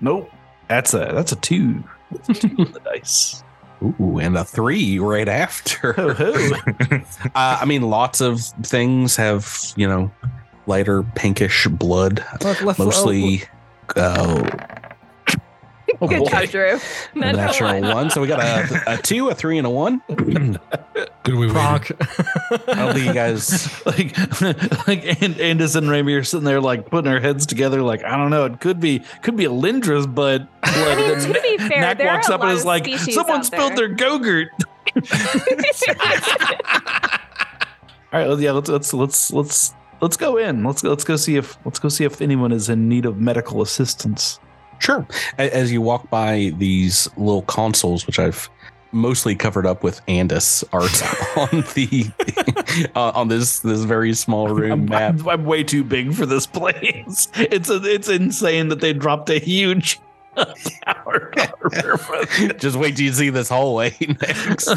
Nope. 0.02 0.30
That's 0.68 0.94
a 0.94 1.10
that's 1.14 1.32
a 1.32 1.36
two. 1.38 1.84
That's 2.12 2.30
a 2.30 2.34
two 2.48 2.56
on 2.60 2.72
the 2.72 2.80
dice. 2.86 3.44
Ooh, 3.84 4.20
and 4.20 4.38
a 4.38 4.44
three 4.46 5.00
right 5.00 5.28
after. 5.28 5.94
Ho 5.94 6.14
ho. 6.14 6.34
Uh, 7.36 7.58
I 7.62 7.66
mean, 7.66 7.82
lots 7.84 8.22
of 8.22 8.40
things 8.64 9.16
have, 9.18 9.74
you 9.76 9.88
know, 9.88 10.10
lighter 10.68 11.04
pinkish 11.04 11.68
blood, 11.68 12.24
Look, 12.44 12.62
let's- 12.62 12.80
mostly 12.80 13.44
uh, 13.96 14.50
Oh, 16.02 16.08
Good 16.08 16.20
boy. 16.20 16.30
job, 16.30 16.50
Drew. 16.50 16.80
Natural 17.14 17.36
natural 17.38 17.82
one. 17.82 17.96
one. 17.96 18.10
So 18.10 18.20
we 18.20 18.28
got 18.28 18.42
a, 18.42 18.96
a 18.96 18.98
two, 18.98 19.30
a 19.30 19.36
three, 19.36 19.58
and 19.58 19.66
a 19.66 19.70
one. 19.70 20.02
Good 20.08 20.60
we 21.28 21.38
waited. 21.38 21.54
Proc. 21.54 21.90
I 22.68 22.76
don't 22.76 22.94
think 22.96 23.06
you 23.06 23.14
guys. 23.14 23.72
like 23.86 24.18
like 24.88 25.06
and 25.24 25.36
Andis 25.36 25.78
and 25.78 25.90
Rami 25.90 26.14
are 26.16 26.24
sitting 26.24 26.44
there 26.44 26.60
like 26.60 26.90
putting 26.90 27.10
their 27.10 27.22
heads 27.22 27.46
together 27.46 27.82
like 27.82 28.04
I 28.04 28.18
don't 28.18 28.30
know 28.30 28.44
it 28.46 28.60
could 28.60 28.82
be 28.82 29.04
could 29.22 29.38
be 29.38 29.46
a 29.46 29.50
Lindra's 29.50 30.06
but 30.06 30.46
I 30.64 30.96
mean, 30.96 31.20
to 31.34 31.42
be 31.42 31.58
fair, 31.60 31.80
Knack 31.80 31.98
there 31.98 32.08
walks 32.08 32.28
are 32.28 32.34
a 32.34 32.36
up 32.36 32.42
and 32.44 32.52
is 32.52 32.66
like 32.66 32.88
someone 33.00 33.44
spilled 33.46 33.78
there." 33.78 33.88
their 33.88 33.96
gogurt. 33.96 34.48
All 38.12 38.20
right, 38.20 38.28
well, 38.28 38.42
yeah, 38.42 38.52
let's 38.52 38.68
let's 38.70 38.94
let's 38.94 39.32
let's 39.32 39.74
let's 40.06 40.18
go 40.18 40.38
in. 40.38 40.64
Let's 40.64 40.84
let's 40.84 41.04
go 41.04 41.16
see 41.16 41.36
if 41.36 41.58
let's 41.66 41.80
go 41.80 41.90
see 41.90 42.04
if 42.04 42.22
anyone 42.22 42.52
is 42.52 42.70
in 42.70 42.88
need 42.88 43.08
of 43.08 43.20
medical 43.20 43.64
assistance. 43.64 44.40
Sure. 44.78 45.08
As 45.40 45.72
you 45.72 45.82
walk 45.82 46.12
by 46.12 46.54
these 46.60 47.10
little 47.18 47.42
consoles, 47.44 48.06
which 48.06 48.20
I've 48.20 48.48
mostly 48.92 49.34
covered 49.36 49.66
up 49.66 49.84
with 49.84 50.06
Andis 50.06 50.64
art 50.72 51.02
on 51.38 51.62
the 51.74 52.92
uh, 52.96 53.20
on 53.20 53.30
this 53.30 53.62
this 53.62 53.84
very 53.84 54.14
small 54.14 54.50
room 54.50 54.72
I'm, 54.72 54.86
map. 54.86 55.22
I'm, 55.22 55.28
I'm 55.28 55.46
way 55.46 55.64
too 55.64 55.84
big 55.84 56.14
for 56.14 56.28
this 56.28 56.46
place. 56.46 57.28
It's 57.34 57.72
a, 57.72 57.82
it's 57.84 58.08
insane 58.08 58.68
that 58.68 58.82
they 58.82 58.94
dropped 58.94 59.32
a 59.32 59.40
huge 59.40 60.00
tower. 60.86 61.32
Just 62.58 62.78
wait 62.78 62.96
till 62.96 63.06
you 63.06 63.14
see 63.14 63.32
this 63.32 63.50
hallway 63.50 63.96
next. 64.22 64.70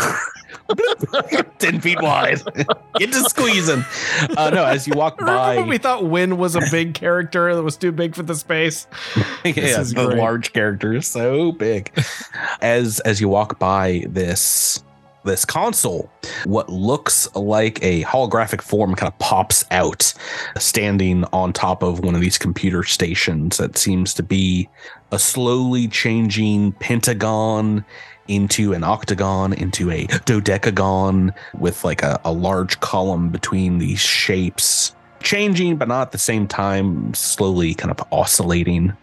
10 1.58 1.80
feet 1.80 2.00
wide. 2.02 2.42
Get 2.96 3.12
to 3.12 3.20
squeezing. 3.28 3.84
Uh, 4.36 4.50
no, 4.50 4.64
as 4.64 4.86
you 4.86 4.94
walk 4.94 5.18
by, 5.18 5.62
we 5.62 5.78
thought 5.78 6.06
Win 6.06 6.36
was 6.36 6.56
a 6.56 6.62
big 6.70 6.94
character 6.94 7.54
that 7.54 7.62
was 7.62 7.76
too 7.76 7.92
big 7.92 8.14
for 8.14 8.22
the 8.22 8.34
space? 8.34 8.86
yeah, 9.44 9.80
is 9.80 9.94
the 9.94 10.06
great. 10.06 10.18
large 10.18 10.52
character 10.52 10.94
is 10.94 11.06
so 11.06 11.52
big. 11.52 11.92
As 12.60 13.00
as 13.00 13.20
you 13.20 13.28
walk 13.28 13.58
by 13.58 14.04
this 14.08 14.82
this 15.24 15.44
console, 15.44 16.10
what 16.44 16.68
looks 16.68 17.32
like 17.34 17.82
a 17.82 18.02
holographic 18.04 18.62
form 18.62 18.94
kind 18.94 19.12
of 19.12 19.18
pops 19.18 19.64
out, 19.70 20.12
standing 20.58 21.24
on 21.32 21.52
top 21.52 21.82
of 21.82 22.00
one 22.00 22.14
of 22.14 22.20
these 22.20 22.38
computer 22.38 22.82
stations 22.82 23.58
that 23.58 23.76
seems 23.76 24.14
to 24.14 24.22
be 24.22 24.68
a 25.12 25.18
slowly 25.18 25.88
changing 25.88 26.72
pentagon 26.72 27.84
into 28.28 28.72
an 28.72 28.84
octagon 28.84 29.52
into 29.52 29.90
a 29.90 30.06
dodecagon 30.06 31.34
with 31.58 31.84
like 31.84 32.02
a, 32.02 32.20
a 32.24 32.32
large 32.32 32.78
column 32.80 33.30
between 33.30 33.78
these 33.78 34.00
shapes 34.00 34.94
changing 35.20 35.76
but 35.76 35.88
not 35.88 36.02
at 36.02 36.12
the 36.12 36.18
same 36.18 36.46
time 36.46 37.12
slowly 37.14 37.74
kind 37.74 37.90
of 37.90 38.06
oscillating. 38.12 38.96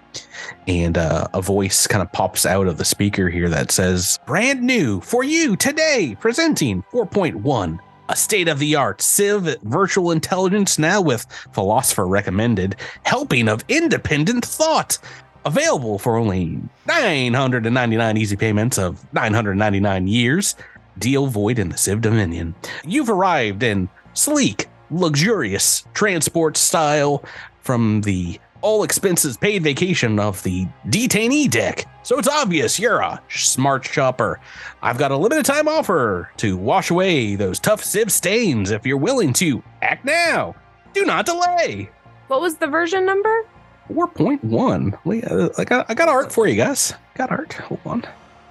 And 0.67 0.97
uh, 0.97 1.27
a 1.33 1.41
voice 1.41 1.87
kind 1.87 2.01
of 2.01 2.11
pops 2.11 2.45
out 2.45 2.67
of 2.67 2.77
the 2.77 2.85
speaker 2.85 3.29
here 3.29 3.49
that 3.49 3.71
says 3.71 4.17
brand 4.25 4.61
new 4.61 5.01
for 5.01 5.23
you 5.23 5.55
today 5.57 6.15
presenting 6.19 6.83
4.1 6.91 7.79
a 8.07 8.15
state 8.15 8.47
of 8.47 8.59
the 8.59 8.75
art 8.75 8.99
Sivv 8.99 9.61
virtual 9.63 10.11
intelligence 10.11 10.77
now 10.77 11.01
with 11.01 11.25
philosopher 11.53 12.07
recommended 12.07 12.75
helping 13.03 13.49
of 13.49 13.65
independent 13.67 14.45
thought 14.45 14.97
available 15.45 15.99
for 15.99 16.17
only 16.17 16.59
999 16.87 18.17
easy 18.17 18.35
payments 18.35 18.77
of 18.77 19.05
999 19.13 20.07
years 20.07 20.55
deal 20.97 21.27
void 21.27 21.59
in 21.59 21.69
the 21.69 21.75
Sivv 21.75 22.01
dominion 22.01 22.55
you've 22.83 23.09
arrived 23.09 23.63
in 23.63 23.87
sleek 24.13 24.67
luxurious 24.89 25.85
transport 25.93 26.57
style 26.57 27.23
from 27.61 28.01
the 28.01 28.39
all 28.65 28.83
expenses 28.83 29.37
paid 29.37 29.61
vacation 29.61 30.19
of 30.19 30.41
the 30.41 30.67
detainee 30.87 31.47
deck. 31.47 31.85
So 32.01 32.17
it's 32.17 32.27
obvious 32.27 32.79
you're 32.79 32.99
a 32.99 33.21
smart 33.29 33.85
shopper. 33.85 34.39
I've 34.81 34.97
got 34.97 35.11
a 35.11 35.17
limited 35.17 35.45
time 35.45 35.67
offer 35.67 36.31
to 36.37 36.57
wash 36.57 36.89
away 36.89 37.35
those 37.35 37.59
tough 37.59 37.83
Sivv 37.83 38.09
stains 38.09 38.71
if 38.71 38.83
you're 38.83 38.97
willing 38.97 39.33
to 39.33 39.63
act 39.83 40.03
now. 40.03 40.55
Do 40.93 41.05
not 41.05 41.27
delay. 41.27 41.91
What 42.27 42.41
was 42.41 42.55
the 42.55 42.65
version 42.65 43.05
number? 43.05 43.45
4.1. 43.89 44.97
Wait, 45.05 45.25
uh, 45.25 45.49
I 45.57 45.63
got 45.63 45.89
I 45.89 45.93
got 45.93 46.09
art 46.09 46.31
for 46.31 46.47
you 46.47 46.55
guys. 46.55 46.93
Got 47.15 47.31
art. 47.31 47.53
Hold 47.53 47.81
on. 47.85 48.03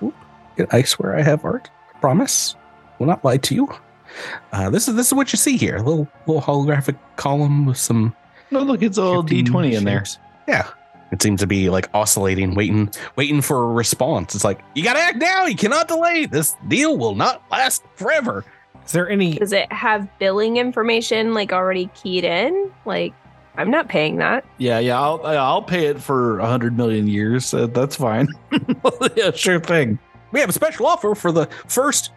Oop. 0.02 0.14
I 0.70 0.82
swear 0.82 1.16
I 1.16 1.22
have 1.22 1.44
art. 1.44 1.70
I 1.94 1.98
Promise. 1.98 2.56
Will 2.98 3.06
not 3.06 3.24
lie 3.24 3.38
to 3.38 3.54
you. 3.54 3.68
Uh, 4.52 4.70
this 4.70 4.86
is 4.86 4.94
this 4.94 5.08
is 5.08 5.14
what 5.14 5.32
you 5.32 5.36
see 5.36 5.56
here. 5.56 5.76
A 5.76 5.82
little 5.82 6.08
little 6.26 6.42
holographic 6.42 6.96
column 7.16 7.66
with 7.66 7.78
some 7.78 8.14
no, 8.50 8.60
look, 8.60 8.82
it's 8.82 8.98
all 8.98 9.22
D 9.22 9.42
twenty 9.42 9.74
in 9.74 9.84
there. 9.84 10.04
Yeah. 10.46 10.68
It 11.10 11.22
seems 11.22 11.40
to 11.40 11.46
be 11.46 11.70
like 11.70 11.88
oscillating, 11.94 12.54
waiting, 12.54 12.90
waiting 13.16 13.40
for 13.40 13.62
a 13.62 13.66
response. 13.72 14.34
It's 14.34 14.44
like, 14.44 14.60
you 14.74 14.82
gotta 14.82 15.00
act 15.00 15.18
now, 15.18 15.44
you 15.44 15.54
cannot 15.54 15.86
delay. 15.86 16.26
This 16.26 16.56
deal 16.66 16.96
will 16.96 17.14
not 17.14 17.42
last 17.50 17.84
forever. 17.94 18.44
Is 18.84 18.92
there 18.92 19.08
any? 19.08 19.34
Does 19.34 19.52
it 19.52 19.70
have 19.72 20.08
billing 20.18 20.56
information 20.56 21.34
like 21.34 21.52
already 21.52 21.88
keyed 21.94 22.24
in? 22.24 22.72
Like, 22.84 23.14
I'm 23.56 23.70
not 23.70 23.88
paying 23.88 24.16
that. 24.16 24.44
Yeah, 24.58 24.78
yeah, 24.80 25.00
I'll 25.00 25.24
I'll 25.26 25.62
pay 25.62 25.86
it 25.86 26.00
for 26.00 26.40
a 26.40 26.46
hundred 26.46 26.76
million 26.76 27.06
years. 27.08 27.52
Uh, 27.54 27.66
that's 27.68 27.96
fine. 27.96 28.28
yeah, 29.16 29.30
sure 29.32 29.60
thing. 29.60 29.98
We 30.32 30.40
have 30.40 30.48
a 30.48 30.52
special 30.52 30.86
offer 30.86 31.14
for 31.14 31.30
the 31.32 31.46
first 31.68 32.10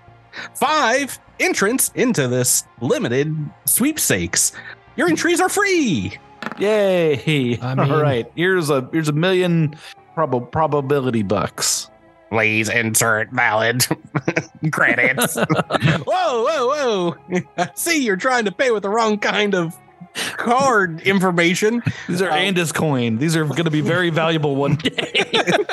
five 0.56 1.19
entrants 1.39 1.91
into 1.95 2.28
this 2.28 2.63
limited 2.82 3.36
sweepstakes. 3.65 4.52
Your 4.95 5.08
entries 5.08 5.39
are 5.39 5.50
free. 5.50 6.17
Yay! 6.58 7.60
I 7.62 7.76
mean- 7.76 7.91
All 7.91 8.02
right, 8.02 8.26
here's 8.36 8.69
a 8.69 8.89
here's 8.91 9.10
a 9.10 9.13
million 9.13 9.76
prob- 10.15 10.52
probability 10.52 11.21
bucks. 11.23 11.90
Please 12.29 12.67
insert 12.67 13.29
valid 13.31 13.85
credits. 14.71 15.35
whoa, 15.35 16.04
whoa, 16.06 16.67
whoa. 16.67 17.42
I 17.58 17.69
see 17.75 18.04
you're 18.04 18.17
trying 18.17 18.46
to 18.46 18.52
pay 18.52 18.71
with 18.71 18.83
the 18.83 18.90
wrong 18.90 19.17
kind 19.17 19.56
of 19.56 19.73
card 20.38 21.02
information. 21.02 21.82
These 22.08 22.22
are 22.22 22.30
Um, 22.30 22.38
Andis 22.38 22.74
coin. 22.74 23.18
These 23.18 23.36
are 23.36 23.46
going 23.46 23.65
to 23.65 23.72
be 23.72 23.82
very 23.82 24.10
valuable 24.10 24.56
one 24.56 24.76
day. 24.76 25.24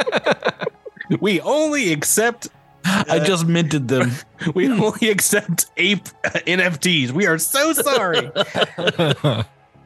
We 1.21 1.39
only 1.43 1.93
accept 1.93 2.49
I 2.87 3.19
just 3.19 3.47
minted 3.47 3.89
them. 3.89 4.11
we 4.55 4.71
only 4.71 5.11
accept 5.11 5.67
ape 5.77 6.05
NFTs. 6.25 7.11
We 7.11 7.27
are 7.27 7.37
so 7.39 7.73
sorry. 7.75 8.31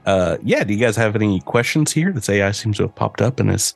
uh 0.06 0.36
yeah, 0.42 0.62
do 0.64 0.72
you 0.72 0.78
guys 0.78 0.94
have 0.96 1.16
any 1.16 1.40
questions 1.40 1.92
here? 1.92 2.12
This 2.12 2.28
AI 2.28 2.52
seems 2.52 2.76
to 2.76 2.84
have 2.84 2.94
popped 2.94 3.20
up 3.20 3.40
and 3.40 3.50
is 3.50 3.74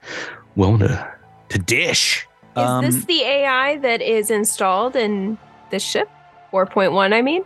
willing 0.55 0.79
to 0.81 1.13
to 1.49 1.59
dish. 1.59 2.27
Is 2.57 2.63
Um, 2.63 2.85
this 2.85 3.05
the 3.07 3.23
AI 3.23 3.77
that 3.79 4.01
is 4.01 4.31
installed 4.31 4.95
in 4.95 5.37
this 5.71 5.83
ship? 5.83 6.09
4.1, 6.53 7.13
I 7.13 7.23
mean? 7.23 7.45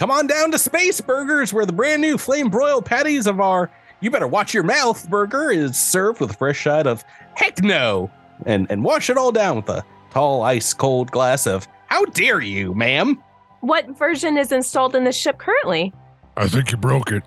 Come 0.00 0.10
on 0.10 0.26
down 0.26 0.50
to 0.52 0.58
Space 0.58 0.98
Burgers, 1.02 1.52
where 1.52 1.66
the 1.66 1.74
brand 1.74 2.00
new 2.00 2.16
flame 2.16 2.48
broiled 2.48 2.86
patties 2.86 3.26
of 3.26 3.38
our 3.38 3.70
you 4.00 4.10
better 4.10 4.26
watch 4.26 4.54
your 4.54 4.62
mouth 4.62 5.06
burger 5.10 5.50
is 5.50 5.76
served 5.76 6.20
with 6.20 6.30
a 6.30 6.32
fresh 6.32 6.56
shot 6.56 6.86
of 6.86 7.04
heck 7.34 7.62
no. 7.62 8.10
And 8.46 8.66
and 8.70 8.82
wash 8.82 9.10
it 9.10 9.18
all 9.18 9.30
down 9.30 9.56
with 9.56 9.68
a 9.68 9.84
tall, 10.10 10.40
ice 10.40 10.72
cold 10.72 11.10
glass 11.10 11.46
of 11.46 11.68
"How 11.88 12.06
dare 12.06 12.40
you, 12.40 12.72
ma'am?" 12.72 13.22
What 13.60 13.90
version 13.90 14.38
is 14.38 14.52
installed 14.52 14.96
in 14.96 15.04
the 15.04 15.12
ship 15.12 15.36
currently? 15.36 15.92
I 16.34 16.48
think 16.48 16.72
you 16.72 16.78
broke 16.78 17.12
it. 17.12 17.22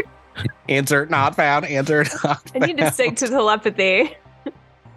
Answer 0.70 1.04
not 1.04 1.36
found. 1.36 1.66
Answer 1.66 2.06
not. 2.24 2.50
I 2.54 2.58
need 2.60 2.78
to 2.78 2.90
stick 2.90 3.16
to 3.16 3.28
telepathy. 3.28 4.16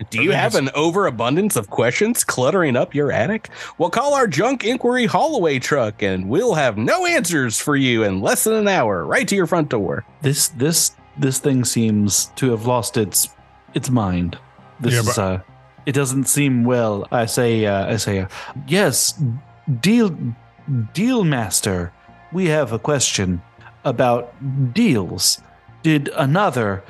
Do 0.10 0.22
you 0.24 0.32
have 0.32 0.56
an 0.56 0.70
overabundance 0.76 1.56
of 1.56 1.70
questions 1.70 2.24
cluttering 2.24 2.76
up 2.76 2.93
your 2.93 3.12
attic? 3.12 3.50
Well, 3.78 3.89
call 3.89 4.14
our 4.14 4.28
junk 4.28 4.64
inquiry 4.66 5.08
haulaway 5.08 5.62
truck 5.62 6.04
and 6.04 6.28
we'll 6.30 6.54
have 6.54 6.78
no 6.78 7.06
answers 7.06 7.60
for 7.60 7.76
you 7.76 8.04
in 8.04 8.22
less 8.22 8.43
than 8.43 8.54
an 8.56 8.68
hour, 8.68 9.06
right 9.06 9.28
to 9.28 9.36
your 9.36 9.48
front 9.48 9.70
door. 9.70 10.06
This 10.22 10.50
this 10.50 10.91
this 11.18 11.39
thing 11.39 11.64
seems 11.64 12.26
to 12.36 12.52
have 12.52 12.66
lost 12.66 12.98
its 12.98 13.30
its 13.74 13.89
mind. 13.89 14.38
This 14.82 14.93
Yeah, 14.93 15.00
is 15.00 15.06
but- 15.08 15.18
uh 15.18 15.39
it 15.86 15.93
doesn't 15.93 16.26
seem 16.26 16.64
well. 16.64 17.08
I 17.12 17.28
say 17.28 17.66
uh, 17.68 17.93
I 17.93 17.98
say 17.98 18.22
uh, 18.22 18.28
yes, 18.68 19.14
deal 19.82 20.18
deal 20.93 21.24
master. 21.24 21.93
We 22.34 22.48
have 22.48 22.72
a 22.74 22.80
question 22.80 23.41
about 23.84 24.34
deals. 24.74 25.41
Did 25.84 26.10
another 26.18 26.84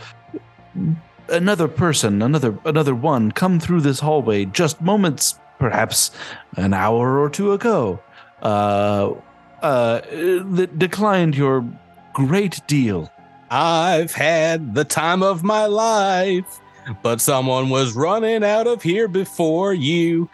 another 1.29 1.67
person, 1.67 2.21
another 2.21 2.57
another 2.65 2.95
one 2.95 3.31
come 3.31 3.59
through 3.59 3.81
this 3.81 3.99
hallway 3.99 4.45
just 4.45 4.81
moments 4.81 5.39
perhaps 5.59 6.11
an 6.57 6.73
hour 6.73 7.19
or 7.19 7.29
two 7.29 7.51
ago? 7.53 7.99
Uh 8.41 9.13
uh 9.61 10.01
that 10.01 10.77
declined 10.77 11.35
your 11.35 11.65
great 12.13 12.61
deal. 12.67 13.11
I've 13.49 14.13
had 14.13 14.73
the 14.75 14.83
time 14.85 15.21
of 15.23 15.43
my 15.43 15.65
life, 15.67 16.59
but 17.03 17.21
someone 17.21 17.69
was 17.69 17.93
running 17.93 18.43
out 18.43 18.67
of 18.67 18.81
here 18.81 19.07
before 19.07 19.73
you. 19.73 20.29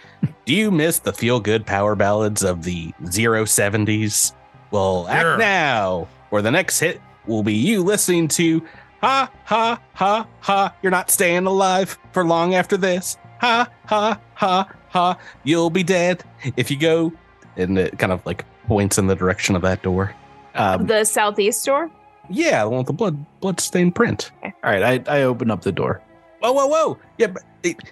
Do 0.46 0.54
you 0.56 0.72
miss 0.72 1.00
the 1.00 1.14
feel 1.14 1.40
good 1.40 1.66
power 1.66 1.96
ballads 1.96 2.44
of 2.44 2.64
the 2.64 2.94
zero 3.08 3.46
seventies? 3.46 4.34
Well, 4.72 5.08
act 5.10 5.26
Yeah. 5.26 5.36
now, 5.38 6.08
or 6.32 6.42
the 6.42 6.52
next 6.52 6.80
hit 6.80 7.02
will 7.28 7.44
be 7.44 7.54
you 7.54 7.84
listening 7.84 8.28
to 8.30 8.64
Ha 9.02 9.32
ha 9.46 9.82
ha 9.94 10.28
ha. 10.42 10.76
You're 10.82 10.92
not 10.92 11.10
staying 11.10 11.46
alive 11.46 11.98
for 12.14 12.24
long 12.26 12.56
after 12.56 12.78
this. 12.78 13.18
Ha 13.40 13.68
ha 13.86 14.20
ha 14.36 14.70
ha. 14.90 15.18
You'll 15.44 15.70
be 15.72 15.84
dead 15.84 16.24
if 16.58 16.70
you 16.70 16.78
go. 16.78 17.12
And 17.58 17.78
it 17.78 17.98
kind 18.00 18.12
of 18.12 18.26
like 18.26 18.46
points 18.68 18.98
in 18.98 19.08
the 19.08 19.16
direction 19.16 19.56
of 19.56 19.62
that 19.64 19.82
door. 19.82 20.14
Um, 20.56 20.86
The 20.86 21.04
southeast 21.04 21.66
door? 21.66 21.90
Yeah, 22.30 22.64
the 22.64 22.70
one 22.70 22.78
with 22.80 22.88
the 22.88 22.94
blood 22.94 23.26
bloodstained 23.42 23.96
print. 23.96 24.32
all 24.44 24.52
right, 24.64 25.04
I, 25.08 25.20
I 25.20 25.24
open 25.24 25.50
up 25.52 25.64
the 25.64 25.72
door. 25.72 26.02
Whoa, 26.40 26.52
whoa, 26.54 26.68
whoa! 26.68 26.98
Yeah, 27.18 27.28
but 27.28 27.44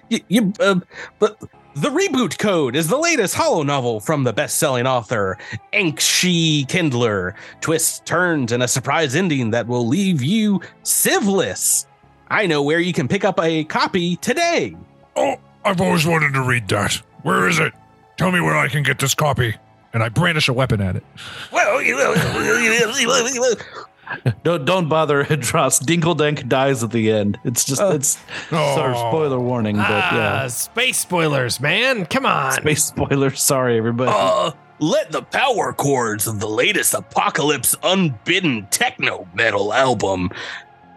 you, 0.08 0.20
you 0.28 0.52
um, 0.60 0.82
but 1.18 1.38
the 1.74 1.88
reboot 1.88 2.38
code 2.38 2.76
is 2.76 2.88
the 2.88 2.98
latest 2.98 3.34
hollow 3.34 3.62
novel 3.62 4.00
from 4.00 4.24
the 4.24 4.32
best-selling 4.32 4.86
author 4.86 5.38
Ankshi 5.72 6.68
Kindler. 6.68 7.34
Twists, 7.60 8.00
turns, 8.00 8.52
and 8.52 8.62
a 8.62 8.68
surprise 8.68 9.14
ending 9.14 9.50
that 9.50 9.66
will 9.66 9.86
leave 9.86 10.22
you 10.22 10.60
civless. 10.82 11.86
I 12.28 12.46
know 12.46 12.62
where 12.62 12.80
you 12.80 12.92
can 12.92 13.08
pick 13.08 13.24
up 13.24 13.40
a 13.40 13.64
copy 13.64 14.16
today. 14.16 14.76
Oh, 15.16 15.36
I've 15.64 15.80
always 15.80 16.06
wanted 16.06 16.32
to 16.34 16.42
read 16.42 16.68
that. 16.68 16.94
Where 17.22 17.48
is 17.48 17.58
it? 17.58 17.72
Tell 18.16 18.30
me 18.30 18.40
where 18.40 18.56
I 18.56 18.68
can 18.68 18.82
get 18.82 18.98
this 18.98 19.14
copy. 19.14 19.56
And 19.92 20.02
I 20.02 20.08
brandish 20.08 20.48
a 20.48 20.52
weapon 20.52 20.80
at 20.80 20.94
it. 20.94 21.04
Well, 21.52 21.80
Don't 24.42 24.64
don't 24.64 24.88
bother, 24.88 25.24
Dross. 25.36 25.80
Dinkeldank 25.80 26.48
dies 26.48 26.82
at 26.82 26.90
the 26.90 27.10
end. 27.12 27.38
It's 27.44 27.64
just 27.64 27.80
Oh. 27.80 27.90
it's 27.90 28.18
sorry, 28.50 28.94
Oh. 28.96 29.10
spoiler 29.10 29.38
warning, 29.40 29.76
but 29.76 29.86
Ah, 29.88 30.14
yeah. 30.42 30.46
space 30.48 30.98
spoilers, 30.98 31.60
man. 31.60 32.06
Come 32.06 32.26
on. 32.26 32.52
Space 32.52 32.84
spoiler. 32.84 33.30
Sorry, 33.34 33.78
everybody. 33.78 34.12
Uh, 34.14 34.52
let 34.80 35.12
the 35.12 35.22
power 35.22 35.72
chords 35.72 36.26
of 36.26 36.40
the 36.40 36.48
latest 36.48 36.94
Apocalypse 36.94 37.76
Unbidden 37.82 38.66
techno 38.70 39.28
metal 39.34 39.72
album, 39.74 40.30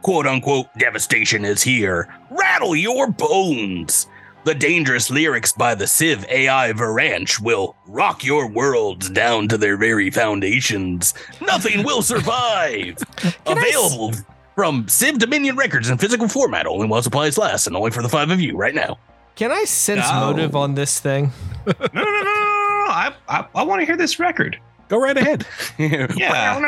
quote 0.01 0.25
unquote, 0.25 0.67
devastation 0.77 1.43
is 1.45 1.61
here, 1.61 2.07
rattle 2.29 2.75
your 2.75 3.11
bones. 3.11 4.07
The 4.45 4.53
dangerous 4.53 5.09
lyrics 5.09 5.53
by 5.53 5.73
the 5.73 5.85
Sivv 5.85 6.27
AI 6.29 6.73
Varanche 6.73 7.39
will 7.39 7.77
rock 7.87 8.25
your 8.25 8.47
worlds 8.49 9.09
down 9.09 9.47
to 9.47 9.57
their 9.57 9.77
very 9.77 10.09
foundations. 10.09 11.13
Nothing 11.41 11.83
will 11.83 12.01
survive. 12.01 12.97
Available 13.45 14.11
from 14.55 14.85
Sivv 14.87 15.17
Dominion 15.19 15.55
Records 15.55 15.89
in 15.89 15.97
physical 15.97 16.27
format, 16.27 16.67
only 16.67 16.87
while 16.87 17.01
supplies 17.01 17.37
last, 17.37 17.67
and 17.67 17.75
only 17.75 17.91
for 17.91 18.01
the 18.01 18.09
five 18.09 18.31
of 18.31 18.41
you 18.41 18.57
right 18.57 18.75
now. 18.75 18.97
Can 19.35 19.49
I 19.51 19.63
sense 19.63 20.05
No. 20.11 20.19
motive 20.31 20.55
on 20.55 20.75
this 20.75 20.99
thing? 20.99 21.31
No, 21.65 21.73
no, 21.93 22.03
no, 22.03 22.11
no, 22.11 22.23
no, 22.23 22.23
no. 22.23 22.85
I, 22.91 23.13
I, 23.29 23.45
I 23.55 23.63
want 23.63 23.79
to 23.81 23.85
hear 23.85 23.95
this 23.95 24.19
record. 24.19 24.59
Go 24.93 24.99
right 24.99 25.17
ahead. 25.17 25.47
Yeah. 25.79 26.59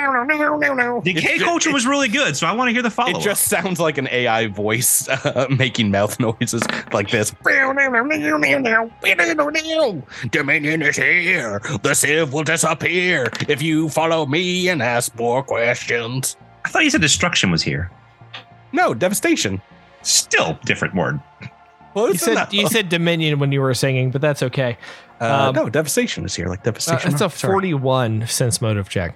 The 1.03 1.13
K 1.13 1.37
ju- 1.37 1.45
culture 1.45 1.71
was 1.71 1.85
really 1.85 2.07
good, 2.07 2.35
so 2.35 2.47
I 2.47 2.53
want 2.53 2.69
to 2.69 2.73
hear 2.73 2.81
the 2.81 2.89
follow 2.89 3.19
It 3.19 3.21
just 3.21 3.43
sounds 3.49 3.79
like 3.79 3.99
an 3.99 4.07
AI 4.11 4.47
voice 4.47 5.07
uh, 5.09 5.45
making 5.51 5.91
mouth 5.91 6.19
noises 6.27 6.63
like 6.91 7.11
this. 7.11 7.31
Dominion 10.31 10.81
is 10.81 10.95
here. 10.95 11.59
The 11.83 11.89
Sivv 11.91 12.31
will 12.31 12.43
disappear 12.43 13.31
if 13.47 13.61
you 13.61 13.89
follow 13.89 14.25
me 14.25 14.69
and 14.69 14.81
ask 14.81 15.15
more 15.19 15.43
questions. 15.43 16.35
I 16.65 16.69
thought 16.69 16.83
you 16.83 16.89
said 16.89 17.01
destruction 17.01 17.51
was 17.51 17.61
here. 17.61 17.91
No, 18.71 18.95
devastation. 18.95 19.61
Still 20.01 20.57
different 20.65 20.95
word. 20.95 21.19
Close 21.95 22.13
You 22.13 22.17
said 22.19 22.31
enough. 22.33 22.53
you 22.53 22.67
said 22.67 22.89
Dominion 22.89 23.39
when 23.39 23.53
you 23.53 23.61
were 23.61 23.73
singing, 23.73 24.11
but 24.11 24.19
that's 24.19 24.43
okay. 24.43 24.77
uh, 25.21 25.47
um, 25.47 25.55
no, 25.55 25.69
devastation 25.69 26.25
is 26.25 26.35
here. 26.35 26.47
Like 26.49 26.59
Uh, 26.59 26.63
devastation. 26.63 27.11
it's 27.13 27.21
a 27.21 27.29
Sorry. 27.29 27.51
41 27.53 28.27
sense 28.27 28.61
motive 28.61 28.89
check. 28.89 29.15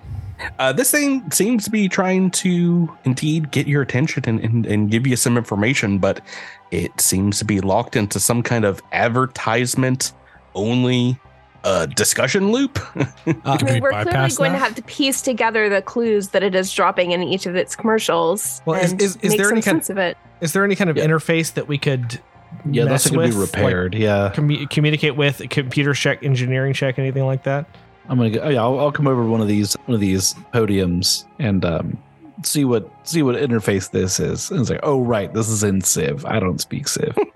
Uh, 0.58 0.72
this 0.72 0.90
thing 0.90 1.30
seems 1.32 1.66
to 1.66 1.70
be 1.70 1.90
trying 1.90 2.32
to 2.32 2.90
indeed 3.04 3.52
get 3.52 3.68
your 3.68 3.82
attention 3.82 4.24
and, 4.28 4.40
and, 4.40 4.66
and 4.66 4.90
give 4.90 5.06
you 5.06 5.18
some 5.18 5.36
information, 5.38 5.98
but 5.98 6.22
it 6.72 7.02
seems 7.02 7.38
to 7.40 7.44
be 7.46 7.60
locked 7.60 7.98
into 7.98 8.18
some 8.18 8.42
kind 8.42 8.64
of 8.64 8.82
advertisement 8.94 10.14
only 10.56 11.20
uh, 11.66 11.86
discussion 11.88 12.54
loop. 12.54 12.80
Uh, 12.96 13.06
I 13.44 13.62
mean, 13.64 13.74
we 13.76 13.82
we're 13.82 13.90
clearly 13.90 14.06
bypass 14.06 14.38
going 14.38 14.54
to 14.54 14.58
have 14.58 14.76
to 14.76 14.82
piece 14.84 15.22
together 15.22 15.68
the 15.68 15.82
clues 15.82 16.30
that 16.30 16.44
it 16.44 16.56
is 16.56 16.72
dropping 16.74 17.12
in 17.12 17.22
each 17.24 17.46
of 17.46 17.58
its 17.58 17.76
commercials. 17.76 18.62
Well, 18.66 18.80
is- 18.82 18.94
and 18.94 19.02
is- 19.02 19.18
is 19.18 19.32
make 19.32 19.38
there 19.40 19.48
some 19.50 19.54
any 19.58 19.62
kind- 19.62 19.78
sense 19.84 19.90
of 19.90 19.98
it? 19.98 20.18
is 20.40 20.54
there 20.54 20.64
any 20.64 20.78
kind 20.78 20.90
of 20.90 20.96
Yeah. 20.96 21.06
interface 21.06 21.54
that 21.56 21.68
we 21.68 21.78
could 21.78 22.22
yeah, 22.70 22.86
mess 22.86 23.04
that's 23.04 23.12
going 23.16 23.30
to 23.30 23.36
be 23.36 23.40
with, 23.40 23.54
like, 23.54 23.64
repaired. 23.64 23.94
yeah, 23.96 24.32
commu- 24.36 24.70
communicate 24.70 25.16
with, 25.16 25.42
computer 25.50 25.94
check, 25.94 26.24
engineering 26.24 26.74
check, 26.74 27.00
anything 27.00 27.26
like 27.26 27.44
that? 27.44 27.66
I'm 28.08 28.18
gonna 28.18 28.32
go. 28.32 28.40
Oh, 28.42 28.50
yeah, 28.50 28.62
I'll, 28.62 28.80
I'll 28.80 28.92
come 28.92 29.08
over 29.08 29.22
to 29.24 29.30
one 29.30 29.40
of 29.42 29.48
these 29.48 29.76
one 29.86 29.94
of 29.94 30.02
these 30.02 30.34
podiums 30.54 31.26
and 31.38 31.64
um, 31.64 32.02
see 32.44 32.66
what 32.66 32.90
see 33.04 33.22
what 33.22 33.36
interface 33.36 33.92
this 33.92 34.20
is. 34.20 34.50
And 34.50 34.62
it's 34.62 34.70
like, 34.72 34.80
oh 34.82 35.02
right, 35.02 35.32
this 35.34 35.48
is 35.48 35.64
in 35.64 35.82
Sivv. 35.82 36.26
I 36.28 36.40
don't 36.40 36.60
speak 36.60 36.86
Sivv. 36.86 37.16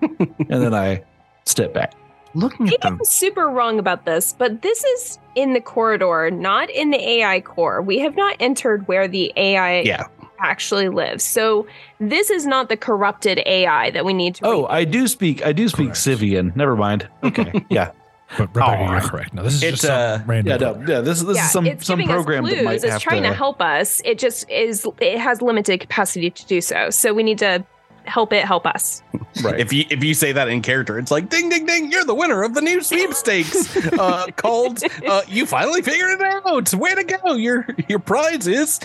and 0.50 0.62
then 0.62 0.74
I 0.74 1.04
step 1.46 1.72
back. 1.74 1.94
Looking 2.36 2.64
Maybe 2.64 2.76
at 2.80 2.86
I'm 2.86 2.96
them. 2.96 3.04
super 3.04 3.48
wrong 3.48 3.78
about 3.78 4.04
this, 4.06 4.32
but 4.32 4.62
this 4.62 4.82
is 4.82 5.20
in 5.36 5.52
the 5.52 5.60
corridor, 5.60 6.32
not 6.32 6.68
in 6.70 6.90
the 6.90 6.98
AI 6.98 7.40
core. 7.42 7.80
We 7.80 8.00
have 8.00 8.16
not 8.16 8.34
entered 8.40 8.88
where 8.88 9.06
the 9.06 9.32
AI 9.36 9.82
Yeah. 9.82 10.08
Actually 10.40 10.88
lives. 10.88 11.24
So 11.24 11.66
this 11.98 12.30
is 12.30 12.46
not 12.46 12.68
the 12.68 12.76
corrupted 12.76 13.40
AI 13.46 13.90
that 13.90 14.04
we 14.04 14.12
need 14.12 14.36
to. 14.36 14.46
Oh, 14.46 14.62
read. 14.62 14.70
I 14.70 14.84
do 14.84 15.06
speak. 15.08 15.44
I 15.44 15.52
do 15.52 15.68
speak 15.68 15.86
Correct. 15.86 15.98
Civian. 15.98 16.52
Never 16.54 16.76
mind. 16.76 17.08
Okay. 17.22 17.64
Yeah. 17.70 17.90
But 18.38 18.48
Rebecca, 18.48 18.66
Aw. 18.66 18.92
you're 18.92 19.00
correct. 19.00 19.34
No, 19.34 19.42
this 19.42 19.54
is 19.54 19.62
It's, 19.62 19.70
just 19.72 19.82
some 19.82 20.20
uh, 20.20 20.24
random. 20.26 20.60
Yeah. 20.60 20.72
No, 20.72 20.92
yeah. 20.94 21.00
This 21.00 21.22
this 21.22 21.36
yeah, 21.36 21.44
is 21.44 21.52
some 21.52 21.66
it's 21.66 21.86
some 21.86 22.02
program 22.02 22.44
us 22.44 22.50
that 22.50 22.56
clues. 22.56 22.64
might 22.64 22.74
it's 22.74 22.84
have 22.84 23.00
trying 23.00 23.22
to... 23.22 23.28
to. 23.28 23.34
help 23.34 23.60
us. 23.60 24.00
It 24.04 24.18
just 24.18 24.48
is. 24.50 24.86
It 25.00 25.18
has 25.18 25.40
limited 25.40 25.80
capacity 25.80 26.30
to 26.30 26.46
do 26.46 26.60
so. 26.60 26.90
So 26.90 27.14
we 27.14 27.22
need 27.22 27.38
to 27.38 27.64
help 28.04 28.32
it 28.32 28.44
help 28.44 28.66
us. 28.66 29.02
Right. 29.42 29.58
If 29.58 29.72
you 29.72 29.84
if 29.90 30.02
you 30.04 30.14
say 30.14 30.32
that 30.32 30.48
in 30.48 30.62
character, 30.62 30.98
it's 30.98 31.10
like 31.10 31.28
ding 31.28 31.48
ding 31.48 31.66
ding, 31.66 31.90
you're 31.90 32.04
the 32.04 32.14
winner 32.14 32.42
of 32.42 32.54
the 32.54 32.60
new 32.60 32.80
sweepstakes 32.82 33.76
uh, 33.98 34.26
called 34.36 34.80
uh, 35.06 35.22
you 35.28 35.46
finally 35.46 35.82
figured 35.82 36.20
it 36.20 36.22
out. 36.44 36.72
Way 36.74 36.94
to 36.94 37.04
go! 37.04 37.34
Your 37.34 37.66
your 37.88 37.98
prize 37.98 38.46
is 38.46 38.80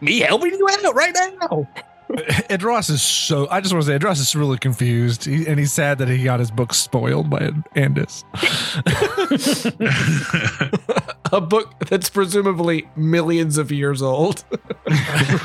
me 0.00 0.20
helping 0.20 0.52
you 0.52 0.68
out 0.68 0.94
right 0.94 1.14
now. 1.40 1.68
Adros 2.48 2.88
is 2.88 3.02
so. 3.02 3.48
I 3.50 3.60
just 3.60 3.74
want 3.74 3.84
to 3.84 3.90
say, 3.90 3.98
Adros 3.98 4.20
is 4.20 4.36
really 4.36 4.58
confused, 4.58 5.24
he, 5.24 5.44
and 5.46 5.58
he's 5.58 5.72
sad 5.72 5.98
that 5.98 6.06
he 6.08 6.22
got 6.22 6.38
his 6.38 6.52
book 6.52 6.72
spoiled 6.72 7.28
by 7.28 7.50
Andis. 7.74 8.22
A 11.32 11.40
book 11.40 11.74
that's 11.88 12.08
presumably 12.08 12.88
millions 12.94 13.58
of 13.58 13.72
years 13.72 14.00
old. 14.02 14.44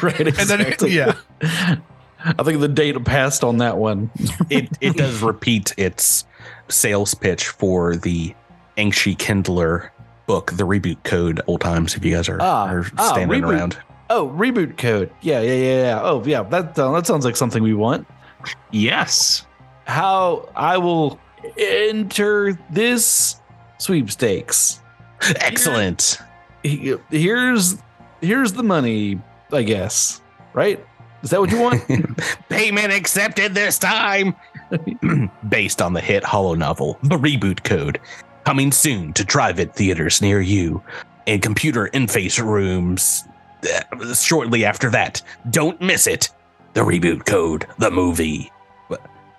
right. 0.04 0.20
And 0.20 0.36
then, 0.36 0.62
Exactly. 0.62 0.92
yeah, 0.92 1.16
I 1.42 2.44
think 2.44 2.60
the 2.60 2.68
date 2.68 3.04
passed 3.06 3.44
on 3.44 3.58
that 3.58 3.78
one. 3.78 4.12
It 4.52 4.70
it 4.82 4.96
does 4.96 5.24
repeat 5.24 5.74
its 5.78 6.26
sales 6.70 7.16
pitch 7.16 7.48
for 7.48 7.96
the 7.96 8.36
Ankshi 8.78 9.18
Kindler 9.18 9.92
book, 10.28 10.52
the 10.52 10.64
reboot 10.68 11.04
code. 11.04 11.42
Old 11.48 11.62
times, 11.62 11.96
if 11.96 12.06
you 12.06 12.14
guys 12.16 12.30
are, 12.30 12.38
Ah, 12.40 12.68
are 12.68 12.86
ah, 13.00 13.14
standing 13.14 13.42
reboot. 13.42 13.50
around. 13.58 13.78
Oh, 14.14 14.28
reboot 14.36 14.78
code. 14.78 15.10
Yeah. 15.22 15.40
Yeah. 15.42 15.54
Yeah. 15.54 15.82
Yeah. 15.84 16.02
Oh, 16.04 16.22
yeah. 16.26 16.44
That 16.44 16.78
uh, 16.78 16.92
that 16.92 17.08
sounds 17.08 17.24
like 17.24 17.36
something 17.38 17.64
we 17.64 17.74
want. 17.74 18.06
yes. 18.72 19.46
How 19.86 20.50
I 20.56 20.78
will 20.78 21.18
enter 21.58 22.60
this 22.70 23.38
sweepstakes. 23.78 24.82
Excellent. 25.38 26.18
He- 26.64 26.96
Here's 27.10 27.78
here's 28.22 28.54
the 28.54 28.64
money, 28.64 29.20
I 29.52 29.64
guess. 29.64 30.22
Right? 30.54 30.84
Is 31.24 31.30
that 31.30 31.40
what 31.40 31.52
you 31.52 31.60
want? 31.62 31.82
Payment 32.50 32.92
accepted 32.92 33.54
this 33.54 33.78
time. 33.80 34.36
Based 35.50 35.82
on 35.82 35.94
the 35.94 36.02
hit 36.02 36.24
Hollow 36.24 36.56
novel, 36.56 36.98
The 37.04 37.18
Reboot 37.18 37.64
Code, 37.64 38.00
coming 38.44 38.72
soon 38.72 39.14
to 39.14 39.24
trivid 39.24 39.74
theaters 39.74 40.22
near 40.22 40.42
you 40.42 40.84
and 41.28 41.42
computer 41.42 41.90
interface 41.94 42.44
rooms 42.44 43.24
Uh, 43.64 44.14
shortly 44.14 44.66
after 44.66 44.90
that. 44.90 45.22
Don't 45.50 45.80
miss 45.82 46.08
it. 46.08 46.30
The 46.74 46.82
Reboot 46.82 47.26
Code, 47.26 47.68
the 47.78 47.92
movie. 47.92 48.52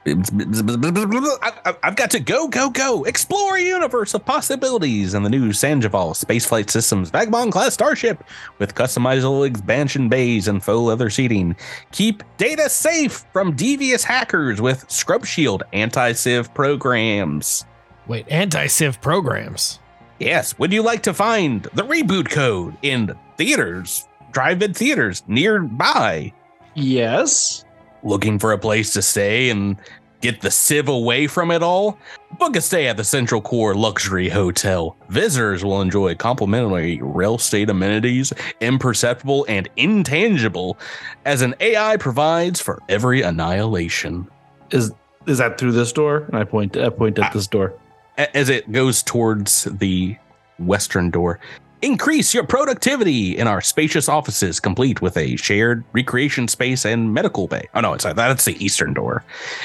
I've 0.04 1.94
got 1.94 2.10
to 2.10 2.18
go, 2.18 2.48
go, 2.48 2.70
go. 2.70 3.04
Explore 3.04 3.56
a 3.56 3.62
universe 3.62 4.14
of 4.14 4.24
possibilities 4.24 5.14
in 5.14 5.22
the 5.22 5.30
new 5.30 5.52
Sandoval 5.52 6.14
Spaceflight 6.14 6.70
Systems 6.70 7.10
Vagabond 7.10 7.52
class 7.52 7.74
starship 7.74 8.24
with 8.58 8.74
customizable 8.74 9.46
expansion 9.46 10.08
bays 10.08 10.48
and 10.48 10.62
faux 10.62 10.82
leather 10.82 11.08
seating. 11.08 11.54
Keep 11.92 12.24
data 12.36 12.68
safe 12.68 13.24
from 13.32 13.54
devious 13.54 14.02
hackers 14.02 14.60
with 14.60 14.90
Scrub 14.90 15.24
Shield 15.24 15.62
anti 15.72 16.12
Sivv 16.12 16.52
programs. 16.52 17.64
Wait, 18.08 18.28
anti-Sivv 18.28 19.00
programs. 19.00 19.78
Yes, 20.18 20.58
would 20.58 20.72
you 20.72 20.82
like 20.82 21.02
to 21.04 21.14
find 21.14 21.62
the 21.74 21.84
reboot 21.84 22.28
code 22.30 22.76
in 22.82 23.16
theaters, 23.36 24.08
drive-in 24.32 24.74
theaters 24.74 25.22
nearby? 25.26 26.32
yes. 26.74 27.64
Looking 28.04 28.38
for 28.40 28.52
a 28.52 28.58
place 28.58 28.92
to 28.94 29.02
stay 29.02 29.50
and 29.50 29.76
get 30.22 30.40
the 30.40 30.48
Sivv 30.48 30.88
away 30.88 31.26
from 31.26 31.50
it 31.50 31.62
all? 31.62 31.98
Book 32.38 32.56
a 32.56 32.60
stay 32.60 32.88
at 32.88 32.96
the 32.96 33.04
Central 33.04 33.40
Core 33.40 33.74
Luxury 33.74 34.28
Hotel. 34.28 34.96
Visitors 35.08 35.64
will 35.64 35.80
enjoy 35.80 36.14
complimentary 36.14 36.98
real 37.02 37.36
estate 37.36 37.70
amenities, 37.70 38.32
imperceptible 38.60 39.44
and 39.48 39.68
intangible, 39.76 40.78
as 41.26 41.42
an 41.42 41.54
AI 41.60 41.96
provides 41.96 42.60
for 42.60 42.80
every 42.88 43.22
annihilation. 43.22 44.26
Is 44.70 44.92
is 45.26 45.38
that 45.38 45.58
through 45.58 45.72
this 45.72 45.92
door? 45.92 46.24
And 46.28 46.36
I 46.36 46.44
point 46.44 46.76
I 46.76 46.88
point 46.88 47.18
at 47.18 47.30
uh, 47.30 47.34
this 47.34 47.46
door. 47.46 47.74
As 48.16 48.48
it 48.48 48.70
goes 48.72 49.02
towards 49.02 49.64
the 49.64 50.16
western 50.58 51.10
door. 51.10 51.38
Increase 51.82 52.32
your 52.32 52.44
productivity 52.44 53.36
in 53.36 53.48
our 53.48 53.60
spacious 53.60 54.08
offices, 54.08 54.60
complete 54.60 55.02
with 55.02 55.16
a 55.16 55.34
shared 55.34 55.82
recreation 55.92 56.46
space 56.46 56.84
and 56.84 57.12
medical 57.12 57.48
bay. 57.48 57.68
Oh 57.74 57.80
no, 57.80 57.92
it's 57.92 58.04
that's 58.04 58.44
the 58.44 58.64
eastern 58.64 58.94
door, 58.94 59.24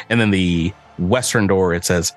and 0.10 0.20
then 0.20 0.32
the 0.32 0.74
western 0.98 1.46
door. 1.46 1.76
It 1.76 1.86
says, 1.86 2.14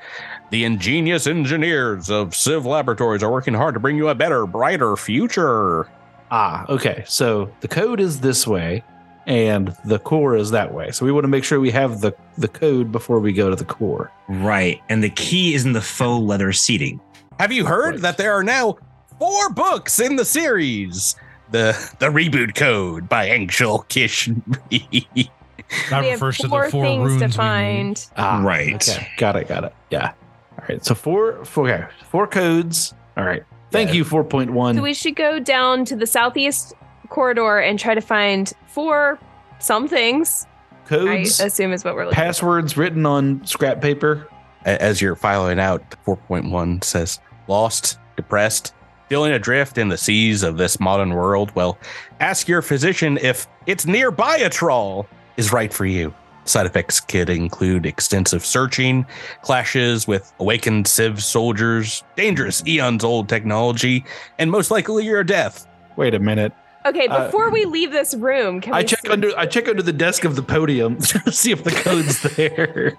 "The 0.50 0.64
ingenious 0.64 1.26
engineers 1.26 2.08
of 2.10 2.30
Sivv 2.30 2.64
Laboratories 2.64 3.22
are 3.22 3.30
working 3.30 3.52
hard 3.52 3.74
to 3.74 3.80
bring 3.80 3.96
you 3.96 4.08
a 4.08 4.14
better, 4.14 4.46
brighter 4.46 4.96
future." 4.96 5.86
Ah, 6.30 6.64
okay. 6.70 7.04
So 7.06 7.50
the 7.60 7.68
code 7.68 8.00
is 8.00 8.20
this 8.20 8.46
way, 8.46 8.82
and 9.26 9.76
the 9.84 9.98
core 9.98 10.34
is 10.34 10.50
that 10.52 10.72
way. 10.72 10.92
So 10.92 11.04
we 11.04 11.12
want 11.12 11.24
to 11.24 11.28
make 11.28 11.44
sure 11.44 11.60
we 11.60 11.72
have 11.72 12.00
the 12.00 12.14
the 12.38 12.48
code 12.48 12.90
before 12.90 13.20
we 13.20 13.34
go 13.34 13.50
to 13.50 13.56
the 13.56 13.66
core. 13.66 14.10
Right. 14.28 14.80
And 14.88 15.04
the 15.04 15.10
key 15.10 15.52
is 15.54 15.66
in 15.66 15.74
the 15.74 15.82
faux 15.82 16.24
leather 16.26 16.54
seating. 16.54 17.00
Have 17.38 17.52
you 17.52 17.66
heard 17.66 17.96
Right. 17.96 18.02
that 18.02 18.16
there 18.16 18.32
are 18.32 18.44
now 18.44 18.76
four 19.20 19.50
books 19.50 20.00
in 20.00 20.16
the 20.16 20.24
series? 20.24 21.14
The 21.52 21.72
the 22.00 22.06
reboot 22.06 22.54
code 22.56 23.08
by 23.08 23.26
Angel 23.26 23.84
Kish. 23.88 24.28
That 24.28 26.00
we 26.02 26.08
have 26.08 26.20
refers 26.20 26.38
to 26.38 26.42
the 26.44 26.48
four 26.48 26.68
things 26.70 27.10
runes. 27.10 27.22
to 27.22 27.28
find. 27.28 28.06
Ah, 28.16 28.42
Right. 28.42 28.74
Okay, 28.88 29.06
got 29.18 29.36
it, 29.36 29.46
got 29.48 29.62
it. 29.64 29.74
Yeah. 29.90 30.12
All 30.58 30.64
right. 30.68 30.84
So 30.84 30.94
four, 30.96 31.44
four, 31.44 31.70
okay, 31.70 31.86
four 32.08 32.26
codes. 32.26 32.92
All 33.16 33.24
right. 33.24 33.44
Thank 33.70 33.90
Yeah. 33.90 33.96
you. 33.96 34.04
Four 34.04 34.24
point 34.24 34.50
one. 34.52 34.74
So 34.76 34.82
we 34.82 34.94
should 34.94 35.14
go 35.16 35.38
down 35.38 35.84
to 35.84 35.94
the 35.96 36.06
southeast 36.06 36.74
corridor 37.08 37.58
and 37.58 37.78
try 37.78 37.94
to 37.94 38.00
find 38.00 38.52
four 38.68 39.18
some 39.60 39.86
things. 39.86 40.46
Codes. 40.86 41.40
I 41.40 41.44
assume 41.46 41.72
is 41.72 41.84
what 41.84 41.94
we're 41.94 42.04
looking. 42.06 42.16
passwords 42.16 42.76
written 42.76 43.06
on 43.06 43.44
scrap 43.46 43.80
paper. 43.80 44.28
As 44.64 45.00
you're 45.00 45.14
filing 45.16 45.58
out, 45.60 45.82
4.1 46.04 46.82
says, 46.84 47.18
lost, 47.48 47.98
depressed, 48.16 48.74
feeling 49.10 49.32
adrift 49.32 49.76
in 49.76 49.88
the 49.88 49.98
seas 49.98 50.42
of 50.44 50.56
this 50.56 50.78
modern 50.78 51.12
world. 51.12 51.50
Well, 51.56 51.76
ask 52.20 52.46
your 52.46 52.62
physician 52.62 53.18
if 53.20 53.46
it's 53.66 53.84
nearby 53.84 54.36
a 54.36 54.48
trawl 54.48 55.06
is 55.36 55.52
right 55.52 55.74
for 55.74 55.84
you. 55.84 56.14
Side 56.44 56.64
effects 56.64 57.00
could 57.00 57.28
include 57.28 57.86
extensive 57.86 58.46
searching, 58.46 59.04
clashes 59.42 60.06
with 60.06 60.32
awakened 60.38 60.86
Sivv 60.86 61.20
soldiers, 61.20 62.04
dangerous 62.16 62.64
eons 62.66 63.02
old 63.04 63.28
technology, 63.28 64.04
and 64.38 64.50
most 64.50 64.70
likely 64.70 65.04
your 65.04 65.24
death. 65.24 65.66
Wait 65.96 66.14
a 66.14 66.18
minute. 66.20 66.52
Okay, 66.86 67.08
Uh, 67.08 67.26
before 67.26 67.50
we 67.50 67.66
leave 67.66 67.90
this 67.92 68.14
room, 68.14 68.60
can 68.60 68.72
I 68.72 68.78
we 68.78 68.84
check 68.84 69.00
see- 69.04 69.10
under. 69.12 69.36
I 69.36 69.44
check 69.46 69.68
under 69.68 69.82
the 69.82 69.92
desk 69.92 70.24
of 70.24 70.34
the 70.36 70.42
podium 70.42 70.98
to 71.00 71.30
see 71.32 71.50
if 71.50 71.62
the 71.64 71.72
code's 71.72 72.22
there. 72.36 72.96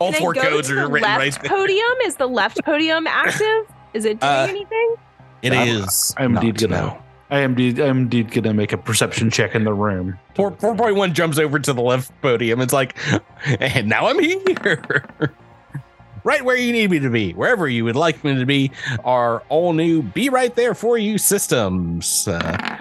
All 0.00 0.10
can 0.12 0.16
I 0.16 0.18
four 0.20 0.32
go 0.32 0.40
codes 0.42 0.68
to 0.68 0.74
are 0.78 0.82
the 0.82 0.88
written 0.88 1.08
left 1.08 1.18
right 1.20 1.42
there. 1.42 1.50
podium. 1.58 1.94
Is 2.06 2.16
the 2.16 2.28
left 2.28 2.64
podium 2.64 3.06
active? 3.06 3.66
Is 3.94 4.04
it 4.06 4.20
doing 4.20 4.32
Uh, 4.32 4.46
anything? 4.48 4.94
It 5.42 5.52
I'm- 5.52 5.68
is. 5.68 6.14
I'm 6.16 6.36
indeed 6.36 6.58
gonna. 6.58 6.76
no. 6.80 6.98
I 7.30 7.40
am 7.40 7.50
indeed. 7.50 7.78
I'm 7.78 7.98
indeed 7.98 8.30
gonna 8.30 8.54
make 8.54 8.72
a 8.72 8.78
perception 8.78 9.30
check 9.30 9.54
in 9.54 9.64
the 9.64 9.72
room. 9.74 10.18
Four 10.34 10.52
four 10.52 10.74
point 10.74 10.96
one 10.96 11.12
jumps 11.14 11.38
over 11.38 11.58
to 11.58 11.72
the 11.74 11.82
left 11.82 12.10
podium. 12.22 12.60
It's 12.62 12.72
like, 12.72 12.96
and 13.60 13.86
now 13.88 14.06
I'm 14.06 14.18
here, 14.18 15.04
right 16.24 16.42
where 16.44 16.56
you 16.56 16.72
need 16.72 16.90
me 16.90 16.98
to 17.00 17.10
be, 17.10 17.32
wherever 17.34 17.68
you 17.68 17.84
would 17.84 17.96
like 17.96 18.24
me 18.24 18.34
to 18.34 18.46
be. 18.46 18.70
Our 19.04 19.40
all 19.50 19.74
new 19.74 20.02
"Be 20.02 20.30
Right 20.30 20.54
There 20.54 20.74
for 20.74 20.96
You" 20.96 21.18
systems 21.18 22.26
uh, 22.28 22.76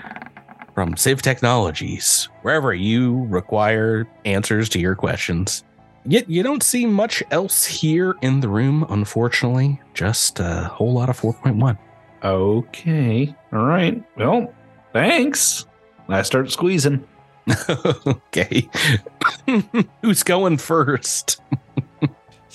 from 0.73 0.95
Sivv 0.95 1.21
Technologies. 1.21 2.29
Wherever 2.41 2.73
you 2.73 3.25
require 3.25 4.07
answers 4.25 4.69
to 4.69 4.79
your 4.79 4.95
questions. 4.95 5.63
Yet 6.05 6.29
you 6.29 6.41
don't 6.41 6.63
see 6.63 6.85
much 6.85 7.21
else 7.31 7.65
here 7.65 8.15
in 8.21 8.39
the 8.39 8.47
room, 8.47 8.85
unfortunately. 8.89 9.81
Just 9.93 10.39
a 10.39 10.69
whole 10.73 10.93
lot 10.93 11.09
of 11.09 11.17
four 11.17 11.33
point 11.33 11.57
one. 11.57 11.77
Okay. 12.23 13.35
All 13.53 13.65
right. 13.65 14.03
Well, 14.17 14.53
thanks. 14.93 15.65
I 16.09 16.21
start 16.21 16.51
squeezing. 16.51 17.05
okay, 18.07 18.69
who's 20.01 20.23
going 20.23 20.57
first? 20.57 21.41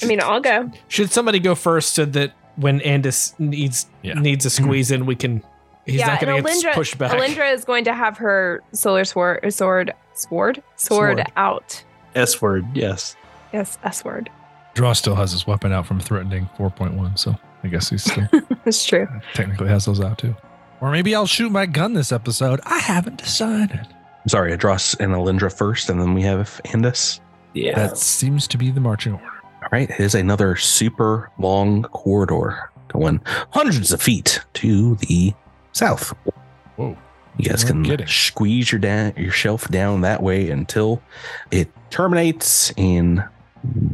I 0.02 0.06
mean, 0.06 0.20
I'll 0.20 0.40
go. 0.40 0.70
Should 0.88 1.10
somebody 1.10 1.38
go 1.38 1.54
first 1.54 1.94
so 1.94 2.04
that 2.04 2.32
when 2.56 2.80
Andis 2.80 3.38
needs 3.38 3.86
Yeah. 4.02 4.14
needs 4.14 4.44
a 4.44 4.50
squeeze 4.50 4.90
in, 4.90 5.06
we 5.06 5.14
can. 5.16 5.42
He's 5.86 5.96
yeah, 6.00 6.06
not 6.08 6.20
going 6.20 6.36
and 6.38 6.46
to 6.46 6.52
get 6.52 6.62
Alindra, 6.64 6.74
pushed 6.74 6.98
back. 6.98 7.12
Alindra 7.12 7.52
is 7.52 7.64
going 7.64 7.84
to 7.84 7.94
have 7.94 8.18
her 8.18 8.62
solar 8.72 9.04
sword, 9.04 9.40
sword, 9.52 9.92
sword, 10.14 10.62
sword, 10.76 11.16
Sword. 11.18 11.22
out. 11.36 11.84
S 12.14 12.40
word. 12.42 12.64
Yes. 12.74 13.16
Yes, 13.52 13.78
S 13.82 14.04
word. 14.04 14.30
Draw 14.74 14.92
still 14.92 15.14
has 15.16 15.32
his 15.32 15.46
weapon 15.46 15.72
out 15.72 15.86
from 15.86 16.00
threatening 16.00 16.48
4.1, 16.58 17.18
so 17.18 17.34
I 17.64 17.68
guess 17.68 17.90
he's 17.90 18.02
still 18.04 18.28
That's 18.64 18.84
true. 18.84 19.06
technically 19.34 19.68
has 19.68 19.84
those 19.84 20.00
out 20.00 20.18
too. 20.18 20.34
Or 20.80 20.90
maybe 20.90 21.14
I'll 21.14 21.26
shoot 21.26 21.50
my 21.50 21.66
gun 21.66 21.92
this 21.94 22.10
episode. 22.12 22.60
I 22.64 22.78
haven't 22.78 23.18
decided. 23.18 23.86
Sorry, 24.26 24.56
Adros 24.56 24.98
and 24.98 25.12
Alindra 25.12 25.52
first, 25.52 25.88
and 25.88 26.00
then 26.00 26.14
we 26.14 26.22
have 26.22 26.60
Andis. 26.66 27.20
Yeah. 27.54 27.74
That 27.76 27.98
seems 27.98 28.48
to 28.48 28.58
be 28.58 28.70
the 28.70 28.80
marching 28.80 29.12
order. 29.14 29.24
All 29.62 29.68
right, 29.70 29.88
it 29.90 30.00
is 30.00 30.14
another 30.14 30.56
super 30.56 31.30
long 31.38 31.82
corridor 31.84 32.70
going 32.88 33.20
hundreds 33.50 33.92
of 33.92 34.02
feet 34.02 34.40
to 34.54 34.96
the 34.96 35.32
south. 35.72 36.08
Whoa. 36.76 36.96
You 37.38 37.48
guys 37.48 37.64
No 37.64 37.70
can 37.70 37.84
kidding. 37.84 38.06
squeeze 38.08 38.70
your 38.72 38.78
down 38.80 39.14
your 39.16 39.32
shelf 39.32 39.68
down 39.68 40.00
that 40.02 40.22
way 40.22 40.50
until 40.50 41.00
it 41.50 41.70
terminates 41.90 42.72
in 42.76 43.22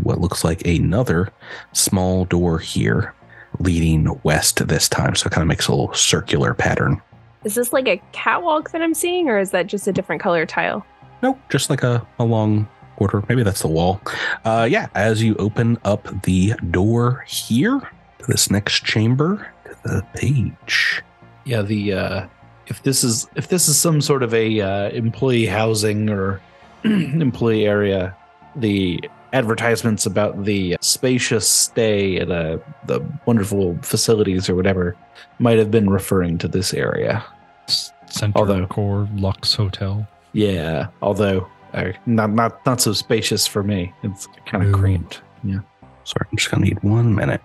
what 0.03 0.21
looks 0.21 0.43
like 0.43 0.67
another 0.67 1.29
small 1.73 2.25
door 2.25 2.59
here, 2.59 3.15
leading 3.59 4.19
west 4.23 4.67
this 4.69 4.89
time. 4.89 5.15
So 5.15 5.27
it 5.27 5.33
kind 5.33 5.43
of 5.43 5.49
makes 5.49 5.69
a 5.69 5.73
little 5.73 5.93
circular 5.95 6.55
pattern. 6.55 7.01
Is 7.45 7.55
this 7.55 7.73
like 7.73 7.89
a 7.89 8.03
catwalk 8.13 8.71
that 8.73 8.83
I'm 8.83 8.95
seeing, 8.95 9.29
or 9.29 9.39
is 9.39 9.51
that 9.53 9.67
just 9.67 9.87
a 9.87 9.93
different 9.93 10.21
color 10.21 10.45
tile? 10.45 10.85
Nope, 11.23 11.39
just 11.51 11.71
like 11.71 11.83
a, 11.83 12.07
a 12.19 12.25
long 12.25 12.69
quarter. 12.97 13.23
Maybe 13.29 13.43
that's 13.43 13.63
the 13.63 13.69
wall. 13.69 14.01
Uh, 14.45 14.67
yeah, 14.69 14.89
as 14.95 15.23
you 15.23 15.35
open 15.37 15.79
up 15.85 16.23
the 16.23 16.55
door 16.71 17.25
here 17.27 17.81
to 18.19 18.27
this 18.27 18.51
next 18.51 18.85
chamber, 18.85 19.49
to 19.65 19.77
the 19.85 20.07
page. 20.15 21.03
yeah. 21.45 21.63
The 21.63 21.93
uh, 21.93 22.27
if 22.67 22.83
this 22.83 23.05
is 23.05 23.29
if 23.37 23.49
this 23.49 23.69
is 23.69 23.79
some 23.79 24.01
sort 24.01 24.23
of 24.23 24.35
a 24.35 24.61
uh, 24.61 24.89
employee 24.91 25.47
housing 25.47 26.11
or 26.11 26.41
employee 26.85 27.67
area, 27.67 28.17
the 28.57 29.01
advertisements 29.33 30.07
about 30.07 30.45
the 30.45 30.77
spacious 30.81 31.49
stay 31.49 32.19
at 32.19 32.31
uh, 32.31 32.59
the 32.87 33.01
wonderful 33.27 33.79
facilities 33.83 34.49
or 34.49 34.55
whatever 34.55 34.97
might 35.39 35.59
have 35.59 35.71
been 35.71 35.91
referring 35.91 36.39
to 36.39 36.49
this 36.49 36.73
area. 36.75 37.25
S- 37.69 37.93
Center 38.07 38.39
Although- 38.39 38.67
Core 38.67 39.09
Lux 39.17 39.55
Hotel. 39.55 40.07
Yeah, 40.33 40.89
although 41.03 41.49
uh, 41.75 41.93
not 42.07 42.31
not 42.31 42.65
not 42.67 42.81
so 42.81 42.93
spacious 42.93 43.47
for 43.47 43.63
me. 43.63 43.93
It's 44.03 44.29
kind 44.47 44.63
of 44.65 44.71
Ooh. 44.71 44.79
cramped. 44.79 45.21
Yeah. 45.45 45.61
Sorry, 46.05 46.27
I'm 46.31 46.37
just 46.37 46.51
gonna 46.51 46.65
need 46.65 46.83
one 46.83 47.15
minute. 47.15 47.41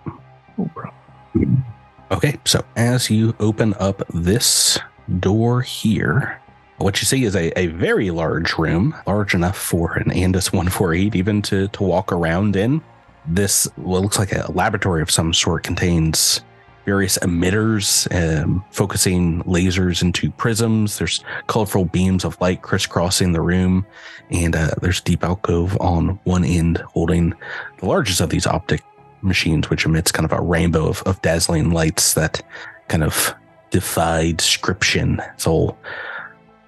Okay, 2.10 2.38
so 2.44 2.64
as 2.76 3.10
you 3.10 3.34
open 3.40 3.74
up 3.80 4.02
this 4.12 4.78
door 5.20 5.62
here, 5.62 6.40
what 6.78 7.00
you 7.00 7.06
see 7.06 7.24
is 7.24 7.36
a, 7.36 7.56
a 7.58 7.68
very 7.68 8.10
large 8.10 8.58
room, 8.58 8.94
large 9.06 9.34
enough 9.34 9.56
for 9.56 9.94
an 9.94 10.10
Andis 10.10 10.52
148 10.52 11.14
even 11.14 11.42
to, 11.42 11.68
to 11.68 11.82
walk 11.82 12.12
around 12.12 12.56
in. 12.56 12.82
This, 13.26 13.68
what 13.76 14.02
looks 14.02 14.18
like 14.18 14.32
a 14.32 14.50
laboratory 14.52 15.00
of 15.00 15.10
some 15.10 15.32
sort, 15.32 15.62
contains 15.62 16.40
various 16.84 17.16
emitters 17.18 18.06
um, 18.14 18.62
focusing 18.70 19.42
lasers 19.44 20.02
into 20.02 20.30
prisms. 20.32 20.98
There's 20.98 21.24
colorful 21.46 21.86
beams 21.86 22.24
of 22.24 22.38
light 22.40 22.62
crisscrossing 22.62 23.32
the 23.32 23.40
room, 23.40 23.86
and 24.30 24.54
uh, 24.54 24.70
there's 24.82 25.00
deep 25.00 25.24
alcove 25.24 25.80
on 25.80 26.20
one 26.24 26.44
end 26.44 26.78
holding 26.78 27.34
the 27.78 27.86
largest 27.86 28.20
of 28.20 28.30
these 28.30 28.46
optic 28.46 28.82
machines, 29.22 29.70
which 29.70 29.86
emits 29.86 30.12
kind 30.12 30.30
of 30.30 30.38
a 30.38 30.42
rainbow 30.42 30.88
of, 30.88 31.02
of 31.04 31.22
dazzling 31.22 31.70
lights 31.70 32.14
that 32.14 32.42
kind 32.88 33.02
of 33.02 33.34
defy 33.70 34.32
description. 34.32 35.22
It's 35.32 35.46
all 35.46 35.78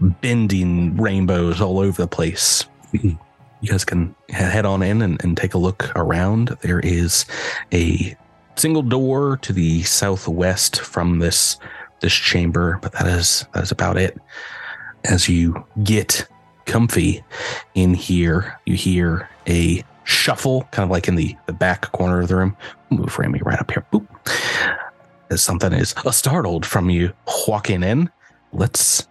bending 0.01 0.97
rainbows 0.97 1.61
all 1.61 1.79
over 1.79 2.03
the 2.03 2.09
place. 2.09 2.65
You 3.63 3.71
guys 3.71 3.87
can 3.87 4.15
head 4.29 4.67
on 4.67 4.83
in 4.83 5.01
and, 5.01 5.21
and 5.25 5.35
take 5.35 5.55
a 5.55 5.59
look 5.59 5.91
around. 5.97 6.49
There 6.61 6.79
is 6.79 7.25
a 7.73 8.15
single 8.55 8.83
door 8.83 9.39
to 9.39 9.53
the 9.53 9.83
southwest 9.83 10.81
from 10.81 11.21
this 11.21 11.59
this 12.01 12.13
chamber, 12.13 12.79
but 12.83 12.93
that 12.93 13.07
is 13.07 13.47
that 13.55 13.63
is 13.63 13.73
about 13.73 13.97
it. 13.97 14.19
As 15.05 15.27
you 15.27 15.65
get 15.83 16.29
comfy 16.67 17.25
in 17.75 17.95
here, 17.95 18.61
you 18.67 18.77
hear 18.77 19.29
a 19.49 19.83
shuffle, 20.05 20.69
kind 20.71 20.85
of 20.85 20.91
like 20.91 21.09
in 21.09 21.15
the, 21.15 21.37
the 21.47 21.53
back 21.53 21.93
corner 21.93 22.21
of 22.21 22.29
the 22.29 22.37
room. 22.37 22.57
Move 22.91 23.19
Remy 23.19 23.41
right 23.45 23.59
up 23.59 23.71
here. 23.71 23.87
Boop. 23.93 24.07
As 25.31 25.43
something 25.43 25.73
is 25.73 25.95
startled 26.11 26.65
from 26.67 26.91
you 26.91 27.13
walking 27.49 27.83
in. 27.83 28.11
Let's 28.53 29.09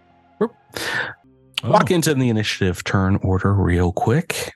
boop, 0.76 1.68
walk 1.68 1.90
into 1.90 2.14
the 2.14 2.28
initiative 2.28 2.84
turn 2.84 3.16
order 3.22 3.52
real 3.52 3.92
quick. 3.92 4.54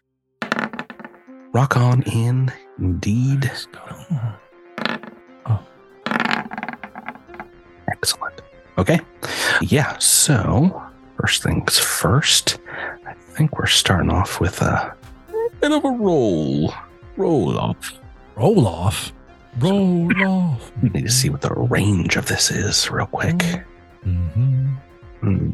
Rock 1.53 1.77
on 1.77 2.03
in, 2.03 2.53
indeed. 2.79 3.51
Excellent. 7.89 8.41
Okay. 8.79 9.01
Yeah. 9.61 9.99
So, 9.99 10.83
first 11.17 11.43
things 11.43 11.79
first, 11.79 12.59
I 13.07 13.15
think 13.15 13.59
we're 13.59 13.67
starting 13.67 14.11
off 14.11 14.41
with 14.41 14.63
a 14.63 14.95
bit 15.61 15.73
of 15.73 15.85
a 15.85 15.91
roll. 15.91 16.73
Roll 17.17 17.59
off. 17.59 17.99
Roll 18.37 18.67
off. 18.67 19.13
Roll 19.59 20.11
off. 20.25 20.73
We 20.83 20.89
need 20.91 21.05
to 21.05 21.11
see 21.11 21.29
what 21.29 21.43
the 21.43 21.53
range 21.53 22.17
of 22.17 22.27
this 22.27 22.51
is 22.51 22.91
real 22.91 23.07
quick. 23.07 23.37
Mm-hmm. 24.07 24.75
Hmm. 25.21 25.51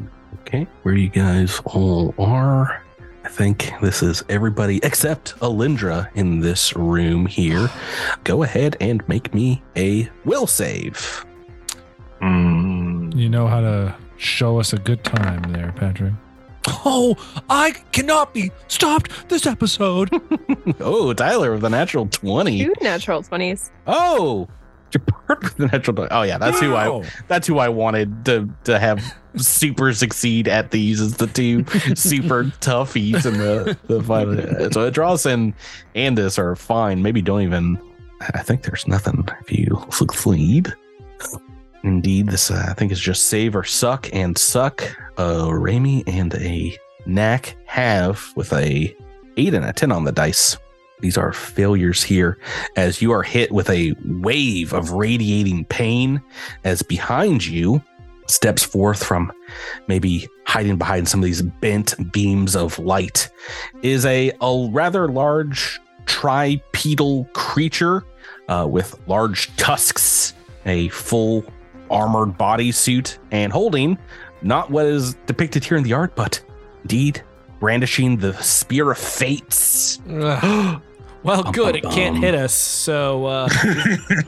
Okay. 0.47 0.67
Where 0.83 0.95
you 0.95 1.09
guys 1.09 1.61
all 1.65 2.15
are. 2.19 2.83
I 3.25 3.29
think 3.29 3.73
this 3.83 4.03
is 4.03 4.23
everybody 4.29 4.79
except 4.85 5.37
Alindra 5.41 6.09
in 6.15 6.39
this 6.39 6.77
room 6.77 7.27
here. 7.27 7.69
Go 8.23 8.45
ahead 8.45 8.77
and 8.81 9.07
make 9.09 9.35
me 9.35 9.65
a 9.77 10.09
will 10.25 10.47
save. 10.47 11.27
Mm. 12.23 13.17
You 13.17 13.29
know 13.29 13.49
how 13.49 13.61
to 13.61 13.97
show 14.17 14.61
us 14.61 14.73
a 14.73 14.79
good 14.79 15.03
time 15.03 15.43
there, 15.53 15.73
Patrick. 15.77 16.15
Oh, 16.69 17.17
I 17.51 17.73
cannot 17.91 18.33
be 18.33 18.53
stopped 18.69 19.29
this 19.29 19.47
episode. 19.47 20.11
oh, 20.81 21.13
Tyler 21.13 21.53
with 21.53 21.63
the 21.63 21.71
natural 21.71 22.07
20. 22.07 22.65
Two 22.65 22.75
natural 22.81 23.23
20s. 23.23 23.71
Oh, 23.89 24.49
you're 24.93 25.01
part 25.01 25.45
of 25.45 25.57
the 25.57 25.67
natural 25.67 25.95
20. 25.95 26.11
Oh, 26.11 26.23
yeah, 26.23 26.39
that's 26.39 26.61
who 26.61 26.75
I 26.75 27.03
that's 27.29 27.47
who 27.47 27.59
I 27.59 27.69
wanted 27.69 28.25
to 28.27 28.49
to 28.65 28.79
have 28.79 29.03
super 29.37 29.93
succeed 29.93 30.49
at 30.49 30.71
these 30.71 31.01
is 31.01 31.17
the 31.17 31.27
two 31.27 31.65
super 31.95 32.45
toughies 32.61 33.27
in 33.27 33.39
the 33.39 33.77
the 33.87 34.03
final. 34.03 34.37
So 34.73 34.91
Adros 34.91 35.27
and 35.27 35.55
Andis 35.95 36.39
are 36.39 36.57
fine. 36.57 37.03
Maybe 37.03 37.23
don't 37.23 37.43
even. 37.43 37.79
I 38.21 38.43
think 38.43 38.63
there's 38.63 38.87
nothing 38.89 39.29
if 39.41 39.53
you 39.53 39.85
succeed. 39.91 40.73
Indeed, 41.83 42.29
this 42.29 42.51
uh, 42.51 42.67
I 42.69 42.75
think 42.75 42.91
is 42.91 43.01
just 43.01 43.27
save 43.27 43.55
or 43.55 43.65
suck 43.65 44.09
and 44.13 44.37
suck. 44.37 44.83
Uh, 45.19 45.53
Rami 45.53 46.03
and 46.07 46.35
a 46.35 46.77
knack 47.05 47.57
have 47.67 48.33
with 48.37 48.53
a 48.53 48.95
eight 49.37 49.55
and 49.55 49.65
a 49.65 49.73
ten 49.73 49.93
on 49.93 50.05
the 50.05 50.13
dice. 50.13 50.57
These 51.01 51.19
are 51.19 51.33
failures 51.33 52.03
here 52.03 52.39
as 52.77 53.03
you 53.03 53.13
are 53.13 53.23
hit 53.23 53.53
with 53.53 53.69
a 53.69 53.95
wave 54.05 54.73
of 54.73 54.93
radiating 54.93 55.67
pain 55.67 56.23
as 56.65 56.83
behind 56.83 57.45
you 57.45 57.83
steps 58.29 58.63
forth 58.65 59.05
from 59.05 59.31
maybe 59.89 60.27
hiding 60.47 60.77
behind 60.77 61.09
some 61.09 61.21
of 61.21 61.25
these 61.25 61.43
bent 61.43 61.95
beams 62.13 62.57
of 62.57 62.79
light 62.79 63.29
is 63.83 64.07
a, 64.07 64.33
a 64.41 64.69
rather 64.73 65.09
large 65.09 65.79
tripedal 66.07 67.31
creature 67.35 68.03
uh, 68.49 68.67
with 68.69 68.99
large 69.07 69.55
tusks, 69.57 70.35
a 70.65 70.89
full 70.89 71.45
armored 71.91 72.39
bodysuit, 72.39 73.19
and 73.31 73.53
holding 73.53 73.99
not 74.43 74.71
what 74.71 74.87
is 74.87 75.15
depicted 75.27 75.65
here 75.65 75.77
in 75.77 75.85
the 75.85 75.93
art, 75.93 76.17
but 76.17 76.43
indeed 76.83 77.23
brandishing 77.61 78.17
the 78.17 78.33
spear 78.43 78.91
of 78.91 78.99
fates. 78.99 79.99
Ugh. 81.27 81.35
well, 81.37 81.43
Bum, 81.45 81.53
good. 81.53 81.83
bum, 81.83 81.91
It 81.93 81.95
can't 81.95 82.15
bum. 82.17 82.23
hit 82.23 82.35
us. 82.35 82.53
So 82.55 83.27
uh, 83.27 83.49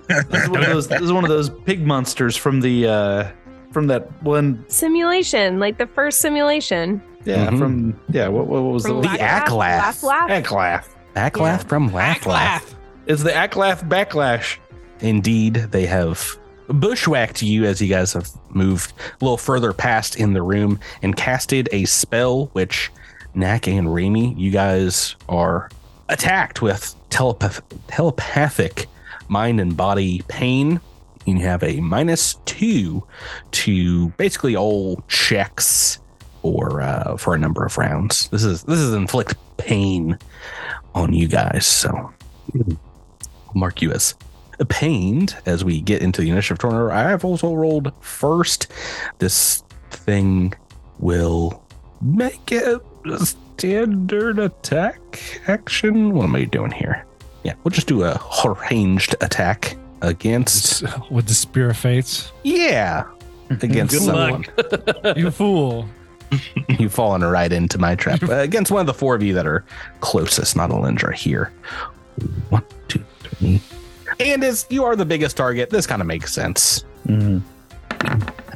This 0.09 0.43
is 0.43 0.49
one 0.49 0.61
of 0.63 0.67
those. 0.69 0.89
This 0.89 1.01
is 1.03 1.13
one 1.13 1.25
of 1.25 1.31
those 1.31 1.51
pig 1.51 1.87
monsters 1.87 2.37
from 2.37 2.61
the 2.61 2.87
uh 2.89 3.31
from 3.73 3.87
that 3.89 4.11
one. 4.23 4.65
Simulation, 4.69 5.59
like 5.59 5.79
the 5.79 5.87
first 5.87 6.21
simulation. 6.21 7.03
Yeah, 7.25 7.49
Mhm. 7.51 7.59
from 7.59 8.01
yeah. 8.11 8.29
What, 8.29 8.47
what 8.47 8.63
was 8.63 8.85
From 8.87 8.97
the 9.03 9.09
The 9.09 9.09
Laugh, 9.19 9.49
Acklath. 9.49 10.03
Laugh, 10.03 10.03
laugh. 10.03 10.95
Acklath? 11.15 11.37
Yeah. 11.37 11.57
from 11.59 11.93
Laugh 11.93 12.27
Laugh. 12.27 12.65
Acklath. 12.67 12.75
It's 13.07 13.23
the 13.23 13.31
Acklath 13.31 13.89
backlash. 13.89 14.59
Indeed, 15.01 15.55
they 15.71 15.87
have 15.87 16.39
bushwhacked 16.69 17.43
you 17.43 17.65
as 17.65 17.81
you 17.81 17.89
guys 17.89 18.13
have 18.13 18.29
moved 18.51 18.93
a 19.21 19.25
little 19.25 19.37
further 19.39 19.73
past 19.73 20.17
in 20.17 20.33
the 20.33 20.43
room 20.43 20.79
and 21.03 21.17
casted 21.17 21.69
a 21.73 21.85
spell, 21.87 22.47
which 22.53 22.91
Knack 23.35 23.67
and 23.69 23.93
Rami, 23.95 24.35
you 24.35 24.51
guys 24.51 25.17
are 25.29 25.71
attacked 26.09 26.63
with 26.63 26.95
telepath- 27.11 27.63
telepathic 27.89 28.87
mind 29.29 29.61
and 29.61 29.77
body 29.77 30.23
pain. 30.29 30.81
You 31.27 31.39
have 31.41 31.63
a 31.63 31.81
minus 31.81 32.37
two 32.47 33.05
to 33.53 34.09
basically 34.11 34.57
all 34.57 35.03
checks 35.09 35.99
or 36.43 36.81
uh, 36.81 37.17
for 37.17 37.35
a 37.35 37.39
number 37.39 37.65
of 37.65 37.77
rounds. 37.77 38.29
This 38.29 38.45
is 38.45 38.63
this 38.63 38.79
is 38.79 38.95
inflict 38.95 39.35
pain 39.59 40.19
on 40.95 41.13
you 41.13 41.29
guys, 41.29 41.67
so 41.67 42.13
I'll 42.55 42.79
mark 43.55 43.83
you 43.83 43.93
as 43.93 44.15
pained 44.69 45.37
as 45.47 45.65
we 45.65 45.81
get 45.81 46.03
into 46.03 46.21
the 46.21 46.31
initiative 46.31 46.59
turn. 46.59 46.91
I 46.91 47.11
have 47.11 47.25
also 47.25 47.55
rolled 47.55 47.93
first. 48.01 48.73
This 49.19 49.63
thing 49.91 50.55
will 50.99 51.63
make 52.01 52.51
it 52.51 52.81
standard 53.63 54.39
attack 54.39 55.41
action. 55.49 56.15
What 56.15 56.25
am 56.25 56.37
I 56.37 56.45
doing 56.45 56.71
here? 56.71 57.05
Yeah, 57.43 57.55
we'll 57.65 57.71
just 57.73 57.89
do 57.89 58.05
a 58.05 58.21
ranged 58.71 59.17
attack 59.21 59.77
against. 60.01 60.85
With 61.11 61.27
the 61.27 61.35
spear 61.35 61.71
of 61.71 61.77
fates. 61.77 62.31
Yeah, 62.45 63.05
against 63.51 63.95
Good 63.95 64.03
someone. 64.03 64.45
You 65.17 65.33
fool. 65.33 65.89
You've 66.79 66.93
fallen 66.95 67.25
right 67.25 67.53
into 67.53 67.79
my 67.79 67.97
trap. 67.97 68.23
Uh, 68.23 68.35
against 68.35 68.71
one 68.71 68.81
of 68.81 68.87
the 68.87 68.95
four 68.95 69.15
of 69.17 69.23
you 69.25 69.35
that 69.35 69.47
are 69.47 69.65
closest, 70.01 70.55
not 70.55 70.71
Alindra 70.71 71.13
here. 71.15 71.53
One, 72.51 72.63
two, 72.87 73.03
three. 73.21 73.61
And 74.21 74.45
as 74.45 74.67
you 74.71 74.85
are 74.85 74.95
the 74.95 75.07
biggest 75.07 75.37
target, 75.37 75.71
this 75.71 75.87
kind 75.87 76.01
of 76.01 76.07
makes 76.07 76.33
sense. 76.33 76.85
Mhm. 77.07 77.43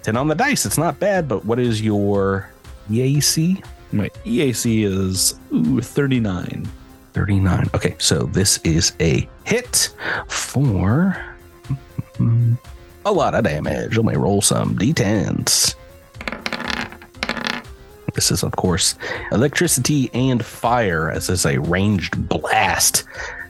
10 0.03 0.17
on 0.17 0.29
the 0.29 0.35
dice, 0.35 0.65
it's 0.67 0.79
not 0.79 1.01
bad, 1.01 1.27
but 1.29 1.45
what 1.45 1.59
is 1.59 1.81
your 1.83 2.51
EAC? 2.91 3.65
My 3.93 4.09
EAC 4.25 4.85
is 4.85 5.35
ooh, 5.53 5.81
39. 5.81 6.69
39. 7.13 7.71
Okay, 7.75 7.95
so 7.99 8.25
this 8.25 8.59
is 8.65 8.93
a 9.01 9.29
hit 9.45 9.95
for 10.29 11.17
mm, 12.15 12.59
a 13.05 13.13
lot 13.13 13.35
of 13.35 13.45
damage. 13.45 13.97
Let 13.97 14.07
me 14.07 14.15
roll 14.15 14.41
some 14.41 14.77
d10s. 14.77 15.75
This 18.15 18.31
is, 18.31 18.43
of 18.43 18.53
course, 18.53 18.95
electricity 19.31 20.11
and 20.13 20.45
fire, 20.45 21.11
as 21.11 21.31
is 21.31 21.47
a 21.47 21.59
ranged 21.59 22.29
blast 22.29 23.05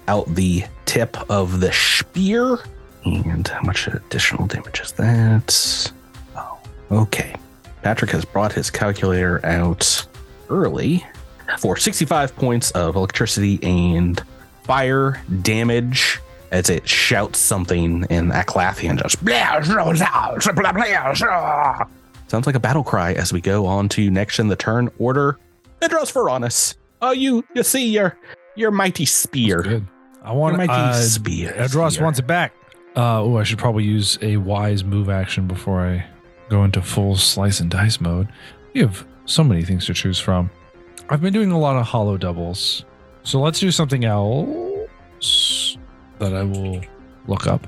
out 0.09 0.32
the 0.34 0.64
tip 0.86 1.16
of 1.30 1.61
the 1.61 1.72
spear. 1.72 2.59
And 3.05 3.47
how 3.47 3.62
much 3.62 3.88
additional 3.88 4.47
damage 4.47 4.80
is 4.80 4.93
that? 4.93 5.93
Oh, 6.36 6.59
okay. 6.93 7.34
Patrick 7.82 8.12
has 8.12 8.24
brought 8.24 8.53
his 8.53 8.70
calculator 8.70 9.45
out 9.45 10.07
early 10.53 11.05
for 11.59 11.76
65 11.76 12.36
points 12.36 12.70
of 12.72 12.94
electricity 12.96 13.59
and 13.62 14.22
fire 14.62 15.20
damage. 15.42 16.20
as 16.53 16.68
it 16.68 16.86
shouts 16.86 17.38
something 17.38 18.05
in 18.11 18.28
Aclathian. 18.30 19.00
Just 19.00 19.22
sounds 22.28 22.46
like 22.46 22.55
a 22.55 22.61
battle 22.61 22.84
cry 22.84 23.12
as 23.14 23.32
we 23.32 23.40
go 23.40 23.64
on 23.66 23.88
to 23.90 24.11
next 24.11 24.38
in 24.38 24.48
the 24.48 24.57
turn 24.57 24.90
order. 24.98 25.38
Adros 25.80 26.12
Veronis. 26.12 26.74
Oh, 27.00 27.11
you 27.12 27.44
you 27.55 27.62
see 27.62 27.88
your 27.88 28.16
your 28.55 28.70
mighty 28.70 29.07
spear. 29.07 29.82
I 30.22 30.32
want 30.32 30.53
Your 30.53 30.66
mighty 30.66 30.72
uh, 30.72 30.92
spear. 30.94 31.53
Adros 31.59 32.00
wants 32.00 32.18
it 32.18 32.26
back. 32.26 32.53
Uh, 32.94 33.22
oh, 33.22 33.38
I 33.38 33.44
should 33.44 33.59
probably 33.59 33.84
use 33.84 34.18
a 34.20 34.36
wise 34.36 34.84
move 34.84 35.09
action 35.09 35.48
before 35.48 35.80
I 35.80 36.05
go 36.50 36.62
into 36.64 36.82
full 36.82 37.16
slice 37.16 37.59
and 37.61 37.70
dice 37.70 38.00
mode. 38.00 38.28
We 38.74 38.82
have 38.82 39.07
so 39.25 39.43
many 39.45 39.62
things 39.64 39.87
to 39.87 39.95
choose 39.95 40.18
from. 40.18 40.51
I've 41.09 41.20
been 41.20 41.33
doing 41.33 41.53
a 41.53 41.59
lot 41.59 41.77
of 41.77 41.85
hollow 41.87 42.16
doubles, 42.16 42.85
so 43.23 43.41
let's 43.41 43.61
do 43.61 43.70
something 43.70 44.05
else 44.05 45.77
that 46.18 46.35
I 46.35 46.43
will 46.43 46.81
look 47.27 47.47
up. 47.47 47.66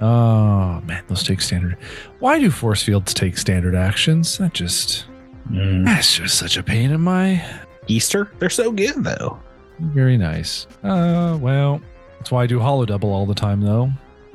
Oh 0.00 0.80
man, 0.82 1.04
those 1.08 1.22
take 1.22 1.40
standard. 1.40 1.76
Why 2.20 2.38
do 2.38 2.50
force 2.50 2.82
fields 2.82 3.12
take 3.12 3.36
standard 3.36 3.74
actions? 3.74 4.38
That 4.38 4.54
just 4.54 5.06
that's 5.50 6.14
just 6.16 6.38
such 6.38 6.56
a 6.56 6.62
pain 6.62 6.90
in 6.92 7.00
my 7.00 7.44
Easter. 7.86 8.30
They're 8.38 8.50
so 8.50 8.70
good 8.72 9.02
though. 9.04 9.40
very 9.80 10.16
nice. 10.16 10.66
Uh, 10.82 11.36
well, 11.40 11.80
that's 12.18 12.30
why 12.30 12.44
I 12.44 12.46
do 12.46 12.58
hollow 12.60 12.84
double 12.86 13.12
all 13.12 13.26
the 13.26 13.34
time, 13.34 13.60
though. 13.60 13.90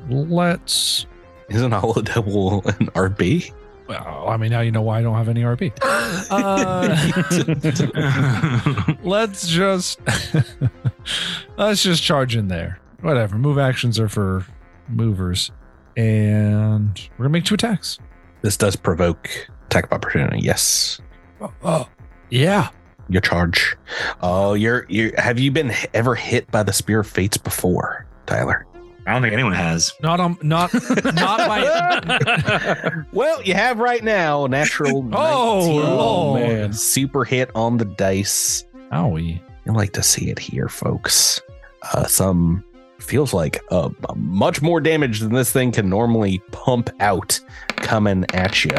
Let's. 0.08 1.06
Isn't 1.48 1.70
Hollow 1.72 2.02
Double 2.02 2.62
an 2.66 2.88
RP? 2.96 3.52
Well, 3.88 4.26
I 4.28 4.36
mean, 4.36 4.50
now 4.50 4.60
you 4.60 4.72
know 4.72 4.82
why 4.82 4.98
I 4.98 5.02
don't 5.02 5.16
have 5.16 5.28
any 5.28 5.42
RP. 5.42 5.72
Uh, 6.28 6.96
let's 9.04 9.46
just. 9.48 10.00
let's 11.58 11.82
just 11.82 12.02
charge 12.02 12.34
in 12.34 12.48
there. 12.48 12.80
Whatever. 13.00 13.36
Move 13.36 13.58
actions 13.58 14.00
are 14.00 14.08
for 14.08 14.44
movers, 14.88 15.50
and 15.96 16.98
we're 17.16 17.24
gonna 17.24 17.32
make 17.32 17.44
two 17.44 17.54
attacks. 17.54 17.98
This 18.42 18.56
does 18.56 18.76
provoke 18.76 19.28
attack 19.66 19.84
of 19.86 19.92
opportunity. 19.92 20.40
Yes. 20.40 21.00
Oh, 21.62 21.88
yeah. 22.30 22.70
Your 23.08 23.20
charge. 23.20 23.76
Oh, 24.22 24.54
you're 24.54 24.86
you. 24.88 25.12
Have 25.18 25.38
you 25.38 25.50
been 25.50 25.72
ever 25.94 26.14
hit 26.14 26.50
by 26.50 26.62
the 26.62 26.72
spear 26.72 27.00
of 27.00 27.06
fates 27.06 27.36
before, 27.36 28.06
Tyler? 28.26 28.66
I 29.06 29.12
don't 29.12 29.22
think 29.22 29.34
anyone 29.34 29.52
has. 29.52 29.94
Not 30.02 30.18
um, 30.18 30.36
not 30.42 30.74
not 31.14 31.38
by. 31.48 32.92
well, 33.12 33.40
you 33.42 33.54
have 33.54 33.78
right 33.78 34.02
now. 34.02 34.46
Natural. 34.46 35.08
Oh, 35.12 35.60
19. 35.60 35.80
Lord. 35.82 36.40
man! 36.42 36.72
Super 36.72 37.24
hit 37.24 37.50
on 37.54 37.76
the 37.76 37.84
dice. 37.84 38.64
Owie. 38.92 39.40
You 39.64 39.72
like 39.72 39.92
to 39.92 40.02
see 40.02 40.30
it 40.30 40.38
here, 40.38 40.68
folks. 40.68 41.40
Uh, 41.92 42.06
some 42.06 42.64
feels 42.98 43.32
like 43.32 43.62
uh, 43.70 43.90
much 44.16 44.60
more 44.62 44.80
damage 44.80 45.20
than 45.20 45.32
this 45.32 45.52
thing 45.52 45.70
can 45.72 45.88
normally 45.88 46.38
pump 46.50 46.90
out 47.00 47.38
coming 47.76 48.24
at 48.34 48.64
you. 48.64 48.70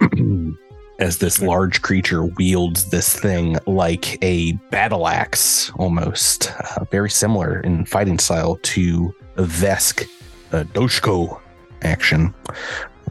As 0.98 1.18
this 1.18 1.40
large 1.40 1.80
creature 1.82 2.24
wields 2.24 2.90
this 2.90 3.16
thing 3.16 3.56
like 3.66 4.22
a 4.22 4.52
battle 4.70 5.06
axe, 5.06 5.70
almost 5.76 6.52
uh, 6.76 6.84
very 6.90 7.08
similar 7.08 7.60
in 7.60 7.84
fighting 7.84 8.18
style 8.18 8.58
to 8.62 9.14
a 9.36 9.42
Vesk, 9.44 10.08
a 10.50 10.64
Doshko 10.64 11.40
action. 11.82 12.34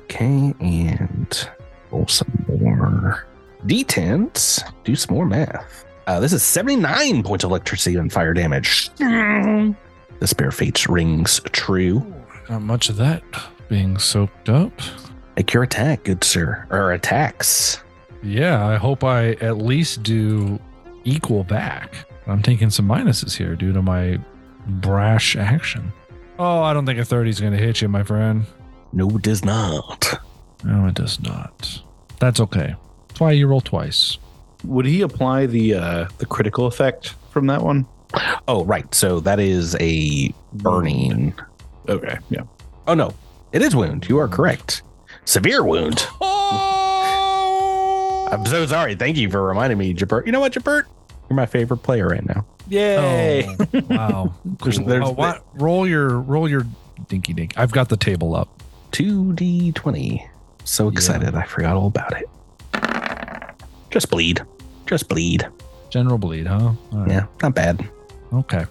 Okay, 0.01 0.53
and 0.59 1.49
roll 1.91 2.07
some 2.07 2.45
more 2.47 3.25
d10s, 3.65 4.61
do 4.83 4.95
some 4.95 5.15
more 5.15 5.25
math. 5.25 5.85
Uh, 6.07 6.19
this 6.19 6.33
is 6.33 6.43
79 6.43 7.23
points 7.23 7.43
of 7.45 7.51
electricity 7.51 7.95
and 7.95 8.11
fire 8.11 8.33
damage. 8.33 8.89
The 8.97 10.27
Spear 10.27 10.49
of 10.49 10.55
Fates 10.55 10.89
rings 10.89 11.39
true. 11.51 12.05
Not 12.49 12.61
much 12.63 12.89
of 12.89 12.97
that 12.97 13.23
being 13.69 13.97
soaked 13.97 14.49
up. 14.49 14.73
Make 15.38 15.53
your 15.53 15.61
attack, 15.61 16.03
good 16.03 16.23
sir. 16.23 16.65
Or 16.71 16.93
attacks. 16.93 17.83
Yeah, 18.23 18.65
I 18.65 18.77
hope 18.77 19.03
I 19.03 19.33
at 19.33 19.59
least 19.59 20.01
do 20.01 20.59
equal 21.03 21.43
back. 21.43 22.07
I'm 22.25 22.41
taking 22.41 22.71
some 22.71 22.88
minuses 22.88 23.38
here 23.38 23.55
due 23.55 23.71
to 23.71 23.83
my 23.83 24.19
brash 24.65 25.35
action. 25.35 25.93
Oh, 26.39 26.63
I 26.63 26.73
don't 26.73 26.88
think 26.88 26.97
a 26.97 27.05
30 27.05 27.29
is 27.29 27.39
going 27.39 27.53
to 27.53 27.59
hit 27.59 27.81
you, 27.81 27.88
my 27.88 28.01
friend. 28.01 28.47
No, 28.93 29.07
it 29.09 29.21
does 29.21 29.45
not. 29.45 30.19
No, 30.63 30.88
it 30.88 30.95
does 30.95 31.19
not. 31.19 31.81
That's 32.19 32.39
okay. 32.39 32.73
That's 33.07 33.19
why 33.19 33.33
you 33.33 33.45
roll 33.45 33.61
twice. 33.61 34.17
Would 34.63 34.88
he 34.88 35.01
apply 35.01 35.45
the 35.45 35.75
uh, 35.75 36.07
the 36.17 36.25
critical 36.25 36.65
effect 36.65 37.13
from 37.29 37.45
that 37.45 37.61
one? 37.61 37.85
Oh, 38.47 38.65
right. 38.65 38.91
So 38.95 39.19
that 39.19 39.39
is 39.39 39.75
a 39.79 40.33
burning. 40.53 41.35
Okay, 41.88 42.17
yeah. 42.31 42.41
Oh, 42.88 42.95
no. 42.95 43.13
It 43.51 43.61
is 43.61 43.75
wound. 43.75 44.09
You 44.09 44.17
are 44.17 44.27
correct. 44.27 44.81
Severe 45.28 45.61
wound. 45.61 46.07
Oh! 46.21 48.30
I'm 48.32 48.45
so 48.45 48.65
sorry. 48.65 48.95
Thank 48.95 49.17
you 49.17 49.30
for 49.30 49.43
reminding 49.43 49.78
me, 49.78 49.93
Jabert. 49.93 50.25
You 50.25 50.32
know 50.32 50.39
what, 50.39 50.53
Jabert? 50.53 50.84
You're 51.30 51.36
my 51.36 51.45
favorite 51.45 51.80
player 51.80 52.07
right 52.07 52.25
now. 52.25 52.45
Yay! 52.69 53.45
Oh, 53.45 53.57
wow. 53.89 54.34
There's- 54.45 54.80
there's 54.80 55.03
oh, 55.05 55.11
what? 55.11 55.43
Roll 55.55 55.86
your 55.86 56.21
roll 56.21 56.47
your 56.49 56.65
dinky 57.09 57.34
dink. 57.34 57.55
I've 57.57 57.73
got 57.73 57.89
the 57.89 57.97
table 57.97 58.38
up. 58.38 58.47
2d20. 58.93 60.25
So 60.63 60.88
excited. 60.88 61.36
I 61.36 61.43
forgot 61.43 61.75
all 61.75 61.88
about 61.88 62.13
it. 62.21 62.30
Just 63.91 64.09
bleed. 64.09 64.41
Just 64.86 65.09
bleed. 65.09 65.45
General 65.89 66.17
bleed, 66.17 66.47
huh? 66.47 66.71
All 66.93 66.93
right. 66.93 67.09
Yeah, 67.09 67.25
not 67.41 67.53
bad. 67.53 67.86
Okay. 68.32 68.65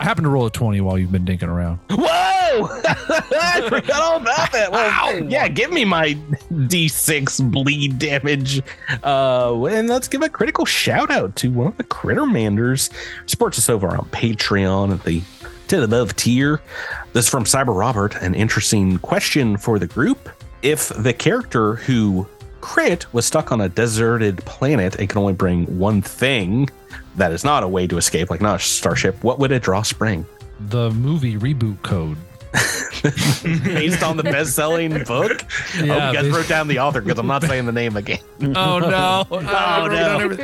I 0.00 0.04
happen 0.04 0.24
to 0.24 0.30
roll 0.30 0.46
a 0.46 0.50
20 0.50 0.80
while 0.80 0.98
you've 0.98 1.10
been 1.10 1.24
dinking 1.24 1.48
around. 1.48 1.80
Whoa! 1.90 2.68
I 2.78 3.64
forgot 3.68 4.00
all 4.00 4.16
about 4.16 4.52
that. 4.52 4.70
Well, 4.70 5.24
yeah, 5.24 5.48
give 5.48 5.72
me 5.72 5.84
my 5.84 6.14
d6 6.52 7.50
bleed 7.50 7.98
damage. 7.98 8.62
Uh, 9.02 9.64
and 9.64 9.88
let's 9.88 10.08
give 10.08 10.22
a 10.22 10.28
critical 10.28 10.64
shout 10.64 11.10
out 11.10 11.34
to 11.36 11.50
one 11.50 11.68
of 11.68 11.76
the 11.76 11.84
Crittermanders. 11.84 12.90
Supports 13.26 13.58
us 13.58 13.68
over 13.68 13.88
on 13.88 14.08
Patreon 14.10 14.92
at 14.92 15.04
the 15.04 15.22
to 15.68 15.78
the 15.78 15.84
above 15.84 16.16
tier. 16.16 16.62
This 17.12 17.26
is 17.26 17.30
from 17.30 17.44
Cyber 17.44 17.78
Robert. 17.78 18.14
An 18.22 18.34
interesting 18.34 18.98
question 18.98 19.56
for 19.56 19.78
the 19.78 19.86
group. 19.86 20.30
If 20.62 20.88
the 20.88 21.12
character 21.12 21.74
who 21.74 22.26
crit 22.60 23.12
was 23.12 23.26
stuck 23.26 23.52
on 23.52 23.60
a 23.60 23.68
deserted 23.68 24.38
planet 24.38 24.96
and 24.96 25.08
can 25.08 25.18
only 25.18 25.32
bring 25.32 25.66
one 25.78 26.02
thing 26.02 26.68
that 27.18 27.32
is 27.32 27.44
not 27.44 27.62
a 27.62 27.68
way 27.68 27.86
to 27.86 27.96
escape, 27.98 28.30
like 28.30 28.40
not 28.40 28.56
a 28.56 28.58
starship, 28.62 29.22
what 29.22 29.38
would 29.38 29.52
it 29.52 29.62
draw 29.62 29.82
spring? 29.82 30.24
The 30.60 30.90
movie 30.90 31.36
reboot 31.36 31.82
code. 31.82 32.16
based 33.64 34.02
on 34.02 34.16
the 34.16 34.22
best-selling 34.22 35.04
book. 35.04 35.44
oh, 35.76 35.80
you 35.80 35.86
guys 35.86 36.22
they- 36.22 36.30
wrote 36.30 36.48
down 36.48 36.66
the 36.66 36.78
author 36.78 37.00
because 37.00 37.18
I'm 37.18 37.26
not 37.26 37.42
saying 37.44 37.66
the 37.66 37.72
name 37.72 37.96
again. 37.96 38.18
Oh 38.56 38.78
no! 38.78 39.24
Oh, 39.30 39.86
no. 39.88 40.36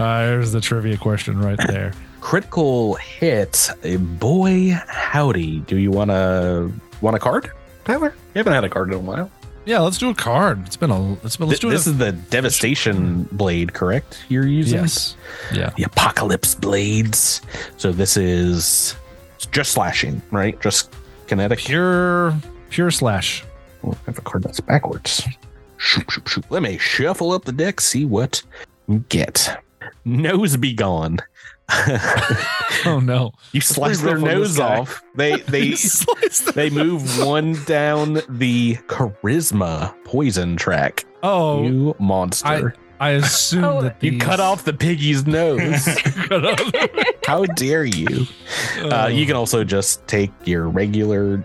Uh, 0.00 0.26
there's 0.26 0.52
the 0.52 0.60
trivia 0.60 0.96
question 0.96 1.40
right 1.40 1.58
there. 1.66 1.92
Critical 2.20 2.94
hit, 2.94 3.70
boy, 3.98 4.78
howdy. 4.86 5.60
Do 5.60 5.76
you 5.78 5.90
want 5.90 6.10
to 6.10 6.70
want 7.00 7.16
a 7.16 7.18
card, 7.18 7.50
Tyler? 7.84 8.14
You 8.34 8.38
haven't 8.38 8.52
had 8.52 8.64
a 8.64 8.68
card 8.68 8.88
in 8.88 8.94
a 8.94 8.98
while. 8.98 9.30
Yeah, 9.66 9.80
let's 9.80 9.98
do 9.98 10.08
a 10.10 10.14
card. 10.14 10.66
It's 10.66 10.76
been 10.76 10.90
a. 10.90 11.12
It's 11.24 11.36
been. 11.36 11.48
Let's 11.48 11.60
Th- 11.60 11.70
do 11.70 11.70
this 11.70 11.86
is 11.86 11.98
the 11.98 12.12
devastation 12.12 13.24
blade, 13.32 13.72
correct? 13.74 14.24
You're 14.28 14.46
using 14.46 14.80
yes. 14.80 15.16
Yeah. 15.52 15.70
the 15.76 15.84
apocalypse 15.84 16.54
blades. 16.54 17.42
So 17.76 17.92
this 17.92 18.16
is 18.16 18.96
just 19.52 19.72
slashing, 19.72 20.22
right? 20.30 20.58
Just 20.60 20.94
kinetic. 21.26 21.58
Pure. 21.60 22.34
Pure 22.70 22.90
slash. 22.90 23.44
Oh, 23.84 23.92
I 23.92 23.96
have 24.06 24.18
a 24.18 24.22
card 24.22 24.42
that's 24.42 24.60
backwards. 24.60 25.26
Shoop, 25.76 26.10
shoop, 26.10 26.26
shoop. 26.28 26.50
Let 26.50 26.62
me 26.62 26.76
shuffle 26.78 27.32
up 27.32 27.44
the 27.44 27.52
deck, 27.52 27.80
see 27.80 28.04
what 28.04 28.42
you 28.88 29.04
get. 29.08 29.62
Nose 30.04 30.56
be 30.56 30.72
gone. 30.74 31.18
Oh 32.86 32.98
no! 32.98 33.32
you 33.52 33.60
slice 33.60 34.00
their 34.00 34.14
rough 34.16 34.22
on 34.22 34.28
this 34.40 34.56
nose 34.56 34.58
off. 34.58 35.02
They 35.14 35.36
they 35.48 35.74
they 36.54 36.70
move 36.70 37.18
one 37.24 37.62
down 37.64 38.20
the 38.28 38.76
charisma 38.86 39.94
poison 40.04 40.56
track. 40.56 41.04
Oh, 41.22 41.62
you 41.62 41.94
monster! 41.98 42.74
I 43.00 43.10
assume 43.10 43.64
Oh. 43.64 43.82
that 43.82 44.02
you 44.02 44.18
cut 44.18 44.40
off 44.40 44.64
the 44.64 44.72
piggy's 44.72 45.26
nose. 45.26 45.86
How 47.26 47.44
dare 47.44 47.84
you? 47.84 48.26
Uh, 48.78 49.08
you 49.12 49.26
can 49.26 49.36
also 49.36 49.64
just 49.64 50.06
take 50.06 50.30
your 50.44 50.68
regular 50.68 51.44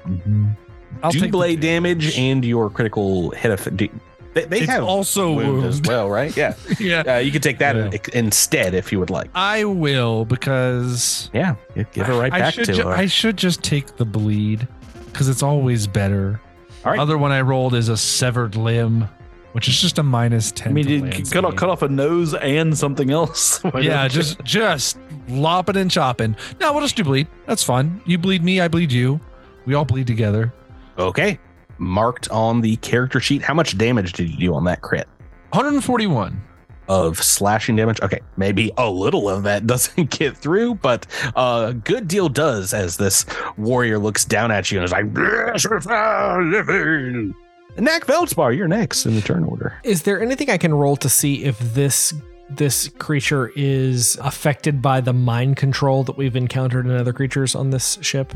I'll 1.04 1.12
do 1.12 1.20
take 1.20 1.32
blade 1.32 1.60
damage 1.60 2.18
and 2.18 2.44
your 2.44 2.70
critical 2.70 3.32
hit. 3.32 3.92
Of, 4.36 4.44
do, 4.44 4.50
they 4.50 4.58
they 4.60 4.64
It's 4.64 4.72
have 4.72 4.84
also 4.84 5.32
wound, 5.34 5.54
wound. 5.54 5.66
as 5.66 5.82
well, 5.86 6.10
right? 6.10 6.36
Yeah. 6.36 6.56
yeah. 6.80 7.04
Uh, 7.16 7.18
you 7.20 7.32
could 7.32 7.44
take 7.44 7.58
that 7.60 7.76
Yeah. 7.76 7.86
in- 8.14 8.26
instead 8.26 8.74
if 8.74 8.92
you 8.92 9.00
would 9.00 9.10
like. 9.10 9.30
I 9.36 9.64
will 9.64 10.26
because 10.26 11.30
Yeah, 11.34 11.56
give 11.76 12.08
it 12.10 12.14
right 12.14 12.32
I 12.34 12.40
back 12.40 12.54
should 12.54 12.66
to 12.66 12.74
ju- 12.74 12.84
her. 12.84 12.90
I 12.92 13.06
should 13.06 13.38
just 13.38 13.64
take 13.64 13.96
the 13.98 14.06
bleed 14.06 14.68
because 15.12 15.30
it's 15.30 15.44
always 15.44 15.88
better. 15.88 16.40
All 16.84 16.92
right. 16.92 17.00
Other 17.00 17.18
one 17.18 17.32
I 17.32 17.42
rolled 17.42 17.74
is 17.74 17.90
a 17.90 17.98
severed 17.98 18.56
limb, 18.56 19.08
which 19.54 19.68
is 19.68 19.82
just 19.82 19.98
a 19.98 20.04
minus 20.04 20.52
ten. 20.52 20.70
I 20.70 20.74
mean, 20.74 20.88
you 20.88 21.24
cut 21.26 21.44
off, 21.46 21.56
cut 21.56 21.70
off 21.70 21.82
a 21.82 21.88
nose 21.90 22.34
and 22.36 22.78
something 22.78 23.10
else. 23.12 23.60
Yeah, 23.64 23.72
don't 23.72 24.04
you? 24.04 24.10
just 24.10 24.44
just 24.44 24.98
lopping 25.28 25.78
and 25.78 25.90
chopping. 25.90 26.36
No, 26.60 26.74
we'll 26.74 26.82
just 26.84 26.96
do 26.96 27.04
bleed. 27.04 27.28
That's 27.48 27.64
fun. 27.64 28.02
You 28.06 28.18
bleed 28.18 28.44
me, 28.44 28.62
I 28.62 28.68
bleed 28.68 28.92
you. 28.92 29.20
We 29.66 29.74
all 29.74 29.86
bleed 29.86 30.06
together. 30.06 30.54
Okay. 31.00 31.40
Marked 31.78 32.30
on 32.30 32.62
the 32.62 32.76
character 32.78 33.20
sheet. 33.20 33.42
How 33.42 33.54
much 33.54 33.78
damage 33.78 34.14
did 34.14 34.30
you 34.30 34.38
do 34.38 34.54
on 34.56 34.64
that 34.66 34.82
crit? 34.82 35.08
141. 35.52 36.42
Of 36.88 37.22
slashing 37.22 37.76
damage. 37.76 38.00
Okay, 38.02 38.20
maybe 38.38 38.72
a 38.78 38.90
little 38.90 39.28
of 39.28 39.44
that 39.44 39.66
doesn't 39.68 40.12
get 40.12 40.38
through, 40.38 40.76
but 40.76 41.08
a 41.36 41.76
good 41.84 42.08
deal 42.08 42.30
does 42.30 42.74
as 42.74 42.98
this 42.98 43.26
warrior 43.58 43.98
looks 43.98 44.24
down 44.24 44.52
at 44.52 44.72
you 44.72 44.78
and 44.78 44.86
is 44.86 44.92
like, 44.92 45.06
"Yes, 45.16 45.66
if 45.66 45.88
I 45.88 46.40
live 46.42 46.70
in." 46.70 47.34
Knack 47.78 48.06
Veldspar, 48.06 48.56
you're 48.56 48.68
next 48.68 49.06
in 49.06 49.16
the 49.16 49.22
turn 49.22 49.44
order. 49.44 49.74
Is 49.84 50.04
there 50.04 50.22
anything 50.22 50.50
I 50.50 50.58
can 50.58 50.74
roll 50.74 50.96
to 50.98 51.10
see 51.10 51.44
if 51.44 51.58
this 51.74 52.14
this 52.50 52.90
creature 53.00 53.52
is 53.56 54.18
affected 54.22 54.82
by 54.82 55.02
the 55.02 55.14
mind 55.14 55.58
control 55.58 56.04
that 56.04 56.16
we've 56.16 56.36
encountered 56.36 56.86
in 56.86 56.92
other 56.96 57.14
creatures 57.14 57.56
on 57.56 57.72
this 57.72 57.98
ship? 58.02 58.34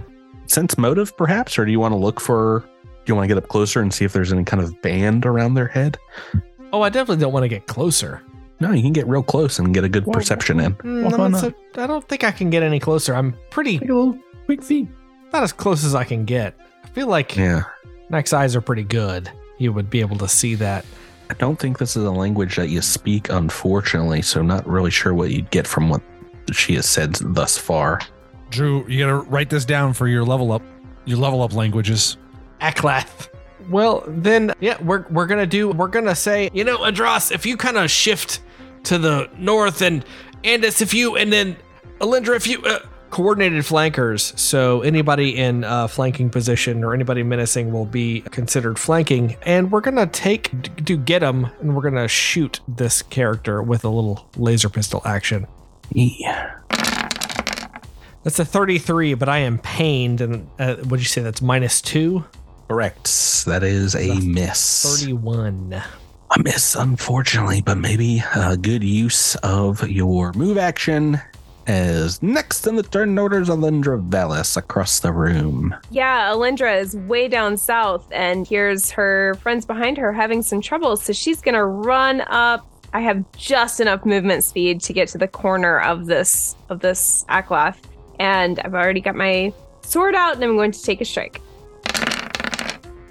Sense 0.47 0.77
motive, 0.77 1.15
perhaps, 1.15 1.59
or 1.59 1.65
do 1.65 1.71
you 1.71 1.79
want 1.79 1.91
to 1.91 1.97
look 1.97 2.19
for? 2.19 2.67
Do 3.09 3.13
you 3.13 3.15
want 3.15 3.23
to 3.27 3.33
get 3.33 3.43
up 3.43 3.49
closer 3.49 3.81
and 3.81 3.91
see 3.91 4.05
if 4.05 4.13
there's 4.13 4.31
any 4.31 4.43
kind 4.43 4.61
of 4.61 4.79
band 4.83 5.25
around 5.25 5.55
their 5.55 5.65
head? 5.67 5.97
Oh, 6.71 6.83
I 6.83 6.89
definitely 6.89 7.19
don't 7.23 7.33
want 7.33 7.43
to 7.43 7.47
get 7.47 7.65
closer. 7.65 8.21
No, 8.59 8.71
you 8.71 8.83
can 8.83 8.93
get 8.93 9.07
real 9.07 9.23
close 9.23 9.57
and 9.57 9.73
get 9.73 9.83
a 9.83 9.89
good 9.89 10.05
perception 10.05 10.59
in. 10.59 10.75
Mm, 10.75 11.05
Why 11.05 11.11
I'm 11.13 11.17
not 11.17 11.31
not? 11.31 11.41
so- 11.41 11.53
I 11.81 11.87
don't 11.87 12.07
think 12.07 12.23
I 12.23 12.29
can 12.29 12.51
get 12.51 12.61
any 12.61 12.79
closer. 12.79 13.15
I'm 13.15 13.35
pretty 13.49 13.79
Take 13.79 13.89
a 13.89 13.93
little 13.95 14.19
quick 14.45 14.61
feet. 14.61 14.89
about 15.29 15.41
as 15.41 15.51
close 15.51 15.83
as 15.83 15.95
I 15.95 16.03
can 16.03 16.23
get. 16.23 16.53
I 16.83 16.87
feel 16.89 17.07
like 17.07 17.35
Yeah. 17.35 17.63
Neck's 18.11 18.31
eyes 18.31 18.55
are 18.55 18.61
pretty 18.61 18.83
good. 18.83 19.31
You 19.57 19.73
would 19.73 19.89
be 19.89 20.01
able 20.01 20.17
to 20.19 20.27
see 20.27 20.53
that. 20.55 20.85
I 21.31 21.33
don't 21.33 21.57
think 21.57 21.79
this 21.79 21.97
is 21.97 22.03
a 22.03 22.11
language 22.11 22.57
that 22.57 22.69
you 22.69 22.79
speak, 22.83 23.31
unfortunately, 23.31 24.21
so 24.21 24.43
not 24.43 24.67
really 24.67 24.91
sure 24.91 25.15
what 25.15 25.31
you'd 25.31 25.49
get 25.49 25.65
from 25.65 25.89
what 25.89 26.03
she 26.51 26.75
has 26.75 26.85
said 26.85 27.15
thus 27.15 27.57
far. 27.57 28.01
Drew, 28.51 28.85
you 28.87 28.99
gotta 29.03 29.15
write 29.27 29.49
this 29.49 29.65
down 29.65 29.93
for 29.93 30.07
your 30.07 30.23
level 30.23 30.51
up, 30.51 30.61
your 31.05 31.17
level 31.17 31.41
up 31.41 31.53
languages. 31.55 32.15
Aklath. 32.61 33.29
Well, 33.69 34.03
then, 34.07 34.53
yeah, 34.59 34.81
we're 34.81 35.05
we're 35.09 35.27
gonna 35.27 35.45
do. 35.45 35.69
We're 35.69 35.87
gonna 35.87 36.15
say, 36.15 36.49
you 36.53 36.63
know, 36.63 36.79
Adros, 36.79 37.31
if 37.31 37.45
you 37.45 37.57
kind 37.57 37.77
of 37.77 37.91
shift 37.91 38.41
to 38.85 38.97
the 38.97 39.29
north, 39.37 39.81
and 39.81 40.03
Andis, 40.43 40.81
if 40.81 40.93
you, 40.93 41.17
and 41.17 41.31
then 41.31 41.57
Alindra, 41.99 42.35
if 42.35 42.47
you. 42.47 42.61
Uh, 42.63 42.79
Coordinated 43.11 43.65
flankers, 43.65 44.39
so 44.39 44.81
anybody 44.81 45.35
in 45.35 45.63
uh, 45.63 45.87
flanking 45.87 46.29
position 46.29 46.83
or 46.83 46.93
anybody 46.93 47.23
menacing 47.23 47.71
will 47.71 47.87
be 47.87 48.21
considered 48.21 48.77
flanking. 48.77 49.35
And 49.41 49.71
we're 49.71 49.81
gonna 49.81 50.05
take 50.05 50.51
do 50.85 50.95
get 50.95 51.23
him, 51.23 51.45
and 51.59 51.75
we're 51.75 51.81
gonna 51.81 52.07
shoot 52.07 52.59
this 52.67 53.01
character 53.01 53.63
with 53.63 53.83
a 53.83 53.89
little 53.89 54.29
laser 54.37 54.69
pistol 54.69 55.01
action. 55.05 55.47
Yeah. 55.91 56.55
That's 58.23 58.37
a 58.37 58.45
33, 58.45 59.15
but 59.15 59.27
I 59.27 59.39
am 59.39 59.57
pained. 59.57 60.21
And 60.21 60.47
uh, 60.59 60.75
what'd 60.75 60.99
you 60.99 61.05
say? 61.05 61.23
That's 61.23 61.41
minus 61.41 61.81
two? 61.81 62.25
Correct. 62.69 63.45
That 63.45 63.63
is 63.63 63.95
a 63.95 64.19
miss. 64.19 65.01
31. 65.01 65.73
A 65.73 66.43
miss, 66.43 66.75
unfortunately, 66.75 67.63
but 67.63 67.79
maybe 67.79 68.21
a 68.35 68.55
good 68.55 68.83
use 68.83 69.35
of 69.37 69.89
your 69.89 70.31
move 70.33 70.59
action 70.59 71.19
as 71.65 72.21
next 72.21 72.67
in 72.67 72.75
the 72.75 72.83
turn 72.83 73.17
orders 73.17 73.49
Alindra 73.49 74.07
Velis 74.09 74.55
across 74.55 74.99
the 74.99 75.11
room. 75.11 75.75
Yeah, 75.89 76.29
Alindra 76.29 76.79
is 76.79 76.95
way 76.95 77.27
down 77.27 77.57
south 77.57 78.07
and 78.11 78.47
here's 78.47 78.91
her 78.91 79.33
friends 79.41 79.65
behind 79.65 79.97
her 79.97 80.13
having 80.13 80.43
some 80.43 80.61
trouble. 80.61 80.95
So 80.95 81.11
she's 81.11 81.41
going 81.41 81.55
to 81.55 81.65
run 81.65 82.21
up. 82.21 82.67
I 82.93 83.01
have 83.01 83.23
just 83.31 83.79
enough 83.79 84.05
movement 84.05 84.43
speed 84.43 84.81
to 84.81 84.93
get 84.93 85.07
to 85.09 85.17
the 85.17 85.27
corner 85.27 85.79
of 85.79 86.05
this 86.05 86.55
of 86.69 86.81
this 86.81 87.25
Aklath. 87.29 87.77
And 88.19 88.59
I've 88.59 88.75
already 88.75 89.01
got 89.01 89.15
my 89.15 89.53
sword 89.81 90.13
out 90.13 90.35
and 90.35 90.43
I'm 90.43 90.55
going 90.55 90.71
to 90.71 90.83
take 90.83 91.01
a 91.01 91.05
strike. 91.05 91.41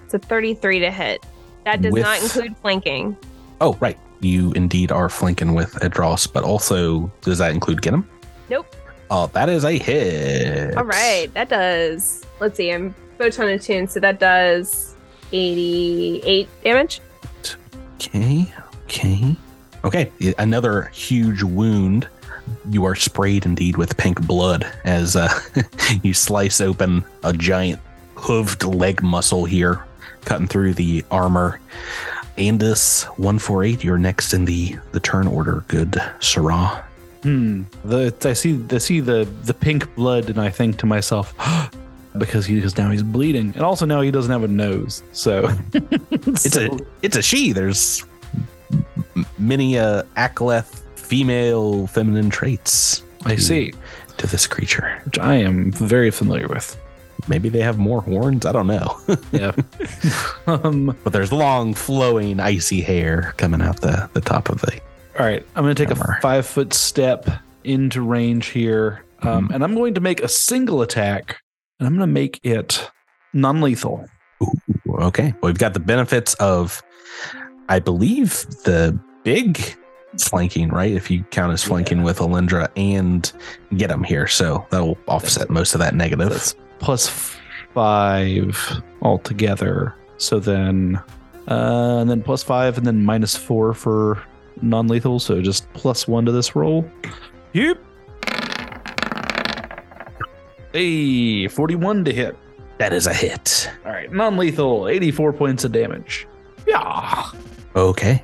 It's 0.08 0.14
a 0.14 0.18
33 0.18 0.80
to 0.80 0.90
hit. 0.90 1.26
That 1.66 1.82
does 1.82 1.92
With- 1.92 2.02
not 2.02 2.22
include 2.22 2.56
flanking. 2.62 3.14
Oh, 3.60 3.76
right. 3.78 3.98
You 4.20 4.52
indeed 4.52 4.90
are 4.90 5.10
flanking 5.10 5.52
with 5.52 5.74
Adros, 5.74 6.32
but 6.32 6.44
also 6.44 7.12
does 7.20 7.36
that 7.36 7.52
include 7.52 7.82
get 7.82 7.92
him? 7.92 8.08
Nope. 8.48 8.74
Oh, 9.10 9.26
that 9.34 9.50
is 9.50 9.64
a 9.64 9.72
hit. 9.72 10.74
All 10.78 10.84
right, 10.84 11.28
that 11.34 11.50
does. 11.50 12.24
Let's 12.40 12.56
see, 12.56 12.72
I'm 12.72 12.94
photon 13.18 13.48
attuned, 13.50 13.90
so 13.90 14.00
that 14.00 14.18
does 14.18 14.96
88 15.32 16.48
damage. 16.64 17.00
Okay. 17.96 18.50
Okay. 18.84 19.36
Okay. 19.84 20.10
Another 20.38 20.84
huge 20.94 21.42
wound. 21.42 22.08
You 22.70 22.86
are 22.86 22.94
sprayed 22.94 23.44
indeed 23.44 23.76
with 23.76 23.94
pink 23.98 24.26
blood 24.26 24.66
as 24.84 25.16
uh, 25.16 25.28
you 26.02 26.14
slice 26.14 26.62
open 26.62 27.04
a 27.24 27.34
giant 27.34 27.78
hooved 28.14 28.74
leg 28.74 29.02
muscle 29.02 29.44
here, 29.44 29.84
cutting 30.28 30.46
through 30.46 30.74
the 30.74 31.02
armor. 31.10 31.58
Andis 32.36 33.04
148, 33.18 33.82
you're 33.82 33.98
next 33.98 34.34
in 34.34 34.44
the, 34.44 34.76
the 34.92 35.00
turn 35.00 35.26
order. 35.26 35.64
Good, 35.68 35.96
Sarah. 36.20 36.84
Hmm. 37.22 37.62
The 37.84 38.14
I 38.24 38.34
see 38.34 38.62
I 38.70 38.78
see 38.78 39.00
the 39.00 39.24
the 39.42 39.54
pink 39.54 39.92
blood, 39.96 40.30
and 40.30 40.40
I 40.40 40.50
think 40.50 40.78
to 40.78 40.86
myself, 40.86 41.34
because 42.18 42.46
he 42.46 42.54
because 42.56 42.76
now 42.78 42.90
he's 42.90 43.02
bleeding, 43.02 43.52
and 43.54 43.62
also 43.62 43.86
now 43.86 44.02
he 44.02 44.12
doesn't 44.12 44.30
have 44.30 44.44
a 44.44 44.48
nose. 44.48 45.02
So 45.12 45.48
It's 46.12 46.56
a 46.56 46.78
it's 47.02 47.16
a 47.16 47.22
she. 47.22 47.52
There's 47.52 48.04
many 49.36 49.78
uh 49.78 50.04
Akaleth 50.16 50.82
female 50.94 51.88
feminine 51.88 52.30
traits 52.30 53.02
I 53.24 53.34
see, 53.34 53.72
to 54.18 54.26
this 54.28 54.46
creature. 54.46 55.02
which 55.06 55.18
I 55.18 55.36
am 55.36 55.72
very 55.72 56.12
familiar 56.12 56.46
with. 56.46 56.76
Maybe 57.28 57.48
they 57.48 57.60
have 57.60 57.78
more 57.78 58.02
horns. 58.02 58.46
I 58.46 58.52
don't 58.52 58.66
know. 58.66 58.98
Yeah. 59.32 59.52
um. 60.46 60.96
but 61.04 61.12
there's 61.12 61.32
long, 61.32 61.74
flowing, 61.74 62.40
icy 62.40 62.80
hair 62.80 63.34
coming 63.36 63.60
out 63.60 63.80
the, 63.80 64.08
the 64.14 64.20
top 64.20 64.48
of 64.48 64.60
the. 64.62 64.80
All 65.18 65.26
right, 65.26 65.44
I'm 65.54 65.64
going 65.64 65.74
to 65.74 65.86
take 65.86 65.96
Bummer. 65.96 66.16
a 66.18 66.20
five 66.22 66.46
foot 66.46 66.72
step 66.72 67.28
into 67.64 68.00
range 68.00 68.46
here, 68.46 69.04
um, 69.22 69.50
and 69.52 69.62
I'm 69.62 69.74
going 69.74 69.94
to 69.94 70.00
make 70.00 70.22
a 70.22 70.28
single 70.28 70.80
attack, 70.82 71.40
and 71.78 71.86
I'm 71.86 71.94
going 71.96 72.08
to 72.08 72.12
make 72.12 72.40
it 72.42 72.90
non 73.32 73.60
lethal. 73.60 74.06
Okay. 74.88 75.34
Well, 75.40 75.50
we've 75.50 75.58
got 75.58 75.74
the 75.74 75.80
benefits 75.80 76.34
of, 76.34 76.82
I 77.68 77.80
believe, 77.80 78.46
the 78.64 78.98
big 79.24 79.60
flanking, 80.18 80.68
right? 80.70 80.92
If 80.92 81.10
you 81.10 81.24
count 81.24 81.52
as 81.52 81.62
flanking 81.62 82.02
with 82.02 82.18
Alindra 82.18 82.68
and 82.76 83.30
get 83.76 83.90
him 83.90 84.02
here. 84.02 84.26
So 84.26 84.66
that'll 84.70 84.98
offset 85.06 85.50
most 85.50 85.74
of 85.74 85.80
that 85.80 85.94
negative. 85.94 86.54
Plus 86.78 87.36
five 87.74 88.82
altogether. 89.02 89.94
So 90.18 90.40
then, 90.40 91.00
uh, 91.48 91.98
and 92.00 92.10
then 92.10 92.22
plus 92.22 92.42
five, 92.42 92.76
and 92.78 92.86
then 92.86 93.04
minus 93.04 93.36
four 93.36 93.74
for 93.74 94.22
non 94.62 94.88
lethal. 94.88 95.20
So 95.20 95.40
just 95.40 95.72
plus 95.72 96.08
one 96.08 96.24
to 96.24 96.32
this 96.32 96.56
roll. 96.56 96.90
Yep. 97.52 97.78
Hey, 100.72 101.48
41 101.48 102.04
to 102.04 102.12
hit. 102.12 102.36
that 102.78 102.92
is 102.92 103.06
a 103.06 103.14
hit. 103.14 103.70
All 103.84 103.92
right, 103.92 104.12
non 104.12 104.36
lethal, 104.36 104.86
84 104.88 105.32
points 105.32 105.64
of 105.64 105.72
damage. 105.72 106.26
Yeah. 106.66 107.30
Okay. 107.74 108.22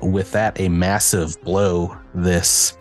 With 0.00 0.32
that, 0.32 0.58
a 0.60 0.68
massive 0.68 1.40
blow. 1.42 1.96
This 2.14 2.76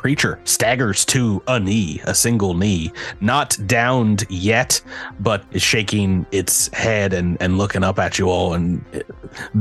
creature 0.00 0.40
staggers 0.44 1.04
to 1.04 1.42
a 1.46 1.60
knee, 1.60 2.00
a 2.04 2.14
single 2.14 2.54
knee, 2.54 2.90
not 3.20 3.54
downed 3.66 4.24
yet, 4.30 4.80
but 5.20 5.44
is 5.50 5.60
shaking 5.60 6.24
its 6.32 6.68
head 6.68 7.12
and, 7.12 7.36
and 7.42 7.58
looking 7.58 7.84
up 7.84 7.98
at 7.98 8.18
you 8.18 8.30
all 8.30 8.54
and 8.54 8.82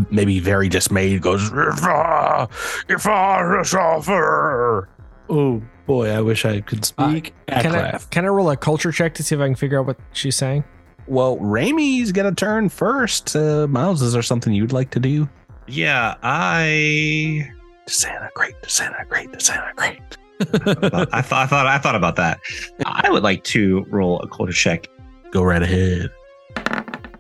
maybe 0.09 0.39
very 0.39 0.69
dismayed 0.69 1.21
goes, 1.21 1.51
If 1.51 1.83
I, 1.83 2.47
if 2.87 3.05
I 3.05 3.61
suffer. 3.63 4.87
Oh 5.29 5.61
boy, 5.85 6.09
I 6.09 6.21
wish 6.21 6.45
I 6.45 6.61
could 6.61 6.85
speak. 6.85 7.33
Can 7.49 7.75
I, 7.75 7.97
can 8.09 8.23
I 8.23 8.29
roll 8.29 8.49
a 8.49 8.55
culture 8.55 8.93
check 8.93 9.15
to 9.15 9.23
see 9.23 9.35
if 9.35 9.41
I 9.41 9.45
can 9.47 9.55
figure 9.55 9.81
out 9.81 9.87
what 9.87 9.99
she's 10.13 10.37
saying? 10.37 10.63
Well, 11.05 11.35
Ramey's 11.39 12.13
going 12.13 12.33
to 12.33 12.39
turn 12.39 12.69
first. 12.69 13.35
Uh, 13.35 13.67
Miles, 13.67 14.01
is 14.01 14.13
there 14.13 14.21
something 14.21 14.53
you'd 14.53 14.71
like 14.71 14.91
to 14.91 15.01
do? 15.01 15.27
Yeah, 15.67 16.15
I 16.23 17.51
Disintegrate, 17.89 18.61
disintegrate, 18.61 19.31
disintegrate. 19.31 20.17
I 20.41 21.21
thought 21.21 21.41
I 21.43 21.45
thought 21.47 21.67
I 21.67 21.77
thought 21.77 21.95
about 21.95 22.15
that. 22.15 22.39
I 22.85 23.09
would 23.09 23.23
like 23.23 23.43
to 23.45 23.85
roll 23.89 24.19
a 24.21 24.27
quarter 24.27 24.53
check. 24.53 24.87
Go 25.31 25.43
right 25.43 25.61
ahead. 25.61 26.09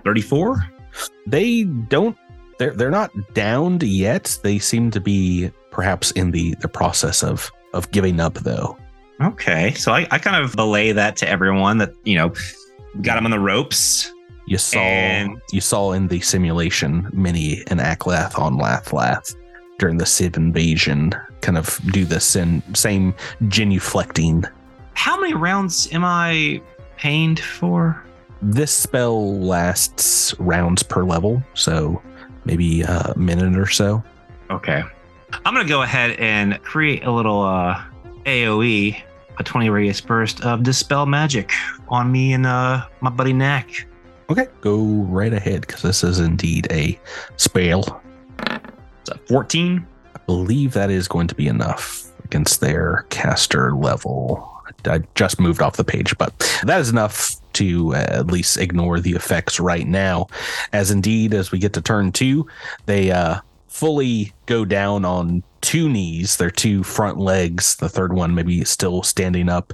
34? 0.03 0.63
they 1.27 1.63
don't 1.63 2.17
they're 2.57 2.73
they're 2.73 2.89
not 2.89 3.11
downed 3.33 3.83
yet 3.83 4.37
they 4.43 4.57
seem 4.59 4.89
to 4.91 4.99
be 4.99 5.49
perhaps 5.71 6.11
in 6.11 6.31
the 6.31 6.55
the 6.61 6.67
process 6.67 7.23
of 7.23 7.51
of 7.73 7.89
giving 7.91 8.19
up 8.19 8.33
though 8.35 8.77
Okay. 9.21 9.73
So 9.73 9.91
I, 9.91 10.07
I 10.11 10.17
kind 10.17 10.41
of 10.41 10.55
belay 10.55 10.93
that 10.93 11.17
to 11.17 11.27
everyone 11.29 11.77
that, 11.79 11.91
you 12.05 12.17
know, 12.17 12.31
got 13.01 13.15
them 13.15 13.25
on 13.25 13.31
the 13.31 13.39
ropes. 13.39 14.09
you 14.47 14.57
saw 14.57 14.79
And- 14.79 15.41
you 15.51 15.59
saw 15.59 15.91
in 15.91 16.07
the 16.07 16.21
simulation 16.21 17.09
mini 17.11 17.61
and 17.67 17.81
Aklath 17.81 18.39
on 18.39 18.57
Lath 18.57 18.93
Lath 18.93 19.35
during 19.79 19.97
the 19.97 20.05
Sivv 20.05 20.37
invasion. 20.37 21.11
Kind 21.41 21.57
of 21.57 21.79
do 21.91 22.05
the 22.05 22.19
same, 22.19 22.61
same 22.75 23.13
genuflecting. 23.43 24.49
How 24.93 25.19
many 25.19 25.33
rounds 25.33 25.91
am 25.93 26.05
I 26.05 26.61
pained 26.97 27.39
for? 27.39 28.03
This 28.41 28.71
spell 28.71 29.39
lasts 29.39 30.37
rounds 30.39 30.83
per 30.83 31.03
level, 31.03 31.43
so 31.53 32.01
maybe 32.45 32.81
a 32.83 33.13
minute 33.17 33.57
or 33.57 33.67
so. 33.67 34.03
Okay. 34.49 34.83
I'm 35.45 35.53
gonna 35.53 35.67
go 35.67 35.81
ahead 35.81 36.11
and 36.19 36.61
create 36.63 37.03
a 37.03 37.11
little 37.11 37.41
uh, 37.41 37.81
AOE, 38.25 39.01
a 39.37 39.43
20 39.43 39.69
radius 39.69 40.01
burst 40.01 40.41
of 40.43 40.63
dispel 40.63 41.05
magic 41.05 41.51
on 41.87 42.11
me 42.11 42.33
and 42.33 42.45
uh, 42.45 42.85
my 43.01 43.09
buddy 43.09 43.33
Knack. 43.33 43.87
Okay, 44.29 44.47
go 44.61 44.83
right 44.83 45.33
ahead 45.33 45.61
because 45.61 45.81
this 45.81 46.03
is 46.03 46.19
indeed 46.19 46.67
a 46.71 46.99
spell. 47.37 48.01
It's 49.01 49.11
a 49.11 49.17
14. 49.27 49.85
I 50.15 50.19
believe 50.25 50.73
that 50.73 50.89
is 50.89 51.07
going 51.07 51.27
to 51.27 51.35
be 51.35 51.47
enough 51.47 52.11
against 52.23 52.61
their 52.61 53.05
caster 53.09 53.73
level. 53.73 54.45
I 54.85 55.01
just 55.15 55.39
moved 55.39 55.61
off 55.61 55.77
the 55.77 55.83
page, 55.83 56.17
but 56.17 56.37
that 56.63 56.79
is 56.79 56.89
enough 56.89 57.35
to 57.53 57.93
uh, 57.95 58.05
at 58.09 58.27
least 58.27 58.57
ignore 58.57 58.99
the 58.99 59.13
effects 59.13 59.59
right 59.59 59.87
now. 59.87 60.27
As 60.71 60.91
indeed, 60.91 61.33
as 61.33 61.51
we 61.51 61.59
get 61.59 61.73
to 61.73 61.81
turn 61.81 62.11
two, 62.11 62.47
they 62.85 63.11
uh, 63.11 63.39
fully 63.67 64.33
go 64.45 64.65
down 64.65 65.05
on 65.05 65.43
two 65.61 65.89
knees, 65.89 66.37
their 66.37 66.51
two 66.51 66.83
front 66.83 67.17
legs. 67.17 67.75
The 67.77 67.89
third 67.89 68.13
one 68.13 68.35
maybe 68.35 68.63
still 68.63 69.03
standing 69.03 69.49
up 69.49 69.73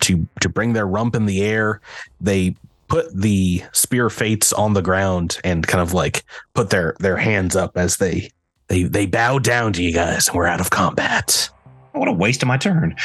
to 0.00 0.26
to 0.40 0.48
bring 0.48 0.72
their 0.72 0.86
rump 0.86 1.14
in 1.14 1.26
the 1.26 1.42
air. 1.44 1.80
They 2.20 2.54
put 2.88 3.14
the 3.14 3.62
spear 3.72 4.10
fates 4.10 4.52
on 4.52 4.74
the 4.74 4.82
ground 4.82 5.38
and 5.42 5.66
kind 5.66 5.82
of 5.82 5.92
like 5.92 6.24
put 6.54 6.70
their 6.70 6.94
their 7.00 7.16
hands 7.16 7.56
up 7.56 7.76
as 7.76 7.96
they 7.96 8.30
they 8.68 8.84
they 8.84 9.06
bow 9.06 9.38
down 9.38 9.72
to 9.74 9.82
you 9.82 9.92
guys 9.92 10.28
and 10.28 10.36
we're 10.36 10.46
out 10.46 10.60
of 10.60 10.70
combat. 10.70 11.48
What 11.92 12.08
a 12.08 12.12
waste 12.12 12.42
of 12.42 12.48
my 12.48 12.56
turn. 12.56 12.96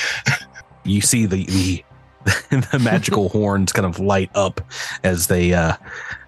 You 0.83 1.01
see 1.01 1.25
the 1.25 1.45
the 1.45 1.83
the 2.49 2.79
magical 2.79 3.29
horns 3.37 3.71
kind 3.71 3.85
of 3.85 3.99
light 3.99 4.29
up 4.35 4.61
as 5.03 5.27
they 5.27 5.53
uh 5.53 5.73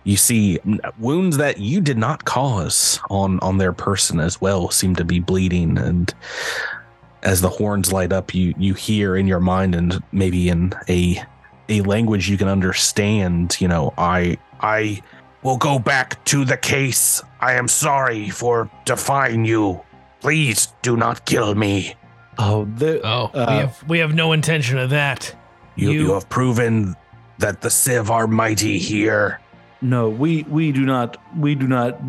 you 0.04 0.18
see 0.18 0.60
wounds 1.00 1.38
that 1.38 1.60
you 1.60 1.82
did 1.82 1.98
not 1.98 2.26
cause 2.26 3.00
on 3.10 3.40
on 3.40 3.58
their 3.58 3.74
person 3.74 4.20
as 4.20 4.42
well 4.42 4.70
seem 4.70 4.96
to 4.96 5.06
be 5.06 5.20
bleeding 5.20 5.78
and 5.78 6.14
as 7.22 7.42
the 7.42 7.50
horns 7.50 7.94
light 7.94 8.12
up 8.12 8.34
you 8.34 8.54
you 8.58 8.74
hear 8.74 9.16
in 9.16 9.28
your 9.28 9.40
mind 9.40 9.76
and 9.76 10.02
maybe 10.12 10.50
in 10.50 10.74
a 10.90 11.22
a 11.70 11.82
language 11.82 12.28
you 12.28 12.38
can 12.38 12.48
understand 12.48 13.56
you 13.62 13.68
know 13.68 13.94
i 13.98 14.38
i 14.62 15.02
will 15.44 15.58
go 15.58 15.78
back 15.80 16.24
to 16.26 16.46
the 16.46 16.58
case 16.58 17.22
i 17.42 17.54
am 17.54 17.68
sorry 17.68 18.30
for 18.30 18.70
defying 18.86 19.46
you 19.46 19.82
please 20.22 20.68
do 20.82 20.96
not 20.98 21.26
kill 21.26 21.56
me 21.56 21.96
Oh, 22.40 22.66
the, 22.66 23.00
Oh, 23.06 23.30
Uh, 23.34 23.46
we 23.50 23.56
have 23.58 23.84
we 23.90 24.00
have 24.00 24.16
no 24.16 24.32
intention 24.34 24.80
of 24.80 24.90
that. 24.90 25.36
you, 25.76 25.92
you 25.92 26.02
You- 26.08 26.14
have 26.14 26.28
proven 26.30 26.96
that 27.38 27.62
the 27.62 27.70
Sivv 27.70 28.10
are 28.10 28.26
mighty 28.26 28.80
here 28.80 29.40
no, 29.82 30.10
we 30.10 30.44
we 30.50 30.72
do 30.72 30.82
not 30.86 31.18
we 31.38 31.54
do 31.56 31.68
not 31.68 32.00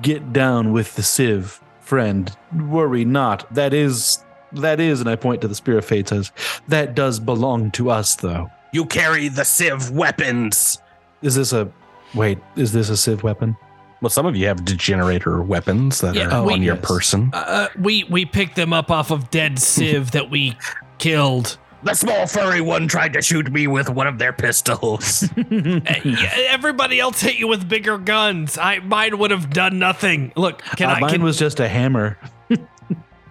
get 0.00 0.32
down 0.32 0.72
with 0.72 0.94
the 0.96 1.02
Sivv, 1.02 1.60
friend. 1.80 2.34
Worry 2.56 3.04
not. 3.04 3.46
That 3.54 3.72
is 3.74 4.24
that 4.52 4.80
is, 4.80 5.00
and 5.00 5.08
I 5.10 5.14
point 5.16 5.42
to 5.42 5.48
the 5.48 5.54
Spear 5.54 5.78
of 5.78 5.84
Fate 5.84 6.08
says 6.08 6.32
that 6.68 6.94
does 6.96 7.20
belong 7.20 7.70
to 7.72 7.90
us, 7.90 8.16
though. 8.16 8.50
you 8.72 8.84
carry 8.86 9.28
the 9.28 9.42
Sivv 9.42 9.90
weapons 9.90 10.78
Is 11.20 11.34
this 11.36 11.52
a 11.52 11.70
wait? 12.14 12.38
Is 12.56 12.72
this 12.72 12.88
a 12.90 12.92
Sivv 12.94 13.22
weapon? 13.22 13.56
well 14.00 14.10
some 14.10 14.26
of 14.26 14.34
you 14.34 14.46
have 14.48 14.64
degenerator 14.64 15.40
weapons 15.42 16.00
that 16.00 16.16
Yeah, 16.16 16.28
are 16.36 16.44
we- 16.44 16.54
on 16.54 16.62
your 16.62 16.74
yes. 16.74 16.84
person 16.84 17.30
Uh, 17.32 17.68
we 17.78 18.02
we 18.04 18.24
picked 18.24 18.56
them 18.56 18.72
up 18.72 18.90
off 18.90 19.10
of 19.12 19.30
dead 19.30 19.56
Sivv 19.56 20.10
that 20.10 20.28
we 20.30 20.56
killed. 20.98 21.56
The 21.84 21.94
small 21.94 22.26
furry 22.28 22.60
one 22.60 22.86
tried 22.88 23.12
to 23.14 23.22
shoot 23.22 23.50
me 23.52 23.66
with 23.66 23.88
one 23.88 24.06
of 24.06 24.18
their 24.18 24.32
pistols. 24.32 25.28
Uh, 25.38 26.00
Everybody 26.48 27.00
else 27.00 27.20
hit 27.20 27.36
you 27.38 27.48
with 27.48 27.68
bigger 27.68 27.98
guns. 27.98 28.56
I 28.58 28.78
mine 28.80 29.18
would 29.18 29.30
have 29.32 29.50
done 29.50 29.78
nothing. 29.78 30.32
Look, 30.36 30.62
can 30.76 30.88
Uh, 30.90 30.94
I? 30.94 31.00
mine 31.00 31.10
Can, 31.10 31.22
was 31.22 31.38
just 31.38 31.58
a 31.60 31.68
hammer. 31.68 32.18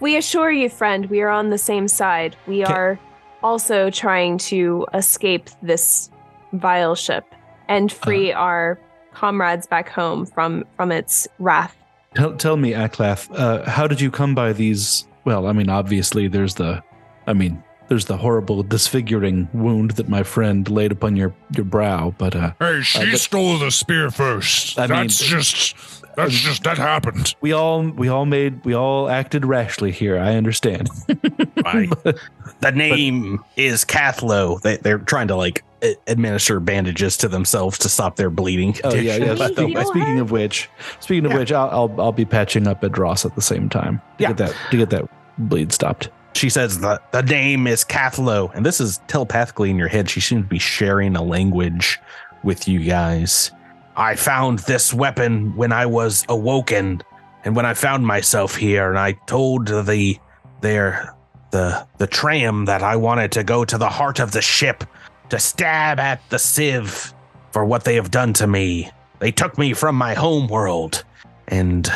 We 0.00 0.16
assure 0.16 0.50
you, 0.50 0.68
friend, 0.68 1.06
we 1.06 1.20
are 1.22 1.28
on 1.28 1.50
the 1.50 1.58
same 1.58 1.86
side. 1.88 2.34
We 2.46 2.64
Okay. 2.64 2.72
are 2.72 2.98
also 3.42 3.88
trying 3.90 4.36
to 4.38 4.86
escape 4.94 5.48
this 5.62 6.10
vile 6.52 6.94
ship 6.94 7.24
and 7.72 7.90
free 7.90 8.32
our 8.32 8.78
comrades 9.14 9.66
back 9.66 9.88
home 9.88 10.26
from 10.26 10.64
from 10.76 10.92
its 10.92 11.26
wrath. 11.38 11.74
Tell, 12.14 12.36
tell 12.36 12.56
me, 12.58 12.72
Aklath, 12.72 13.28
uh, 13.34 13.68
how 13.70 13.86
did 13.86 14.00
you 14.00 14.10
come 14.10 14.34
by 14.34 14.52
these? 14.52 15.06
Well, 15.24 15.46
I 15.46 15.52
mean, 15.52 15.70
obviously, 15.70 16.28
there's 16.28 16.56
the, 16.56 16.82
I 17.26 17.32
mean, 17.32 17.62
there's 17.88 18.04
the 18.04 18.16
horrible 18.18 18.62
disfiguring 18.62 19.48
wound 19.54 19.92
that 19.92 20.08
my 20.08 20.22
friend 20.22 20.68
laid 20.68 20.92
upon 20.92 21.16
your 21.16 21.34
your 21.56 21.64
brow. 21.64 22.14
But 22.18 22.36
uh, 22.36 22.52
Hey, 22.60 22.82
she 22.82 23.10
but- 23.10 23.18
stole 23.20 23.58
the 23.58 23.70
spear 23.70 24.10
first. 24.10 24.78
I 24.78 24.82
mean- 24.86 24.90
that's 25.06 25.18
just 25.24 26.01
that's 26.16 26.32
just 26.34 26.64
that 26.64 26.78
happened. 26.78 27.34
we 27.40 27.52
all 27.52 27.82
we 27.82 28.08
all 28.08 28.26
made 28.26 28.64
we 28.64 28.74
all 28.74 29.08
acted 29.08 29.44
rashly 29.44 29.90
here. 29.92 30.18
I 30.18 30.34
understand. 30.36 30.88
Right. 31.64 31.88
the 32.60 32.72
name 32.72 33.38
is 33.56 33.84
Cathlo. 33.84 34.60
They, 34.62 34.78
they're 34.78 34.98
trying 34.98 35.28
to 35.28 35.36
like 35.36 35.62
administer 36.08 36.58
bandages 36.58 37.16
to 37.18 37.28
themselves 37.28 37.78
to 37.78 37.88
stop 37.88 38.16
their 38.16 38.30
bleeding. 38.30 38.74
Oh 38.82 38.92
yeah, 38.94 39.16
yeah. 39.16 39.34
condition. 39.36 39.36
Can 39.36 39.46
Speaking, 39.54 39.68
heal 39.76 39.84
speaking 39.84 40.18
of 40.18 40.30
which, 40.32 40.68
speaking 40.98 41.26
of 41.26 41.32
Yeah. 41.32 41.38
which, 41.38 41.52
I'll, 41.52 41.70
I'll 41.70 42.00
I'll 42.00 42.12
be 42.12 42.24
patching 42.24 42.66
up 42.66 42.82
Adros 42.82 43.24
at 43.24 43.36
the 43.36 43.42
same 43.42 43.68
time 43.68 43.98
to 43.98 44.02
Yeah. 44.18 44.28
get 44.28 44.36
that 44.38 44.56
to 44.72 44.76
get 44.76 44.90
that 44.90 45.08
bleed 45.38 45.72
stopped. 45.72 46.08
She 46.34 46.48
says 46.50 46.80
the, 46.80 47.00
the 47.12 47.22
name 47.22 47.66
is 47.68 47.84
Cathlo, 47.84 48.52
and 48.54 48.66
this 48.66 48.80
is 48.80 49.00
telepathically 49.06 49.70
in 49.70 49.78
your 49.78 49.88
head. 49.88 50.10
She 50.10 50.20
seems 50.20 50.42
to 50.42 50.48
be 50.48 50.58
sharing 50.58 51.14
a 51.14 51.22
language 51.22 52.00
with 52.42 52.66
you 52.66 52.80
guys. 52.80 53.52
I 53.96 54.16
found 54.16 54.60
this 54.60 54.92
weapon 54.94 55.54
when 55.56 55.72
I 55.72 55.86
was 55.86 56.24
awoken, 56.28 57.02
and 57.44 57.54
when 57.54 57.66
I 57.66 57.74
found 57.74 58.06
myself 58.06 58.56
here, 58.56 58.88
and 58.88 58.98
I 58.98 59.12
told 59.26 59.66
the 59.66 60.18
their 60.60 61.14
the 61.50 61.86
the 61.98 62.06
tram 62.06 62.64
that 62.66 62.82
I 62.82 62.96
wanted 62.96 63.32
to 63.32 63.44
go 63.44 63.64
to 63.64 63.76
the 63.78 63.88
heart 63.88 64.18
of 64.20 64.32
the 64.32 64.40
ship 64.42 64.84
to 65.28 65.38
stab 65.38 65.98
at 66.00 66.20
the 66.30 66.36
Sivv 66.38 67.12
for 67.50 67.64
what 67.64 67.84
they 67.84 67.96
have 67.96 68.10
done 68.10 68.32
to 68.34 68.46
me. 68.46 68.90
They 69.18 69.30
took 69.32 69.58
me 69.58 69.72
from 69.74 69.94
my 69.96 70.14
home 70.14 70.48
world 70.48 71.04
and 71.48 71.90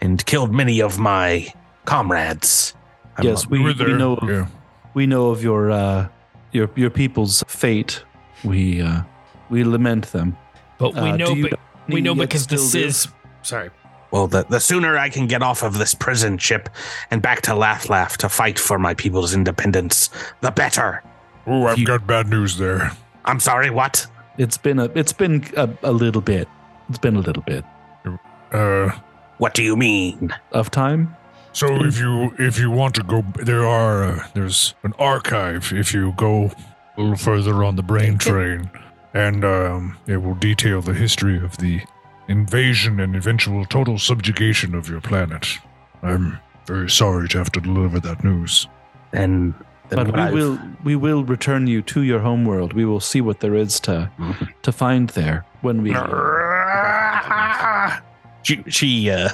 and 0.00 0.24
killed 0.24 0.52
many 0.52 0.80
of 0.80 0.98
my 0.98 1.52
comrades. 1.84 2.74
I'm 3.18 3.24
yes, 3.26 3.44
a- 3.44 3.48
we, 3.48 3.58
we 3.62 3.74
know 3.92 4.14
of, 4.16 4.28
Yeah. 4.28 4.46
we 4.94 5.06
know 5.06 5.30
of 5.30 5.42
your 5.42 5.70
uh 5.70 6.08
your 6.52 6.70
your 6.76 6.90
people's 6.90 7.44
fate. 7.46 8.02
We 8.42 8.80
uh 8.80 9.02
we 9.50 9.64
lament 9.64 10.12
them. 10.12 10.36
But 10.90 10.94
we 11.02 11.10
Uh, 11.10 11.16
know, 11.16 11.34
but 11.50 11.58
we 11.88 12.00
know 12.00 12.14
because 12.14 12.46
this 12.46 12.68
still 12.68 12.82
do? 12.82 12.90
Ciz. 12.90 13.08
Sorry. 13.42 13.70
Well, 14.10 14.26
the, 14.26 14.44
the 14.48 14.60
sooner 14.60 14.98
I 14.98 15.08
can 15.08 15.26
get 15.26 15.42
off 15.42 15.62
of 15.62 15.78
this 15.78 15.94
prison 15.94 16.36
ship 16.36 16.68
and 17.10 17.22
back 17.22 17.40
to 17.42 17.54
Laugh 17.54 17.88
Laugh 17.88 18.18
to 18.18 18.28
fight 18.28 18.58
for 18.58 18.78
my 18.78 18.92
people's 18.94 19.32
independence, 19.34 20.10
the 20.42 20.50
better. 20.50 21.02
Oh, 21.46 21.66
I've 21.66 21.78
You- 21.78 21.86
got 21.86 22.06
bad 22.06 22.28
news 22.28 22.58
there. 22.58 22.92
I'm 23.24 23.40
sorry, 23.40 23.70
what? 23.70 24.06
It's 24.38 24.58
been 24.58 24.78
a 24.78 24.84
it's 24.94 25.12
been 25.12 25.44
a, 25.56 25.68
a 25.82 25.92
little 25.92 26.20
bit. 26.22 26.46
It's 26.88 26.98
been 26.98 27.16
a 27.16 27.20
little 27.20 27.42
bit 27.42 27.64
Uh, 28.52 28.90
What 29.38 29.54
do 29.54 29.62
you 29.62 29.76
mean? 29.76 30.34
of 30.52 30.70
time. 30.70 31.16
so 31.52 31.66
if 31.84 31.98
you 31.98 32.34
if 32.38 32.58
you 32.58 32.70
want 32.70 32.94
to 32.96 33.02
go, 33.02 33.22
there 33.42 33.66
are 33.66 34.04
uh, 34.04 34.26
there's 34.34 34.74
an 34.84 34.92
archive. 34.98 35.72
If 35.72 35.92
you 35.94 36.12
go 36.16 36.50
a 36.96 37.00
little 37.00 37.16
further 37.16 37.64
on 37.64 37.76
the 37.76 37.82
brain 37.82 38.18
train, 38.18 38.70
and 39.14 39.44
um, 39.44 39.96
it 40.06 40.18
will 40.18 40.34
detail 40.34 40.82
the 40.82 40.94
history 40.94 41.42
of 41.42 41.56
the 41.58 41.80
invasion 42.28 43.00
and 43.00 43.16
eventual 43.16 43.64
total 43.64 43.98
subjugation 43.98 44.74
of 44.74 44.88
your 44.88 45.00
planet. 45.00 45.48
I'm 46.02 46.38
very 46.66 46.90
sorry 46.90 47.28
to 47.28 47.38
have 47.38 47.52
to 47.52 47.60
deliver 47.60 48.00
that 48.00 48.24
news. 48.24 48.68
And 49.12 49.54
then 49.88 50.04
But 50.04 50.14
we 50.14 50.20
I've- 50.20 50.34
will 50.34 50.58
we 50.84 50.96
will 50.96 51.24
return 51.24 51.66
you 51.66 51.82
to 51.82 52.02
your 52.02 52.20
homeworld. 52.20 52.72
We 52.72 52.84
will 52.84 53.00
see 53.00 53.20
what 53.20 53.40
there 53.40 53.54
is 53.54 53.80
to 53.80 54.10
to 54.62 54.72
find 54.72 55.08
there 55.10 55.44
when 55.60 55.82
we. 55.82 55.94
She, 58.44 58.60
she 58.66 59.08
uh, 59.08 59.28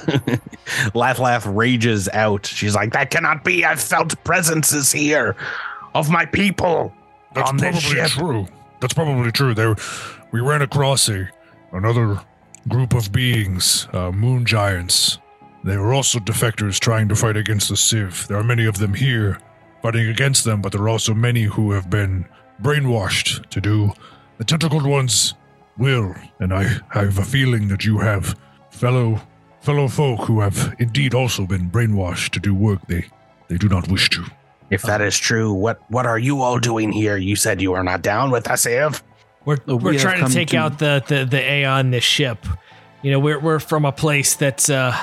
laugh, 0.93 1.17
laugh, 1.17 1.43
rages 1.47 2.07
out. 2.09 2.45
She's 2.45 2.75
like, 2.75 2.93
"That 2.93 3.09
cannot 3.09 3.43
be! 3.43 3.65
I've 3.65 3.81
felt 3.81 4.23
presences 4.23 4.91
here 4.91 5.35
of 5.95 6.11
my 6.11 6.25
people 6.27 6.93
That's 7.33 7.49
on 7.49 7.57
this 7.57 7.79
ship." 7.79 8.09
true. 8.09 8.45
That's 8.79 8.93
probably 8.93 9.31
true. 9.31 9.53
There, 9.53 9.75
we 10.31 10.39
ran 10.39 10.61
across 10.61 11.09
a 11.09 11.29
another 11.71 12.21
group 12.67 12.93
of 12.93 13.11
beings, 13.11 13.87
uh, 13.93 14.11
moon 14.11 14.45
giants. 14.45 15.19
They 15.63 15.77
were 15.77 15.93
also 15.93 16.19
defectors 16.19 16.79
trying 16.79 17.09
to 17.09 17.15
fight 17.15 17.35
against 17.37 17.69
the 17.69 17.75
Sivv. 17.75 18.27
There 18.27 18.37
are 18.37 18.43
many 18.43 18.65
of 18.65 18.77
them 18.77 18.93
here 18.93 19.39
fighting 19.81 20.07
against 20.07 20.45
them, 20.45 20.61
but 20.61 20.71
there 20.71 20.81
are 20.81 20.89
also 20.89 21.13
many 21.13 21.43
who 21.43 21.71
have 21.71 21.89
been 21.89 22.25
brainwashed 22.61 23.49
to 23.49 23.61
do 23.61 23.91
the 24.37 24.45
tentacled 24.45 24.85
ones 24.85 25.33
will. 25.77 26.15
And 26.39 26.53
I, 26.53 26.77
I 26.93 27.03
have 27.03 27.17
a 27.17 27.25
feeling 27.25 27.67
that 27.69 27.85
you 27.85 27.99
have 27.99 28.35
fellow 28.71 29.21
fellow 29.61 29.89
folk 29.89 30.21
who 30.21 30.39
have 30.39 30.73
indeed 30.79 31.13
also 31.13 31.45
been 31.45 31.69
brainwashed 31.69 32.29
to 32.29 32.39
do 32.39 32.55
work 32.55 32.79
they 32.87 33.05
they 33.49 33.57
do 33.57 33.67
not 33.67 33.89
wish 33.89 34.09
to. 34.11 34.25
If 34.69 34.83
that 34.83 35.01
is 35.01 35.17
true, 35.17 35.53
what 35.53 35.79
what 35.89 36.05
are 36.05 36.19
you 36.19 36.41
all 36.41 36.59
doing 36.59 36.91
here? 36.91 37.17
You 37.17 37.35
said 37.35 37.61
you 37.61 37.73
are 37.73 37.83
not 37.83 38.01
down 38.01 38.29
with 38.31 38.49
us, 38.49 38.65
Iv. 38.65 39.01
We're 39.45 39.57
we 39.65 39.75
we're 39.75 39.99
trying 39.99 40.25
to 40.25 40.31
take 40.31 40.49
to- 40.49 40.57
out 40.57 40.79
the, 40.79 41.03
the 41.07 41.25
the 41.25 41.39
AI 41.41 41.79
on 41.79 41.91
this 41.91 42.03
ship. 42.03 42.45
You 43.01 43.11
know, 43.11 43.19
we're 43.19 43.39
we're 43.39 43.59
from 43.59 43.85
a 43.85 43.91
place 43.91 44.35
that's 44.35 44.69
uh 44.69 44.95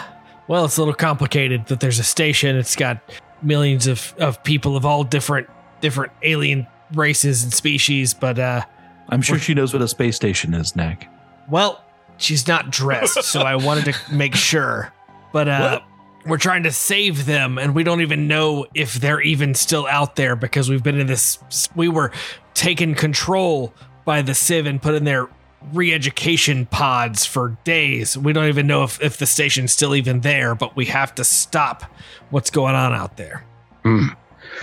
well, 0.49 0.65
it's 0.65 0.77
a 0.77 0.81
little 0.81 0.95
complicated. 0.95 1.67
That 1.67 1.81
there's 1.81 1.99
a 1.99 2.05
station. 2.05 2.57
It's 2.57 2.77
got 2.77 2.99
millions 3.43 3.87
of 3.87 4.15
of 4.19 4.43
people 4.45 4.77
of 4.77 4.87
all 4.87 5.03
different 5.03 5.49
different 5.81 6.13
alien 6.23 6.67
races 6.95 7.43
and 7.43 7.53
species. 7.53 8.15
But 8.15 8.39
uh, 8.39 8.63
I'm 9.09 9.23
sure 9.23 9.39
she 9.39 9.55
knows 9.55 9.73
what 9.73 9.83
a 9.83 9.89
space 9.89 10.15
station 10.15 10.55
is, 10.55 10.77
Nick. 10.77 11.09
well, 11.49 11.85
she's 12.19 12.47
not 12.47 12.71
dressed, 12.71 13.25
so 13.25 13.41
I 13.41 13.57
wanted 13.57 13.93
to 13.93 14.15
make 14.15 14.35
sure. 14.37 14.93
But 15.33 15.49
uh, 15.49 15.81
we're 16.27 16.39
trying 16.39 16.65
to 16.65 16.73
save 16.73 17.27
them, 17.27 17.59
and 17.59 17.75
we 17.75 17.85
don't 17.85 18.01
even 18.01 18.27
know 18.27 18.67
if 18.75 18.95
they're 18.95 19.21
even 19.21 19.55
still 19.55 19.87
out 19.87 20.17
there 20.17 20.37
because 20.37 20.69
we've 20.69 20.83
been 20.83 20.99
in 20.99 21.07
this. 21.07 21.39
We 21.75 21.89
were 21.89 22.13
taken 22.55 22.95
control 22.95 23.73
by 24.05 24.23
the 24.23 24.33
Sivv 24.33 24.67
and 24.67 24.81
put 24.81 24.95
in 24.95 25.05
their 25.05 25.29
re-education 25.73 26.67
pods 26.67 27.25
for 27.25 27.57
days. 27.65 28.17
We 28.17 28.33
don't 28.33 28.47
even 28.47 28.67
know 28.67 28.83
if, 28.85 29.01
if 29.03 29.17
the 29.17 29.27
station's 29.27 29.73
still 29.73 29.95
even 29.95 30.21
there, 30.21 30.55
but 30.55 30.77
we 30.77 30.87
have 30.87 31.15
to 31.17 31.25
stop 31.25 31.85
what's 32.31 32.51
going 32.51 32.75
on 32.75 32.93
out 32.93 33.17
there. 33.17 33.45
Hmm. 33.83 34.09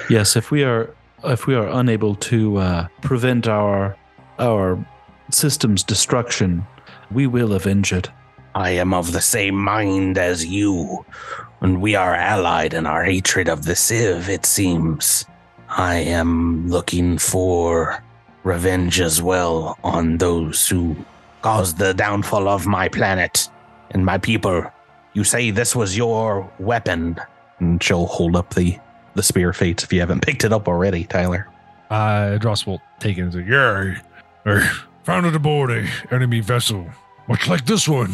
Yes, 0.09 0.35
if 0.35 0.51
we 0.51 0.63
are 0.63 0.93
if 1.23 1.47
we 1.47 1.55
are 1.55 1.67
unable 1.67 2.15
to 2.15 2.57
uh, 2.57 2.87
prevent 3.01 3.47
our 3.47 3.95
our 4.39 4.85
system's 5.31 5.83
destruction, 5.83 6.65
we 7.11 7.27
will 7.27 7.53
avenge 7.53 7.93
it. 7.93 8.09
I 8.55 8.71
am 8.71 8.93
of 8.93 9.13
the 9.13 9.21
same 9.21 9.55
mind 9.55 10.17
as 10.17 10.45
you, 10.45 11.05
and 11.63 11.81
we 11.81 11.95
are 11.95 12.13
allied 12.13 12.73
in 12.73 12.85
our 12.85 13.05
hatred 13.05 13.47
of 13.47 13.63
the 13.63 13.71
Sivv, 13.71 14.27
it 14.27 14.45
seems. 14.45 15.25
I 15.69 15.95
am 15.95 16.67
looking 16.67 17.17
for 17.17 18.03
revenge 18.43 18.99
as 18.99 19.21
well 19.21 19.79
on 19.81 20.17
those 20.17 20.67
who 20.67 20.95
caused 21.41 21.77
the 21.77 21.93
downfall 21.93 22.49
of 22.49 22.67
my 22.67 22.89
planet 22.89 23.49
and 23.91 24.05
my 24.05 24.17
people. 24.17 24.69
You 25.13 25.23
say 25.23 25.51
this 25.51 25.73
was 25.73 25.95
your 25.95 26.51
weapon. 26.59 27.17
And 27.59 27.81
she'll 27.81 28.07
hold 28.07 28.35
up 28.35 28.53
the, 28.53 28.77
the 29.15 29.23
spear 29.23 29.51
of 29.51 29.57
fates 29.57 29.85
if 29.85 29.93
you 29.93 30.01
haven't 30.01 30.21
picked 30.25 30.43
it 30.43 30.51
up 30.51 30.67
already, 30.67 31.05
Tyler. 31.05 31.47
Uh, 31.89 32.37
Dross 32.39 32.65
will 32.65 32.81
take 32.99 33.17
it 33.17 33.21
and 33.21 33.31
say, 33.33 33.45
Yeah, 33.47 33.95
I, 34.45 34.51
I 34.51 34.79
found 35.05 35.25
aboard 35.33 35.71
a 35.71 35.87
enemy 36.11 36.41
vessel, 36.41 36.89
much 37.29 37.47
like 37.47 37.65
this 37.65 37.87
one, 37.87 38.13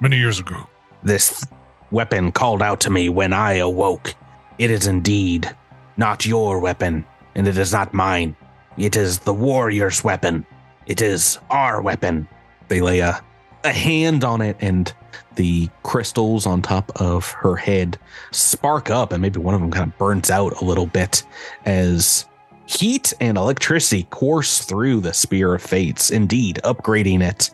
many 0.00 0.16
years 0.16 0.38
ago. 0.38 0.66
This 1.02 1.44
weapon 1.90 2.32
called 2.32 2.62
out 2.62 2.80
to 2.80 2.90
me 2.90 3.08
when 3.08 3.32
I 3.32 3.54
awoke. 3.54 4.14
It 4.58 4.70
is 4.70 4.86
indeed 4.86 5.54
not 5.96 6.26
your 6.26 6.58
weapon, 6.58 7.04
and 7.34 7.46
it 7.46 7.58
is 7.58 7.72
not 7.72 7.94
mine. 7.94 8.36
It 8.76 8.96
is 8.96 9.20
the 9.20 9.34
warrior's 9.34 10.04
weapon. 10.04 10.46
It 10.86 11.00
is 11.00 11.38
our 11.50 11.80
weapon. 11.80 12.28
They 12.68 12.80
lay 12.80 13.00
a, 13.00 13.22
a 13.64 13.72
hand 13.72 14.24
on 14.24 14.40
it, 14.40 14.56
and 14.60 14.92
the 15.36 15.68
crystals 15.82 16.46
on 16.46 16.62
top 16.62 16.92
of 17.00 17.30
her 17.32 17.56
head 17.56 17.98
spark 18.32 18.90
up, 18.90 19.12
and 19.12 19.22
maybe 19.22 19.40
one 19.40 19.54
of 19.54 19.60
them 19.60 19.70
kind 19.70 19.92
of 19.92 19.98
burns 19.98 20.30
out 20.30 20.60
a 20.60 20.64
little 20.64 20.86
bit 20.86 21.22
as 21.64 22.26
heat 22.66 23.12
and 23.20 23.38
electricity 23.38 24.04
course 24.04 24.64
through 24.64 25.00
the 25.00 25.14
Spear 25.14 25.54
of 25.54 25.62
Fates, 25.62 26.10
indeed, 26.10 26.60
upgrading 26.64 27.22
it. 27.22 27.50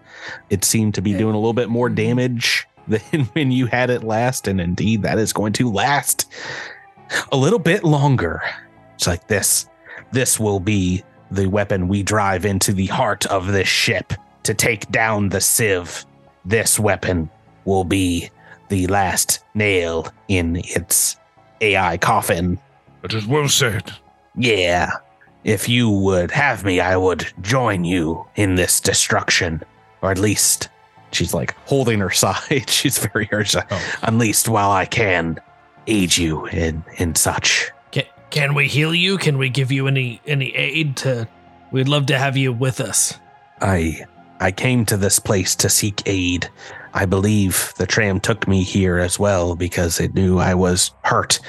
It 0.50 0.64
seemed 0.64 0.94
to 0.94 1.02
be 1.02 1.12
doing 1.12 1.34
a 1.34 1.38
little 1.38 1.52
bit 1.52 1.68
more 1.68 1.88
mm-hmm. 1.88 1.96
damage 1.96 2.66
than 2.88 3.24
when 3.32 3.50
you 3.50 3.66
had 3.66 3.90
it 3.90 4.04
last, 4.04 4.48
and 4.48 4.60
indeed, 4.60 5.02
that 5.02 5.18
is 5.18 5.32
going 5.32 5.52
to 5.54 5.70
last 5.70 6.30
a 7.30 7.36
little 7.36 7.58
bit 7.58 7.84
longer. 7.84 8.42
It's 8.94 9.06
like 9.06 9.28
this. 9.28 9.68
This 10.12 10.38
will 10.38 10.60
be 10.60 11.02
the 11.30 11.46
weapon 11.46 11.88
we 11.88 12.02
drive 12.02 12.44
into 12.44 12.72
the 12.72 12.86
heart 12.86 13.26
of 13.26 13.48
this 13.48 13.68
ship 13.68 14.12
to 14.42 14.54
take 14.54 14.90
down 14.90 15.28
the 15.28 15.38
Sivv. 15.38 16.04
This 16.44 16.78
weapon 16.78 17.30
will 17.64 17.84
be 17.84 18.30
the 18.68 18.86
last 18.88 19.40
nail 19.54 20.06
in 20.28 20.56
its 20.64 21.16
AI 21.60 21.96
coffin. 21.98 22.58
That 23.02 23.14
is 23.14 23.26
well 23.26 23.48
said. 23.48 23.92
Yeah. 24.36 24.90
If 25.44 25.68
you 25.68 25.90
would 25.90 26.30
have 26.30 26.64
me, 26.64 26.80
I 26.80 26.96
would 26.96 27.32
join 27.40 27.84
you 27.84 28.26
in 28.36 28.54
this 28.54 28.80
destruction. 28.80 29.62
Or 30.00 30.10
at 30.10 30.18
least, 30.18 30.68
she's 31.14 31.34
like 31.34 31.54
holding 31.66 32.00
her 32.00 32.10
side. 32.24 32.68
She's 32.68 32.98
very 32.98 33.28
urgent. 33.32 33.66
Oh. 33.70 33.94
At 34.02 34.14
least 34.14 34.48
while 34.48 34.70
I 34.70 34.86
can 34.86 35.38
aid 35.86 36.16
you 36.16 36.46
in, 36.46 36.84
in 36.98 37.14
such. 37.14 37.70
Can, 37.90 38.04
can 38.30 38.54
we 38.54 38.68
heal 38.68 38.94
you? 38.94 39.18
Can 39.18 39.38
we 39.38 39.48
give 39.48 39.72
you 39.72 39.86
any 39.86 40.20
any 40.26 40.54
aid 40.54 40.96
to 40.98 41.28
We'd 41.72 41.88
love 41.88 42.04
to 42.06 42.18
have 42.18 42.36
you 42.36 42.52
with 42.52 42.80
us. 42.80 43.18
I 43.62 44.04
I 44.40 44.52
came 44.52 44.84
to 44.86 44.96
this 44.98 45.18
place 45.18 45.56
to 45.56 45.70
seek 45.70 46.02
aid. 46.04 46.50
I 46.92 47.06
believe 47.06 47.72
the 47.78 47.86
tram 47.86 48.20
took 48.20 48.46
me 48.46 48.62
here 48.62 48.98
as 48.98 49.18
well 49.18 49.56
because 49.56 49.98
it 49.98 50.14
knew 50.14 50.38
I 50.38 50.52
was 50.52 50.92
hurt. 51.02 51.40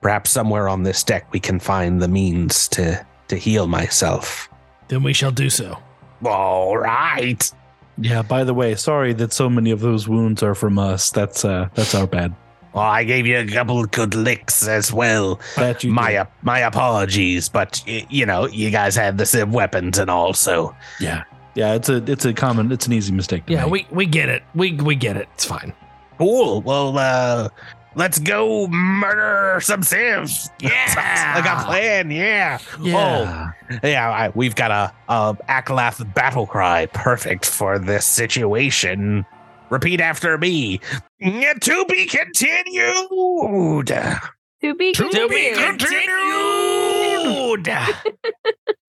Perhaps 0.00 0.30
somewhere 0.30 0.68
on 0.68 0.84
this 0.84 1.02
deck 1.02 1.32
we 1.32 1.40
can 1.40 1.58
find 1.58 2.00
the 2.00 2.08
means 2.08 2.68
to 2.68 3.04
to 3.28 3.36
heal 3.36 3.66
myself. 3.66 4.48
Then 4.86 5.02
we 5.02 5.12
shall 5.12 5.32
do 5.32 5.50
so. 5.50 5.78
All 6.24 6.78
right. 6.78 7.50
Yeah, 7.98 8.22
by 8.22 8.44
the 8.44 8.54
way, 8.54 8.74
sorry 8.74 9.12
that 9.14 9.32
so 9.32 9.48
many 9.48 9.70
of 9.70 9.80
those 9.80 10.08
wounds 10.08 10.42
are 10.42 10.54
from 10.54 10.78
us. 10.78 11.10
That's 11.10 11.44
uh 11.44 11.68
that's 11.74 11.94
our 11.94 12.06
bad. 12.06 12.34
Well, 12.72 12.82
I 12.82 13.04
gave 13.04 13.24
you 13.24 13.38
a 13.38 13.46
couple 13.46 13.78
of 13.78 13.92
good 13.92 14.16
licks 14.16 14.66
as 14.66 14.92
well. 14.92 15.38
That 15.56 15.84
you 15.84 15.92
my 15.92 16.10
did. 16.10 16.16
ap- 16.16 16.32
my 16.42 16.58
apologies, 16.60 17.48
but 17.48 17.80
y- 17.86 18.04
you 18.10 18.26
know 18.26 18.46
you 18.48 18.70
guys 18.70 18.96
had 18.96 19.16
the 19.16 19.26
same 19.26 19.52
weapons 19.52 19.98
and 19.98 20.10
all, 20.10 20.34
so 20.34 20.74
Yeah, 20.98 21.22
yeah. 21.54 21.74
it's 21.74 21.88
a 21.88 22.02
it's 22.10 22.24
a 22.24 22.32
common 22.32 22.72
it's 22.72 22.86
an 22.88 22.92
easy 22.92 23.12
mistake. 23.12 23.46
To 23.46 23.52
Yeah, 23.52 23.64
make. 23.66 23.70
we 23.72 23.86
we 23.92 24.06
get 24.06 24.28
it. 24.28 24.42
We 24.56 24.72
we 24.72 24.96
get 24.96 25.16
it. 25.16 25.28
It's 25.34 25.44
fine. 25.44 25.72
cool. 26.18 26.62
Well, 26.62 26.98
uh, 26.98 27.48
let's 27.96 28.18
go 28.18 28.66
murder 28.68 29.60
some 29.60 29.82
Sivvs. 29.82 30.50
Yeah, 30.60 31.32
like 31.36 31.46
a 31.46 31.64
plan. 31.64 32.10
Yeah. 32.10 32.58
yeah. 32.80 33.52
Oh, 33.70 33.78
yeah. 33.82 34.10
I, 34.10 34.28
we've 34.34 34.54
got 34.54 34.70
a, 34.70 34.92
a 35.12 35.36
Akalath 35.48 36.14
battle 36.14 36.46
cry, 36.46 36.86
perfect 36.86 37.46
for 37.46 37.78
this 37.78 38.04
situation. 38.06 39.24
Repeat 39.70 40.00
after 40.00 40.36
me. 40.38 40.78
To 41.20 41.84
be 41.88 42.06
continued. 42.06 43.86
To 43.86 44.74
be 44.74 44.92
To 44.92 45.28
be 45.28 45.54
continued. 45.54 45.78
continued. 45.78 47.68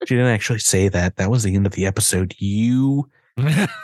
She 0.06 0.14
didn't 0.14 0.30
actually 0.30 0.60
say 0.60 0.88
that. 0.88 1.16
That 1.16 1.30
was 1.30 1.42
the 1.42 1.56
end 1.56 1.66
of 1.66 1.72
the 1.72 1.84
episode. 1.84 2.32
You 2.38 3.10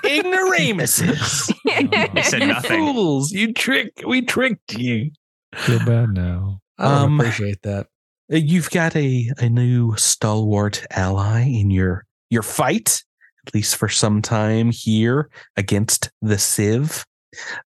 ignoramuses. 0.05 1.53
You 1.65 2.23
said 2.23 2.41
nothing. 2.47 2.93
Fools! 2.93 3.33
You 3.33 3.53
trick. 3.53 4.03
We 4.07 4.23
tricked 4.23 4.75
you. 4.79 5.11
Feel 5.55 5.79
bad 5.85 6.11
now. 6.11 6.61
I 6.79 7.03
Um, 7.03 7.19
appreciate 7.21 7.63
that. 7.63 7.87
Uh, 8.33 8.37
You've 8.37 8.71
got 8.71 8.95
a, 8.97 9.31
a 9.39 9.49
new 9.49 9.95
stalwart 9.97 10.85
ally 10.91 11.43
in 11.43 11.71
your 11.71 12.05
your 12.31 12.43
fight, 12.43 13.03
at 13.47 13.55
least 13.55 13.77
for 13.77 13.89
some 13.89 14.23
time 14.23 14.71
here 14.71 15.31
against 15.57 16.11
the 16.21 16.35
Sivv. 16.37 17.05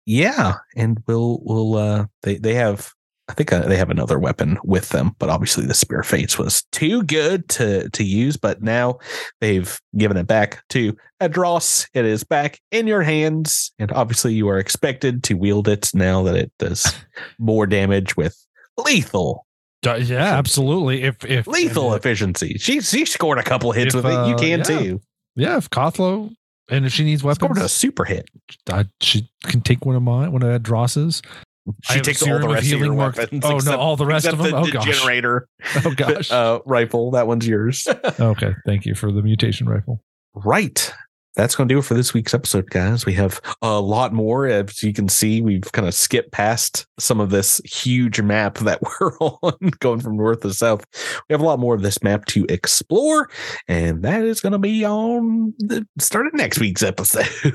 Yeah, 0.06 0.54
and 0.76 1.02
we'll 1.06 1.40
we'll 1.42 1.76
uh 1.76 2.06
they 2.22 2.36
they 2.38 2.54
have 2.54 2.92
I 3.28 3.32
think 3.32 3.52
uh, 3.52 3.60
they 3.66 3.76
have 3.76 3.88
another 3.88 4.18
weapon 4.18 4.58
with 4.64 4.90
them, 4.90 5.16
but 5.18 5.30
obviously 5.30 5.64
the 5.64 5.72
Spear 5.72 6.00
of 6.00 6.06
Fates 6.06 6.38
was 6.38 6.62
too 6.72 7.02
good 7.04 7.48
to 7.50 7.88
to 7.90 8.04
use. 8.04 8.36
But 8.36 8.62
now 8.62 8.98
they've 9.40 9.80
given 9.96 10.16
it 10.18 10.26
back 10.26 10.62
to 10.70 10.94
Adros. 11.22 11.88
It 11.94 12.04
is 12.04 12.22
back 12.22 12.60
in 12.70 12.86
your 12.86 13.02
hands, 13.02 13.72
and 13.78 13.90
obviously 13.92 14.34
you 14.34 14.48
are 14.48 14.58
expected 14.58 15.22
to 15.24 15.34
wield 15.34 15.68
it 15.68 15.90
now 15.94 16.22
that 16.24 16.36
it 16.36 16.52
does 16.58 16.94
more 17.38 17.66
damage 17.66 18.16
with 18.16 18.36
lethal 18.76 19.46
Uh, 19.86 19.94
yeah, 19.94 20.36
absolutely. 20.36 21.02
If 21.02 21.24
if 21.24 21.46
lethal 21.46 21.94
if, 21.94 22.00
efficiency. 22.00 22.56
She 22.58 22.80
she 22.82 23.04
scored 23.06 23.38
a 23.38 23.42
couple 23.42 23.72
hits 23.72 23.94
If, 23.94 24.04
with 24.04 24.12
it. 24.12 24.26
You 24.28 24.34
uh, 24.34 24.38
can 24.38 24.58
yeah. 24.58 24.64
too. 24.64 25.00
yeah, 25.36 25.56
if 25.56 25.70
Kothlo 25.70 26.34
and 26.68 26.84
if 26.86 26.92
she 26.92 27.04
needs 27.04 27.22
weapons, 27.22 27.50
Scored 27.50 27.64
a 27.64 27.68
super 27.68 28.04
hit. 28.04 28.28
uh, 28.70 28.84
she 29.00 29.30
can 29.44 29.60
take 29.62 29.84
one 29.86 29.96
of 29.96 30.02
mine, 30.02 30.32
one 30.32 30.42
of 30.42 30.62
Dross's. 30.62 31.22
She 31.84 32.00
takes 32.00 32.20
all 32.22 32.26
serum 32.26 32.42
the 32.42 32.48
rest 32.48 32.72
of 32.72 32.78
your 32.78 32.92
mark- 32.94 33.16
weapons. 33.16 33.42
Oh, 33.44 33.58
no, 33.64 33.76
all 33.78 33.96
the 33.96 34.04
rest 34.06 34.26
of 34.26 34.38
them? 34.38 34.50
The, 34.50 34.56
Oh, 34.56 34.66
gosh. 34.70 34.84
generator 34.84 35.48
Oh 35.84 35.94
gosh. 35.94 36.30
uh, 36.30 36.58
rifle. 36.66 37.12
That 37.12 37.26
one's 37.26 37.46
yours. 37.48 37.86
okay, 38.20 38.52
thank 38.66 38.84
you 38.84 38.94
for 38.94 39.10
the 39.12 39.22
mutation 39.22 39.68
rifle. 39.68 40.02
right. 40.34 40.92
That's 41.36 41.56
going 41.56 41.68
to 41.68 41.74
do 41.74 41.78
it 41.78 41.84
for 41.84 41.94
this 41.94 42.14
week's 42.14 42.34
episode, 42.34 42.70
guys. 42.70 43.04
We 43.04 43.14
have 43.14 43.40
a 43.60 43.80
lot 43.80 44.12
more. 44.12 44.46
As 44.46 44.82
you 44.82 44.92
can 44.92 45.08
see, 45.08 45.40
we've 45.40 45.70
kind 45.72 45.88
of 45.88 45.94
skipped 45.94 46.32
past 46.32 46.86
some 46.98 47.20
of 47.20 47.30
this 47.30 47.60
huge 47.64 48.20
map 48.20 48.58
that 48.58 48.80
we're 49.00 49.16
on, 49.18 49.70
going 49.80 50.00
from 50.00 50.16
north 50.16 50.40
to 50.42 50.52
south. 50.52 50.84
We 51.28 51.32
have 51.32 51.40
a 51.40 51.44
lot 51.44 51.58
more 51.58 51.74
of 51.74 51.82
this 51.82 52.02
map 52.02 52.24
to 52.26 52.46
explore, 52.48 53.28
and 53.68 54.02
that 54.02 54.22
is 54.22 54.40
going 54.40 54.52
to 54.52 54.58
be 54.58 54.84
on 54.84 55.54
the 55.58 55.86
start 55.98 56.26
of 56.26 56.34
next 56.34 56.60
week's 56.60 56.82
episode. 56.82 57.26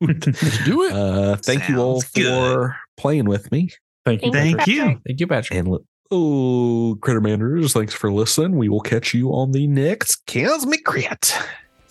Let's 0.00 0.64
do 0.64 0.82
it. 0.82 0.92
uh, 0.92 1.36
thank 1.36 1.68
you 1.68 1.78
all 1.78 2.00
Sounds 2.00 2.12
good. 2.12 2.24
for 2.26 2.76
playing 2.96 3.26
with 3.26 3.50
me. 3.52 3.70
Thank 4.04 4.24
you. 4.24 4.32
Thank 4.32 4.66
you. 4.66 5.00
Thank 5.06 5.20
you, 5.20 5.26
Patrick. 5.28 5.58
And 5.58 5.68
li- 5.68 5.78
oh, 6.10 6.96
Crittermanders, 7.00 7.72
thanks 7.72 7.94
for 7.94 8.12
listening. 8.12 8.56
We 8.56 8.68
will 8.68 8.80
catch 8.80 9.14
you 9.14 9.30
on 9.30 9.52
the 9.52 9.68
next 9.68 10.26
Cosmic 10.26 10.84
Crit. 10.84 11.38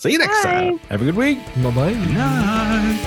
See 0.02 0.14
you 0.14 0.18
next 0.18 0.44
Bye. 0.44 0.50
time. 0.50 0.78
Have 0.90 1.04
a 1.04 1.06
good 1.06 1.16
week. 1.16 1.38
Bye 1.62 1.70
bye. 1.70 1.94
Night. 1.94 2.98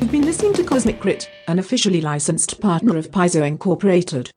You've 0.00 0.10
been 0.10 0.24
listening 0.24 0.52
to 0.54 0.64
Cosmic 0.64 0.98
Crit, 0.98 1.30
an 1.46 1.60
officially 1.60 2.00
licensed 2.00 2.60
partner 2.60 2.96
of 2.96 3.12
Paizo 3.12 3.46
Incorporated. 3.46 4.32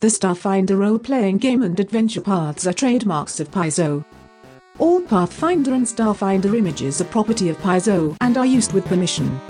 The 0.00 0.08
Starfinder 0.08 0.78
role 0.78 0.98
playing 0.98 1.38
game 1.38 1.62
and 1.62 1.78
adventure 1.80 2.20
paths 2.20 2.66
are 2.66 2.72
trademarks 2.72 3.40
of 3.40 3.50
Paizo. 3.50 4.04
All 4.78 5.00
Pathfinder 5.00 5.72
and 5.72 5.86
Starfinder 5.86 6.56
images 6.56 7.00
are 7.00 7.04
property 7.04 7.48
of 7.48 7.56
Paizo 7.58 8.16
and 8.20 8.36
are 8.36 8.44
used 8.44 8.72
with 8.72 8.84
permission. 8.84 9.40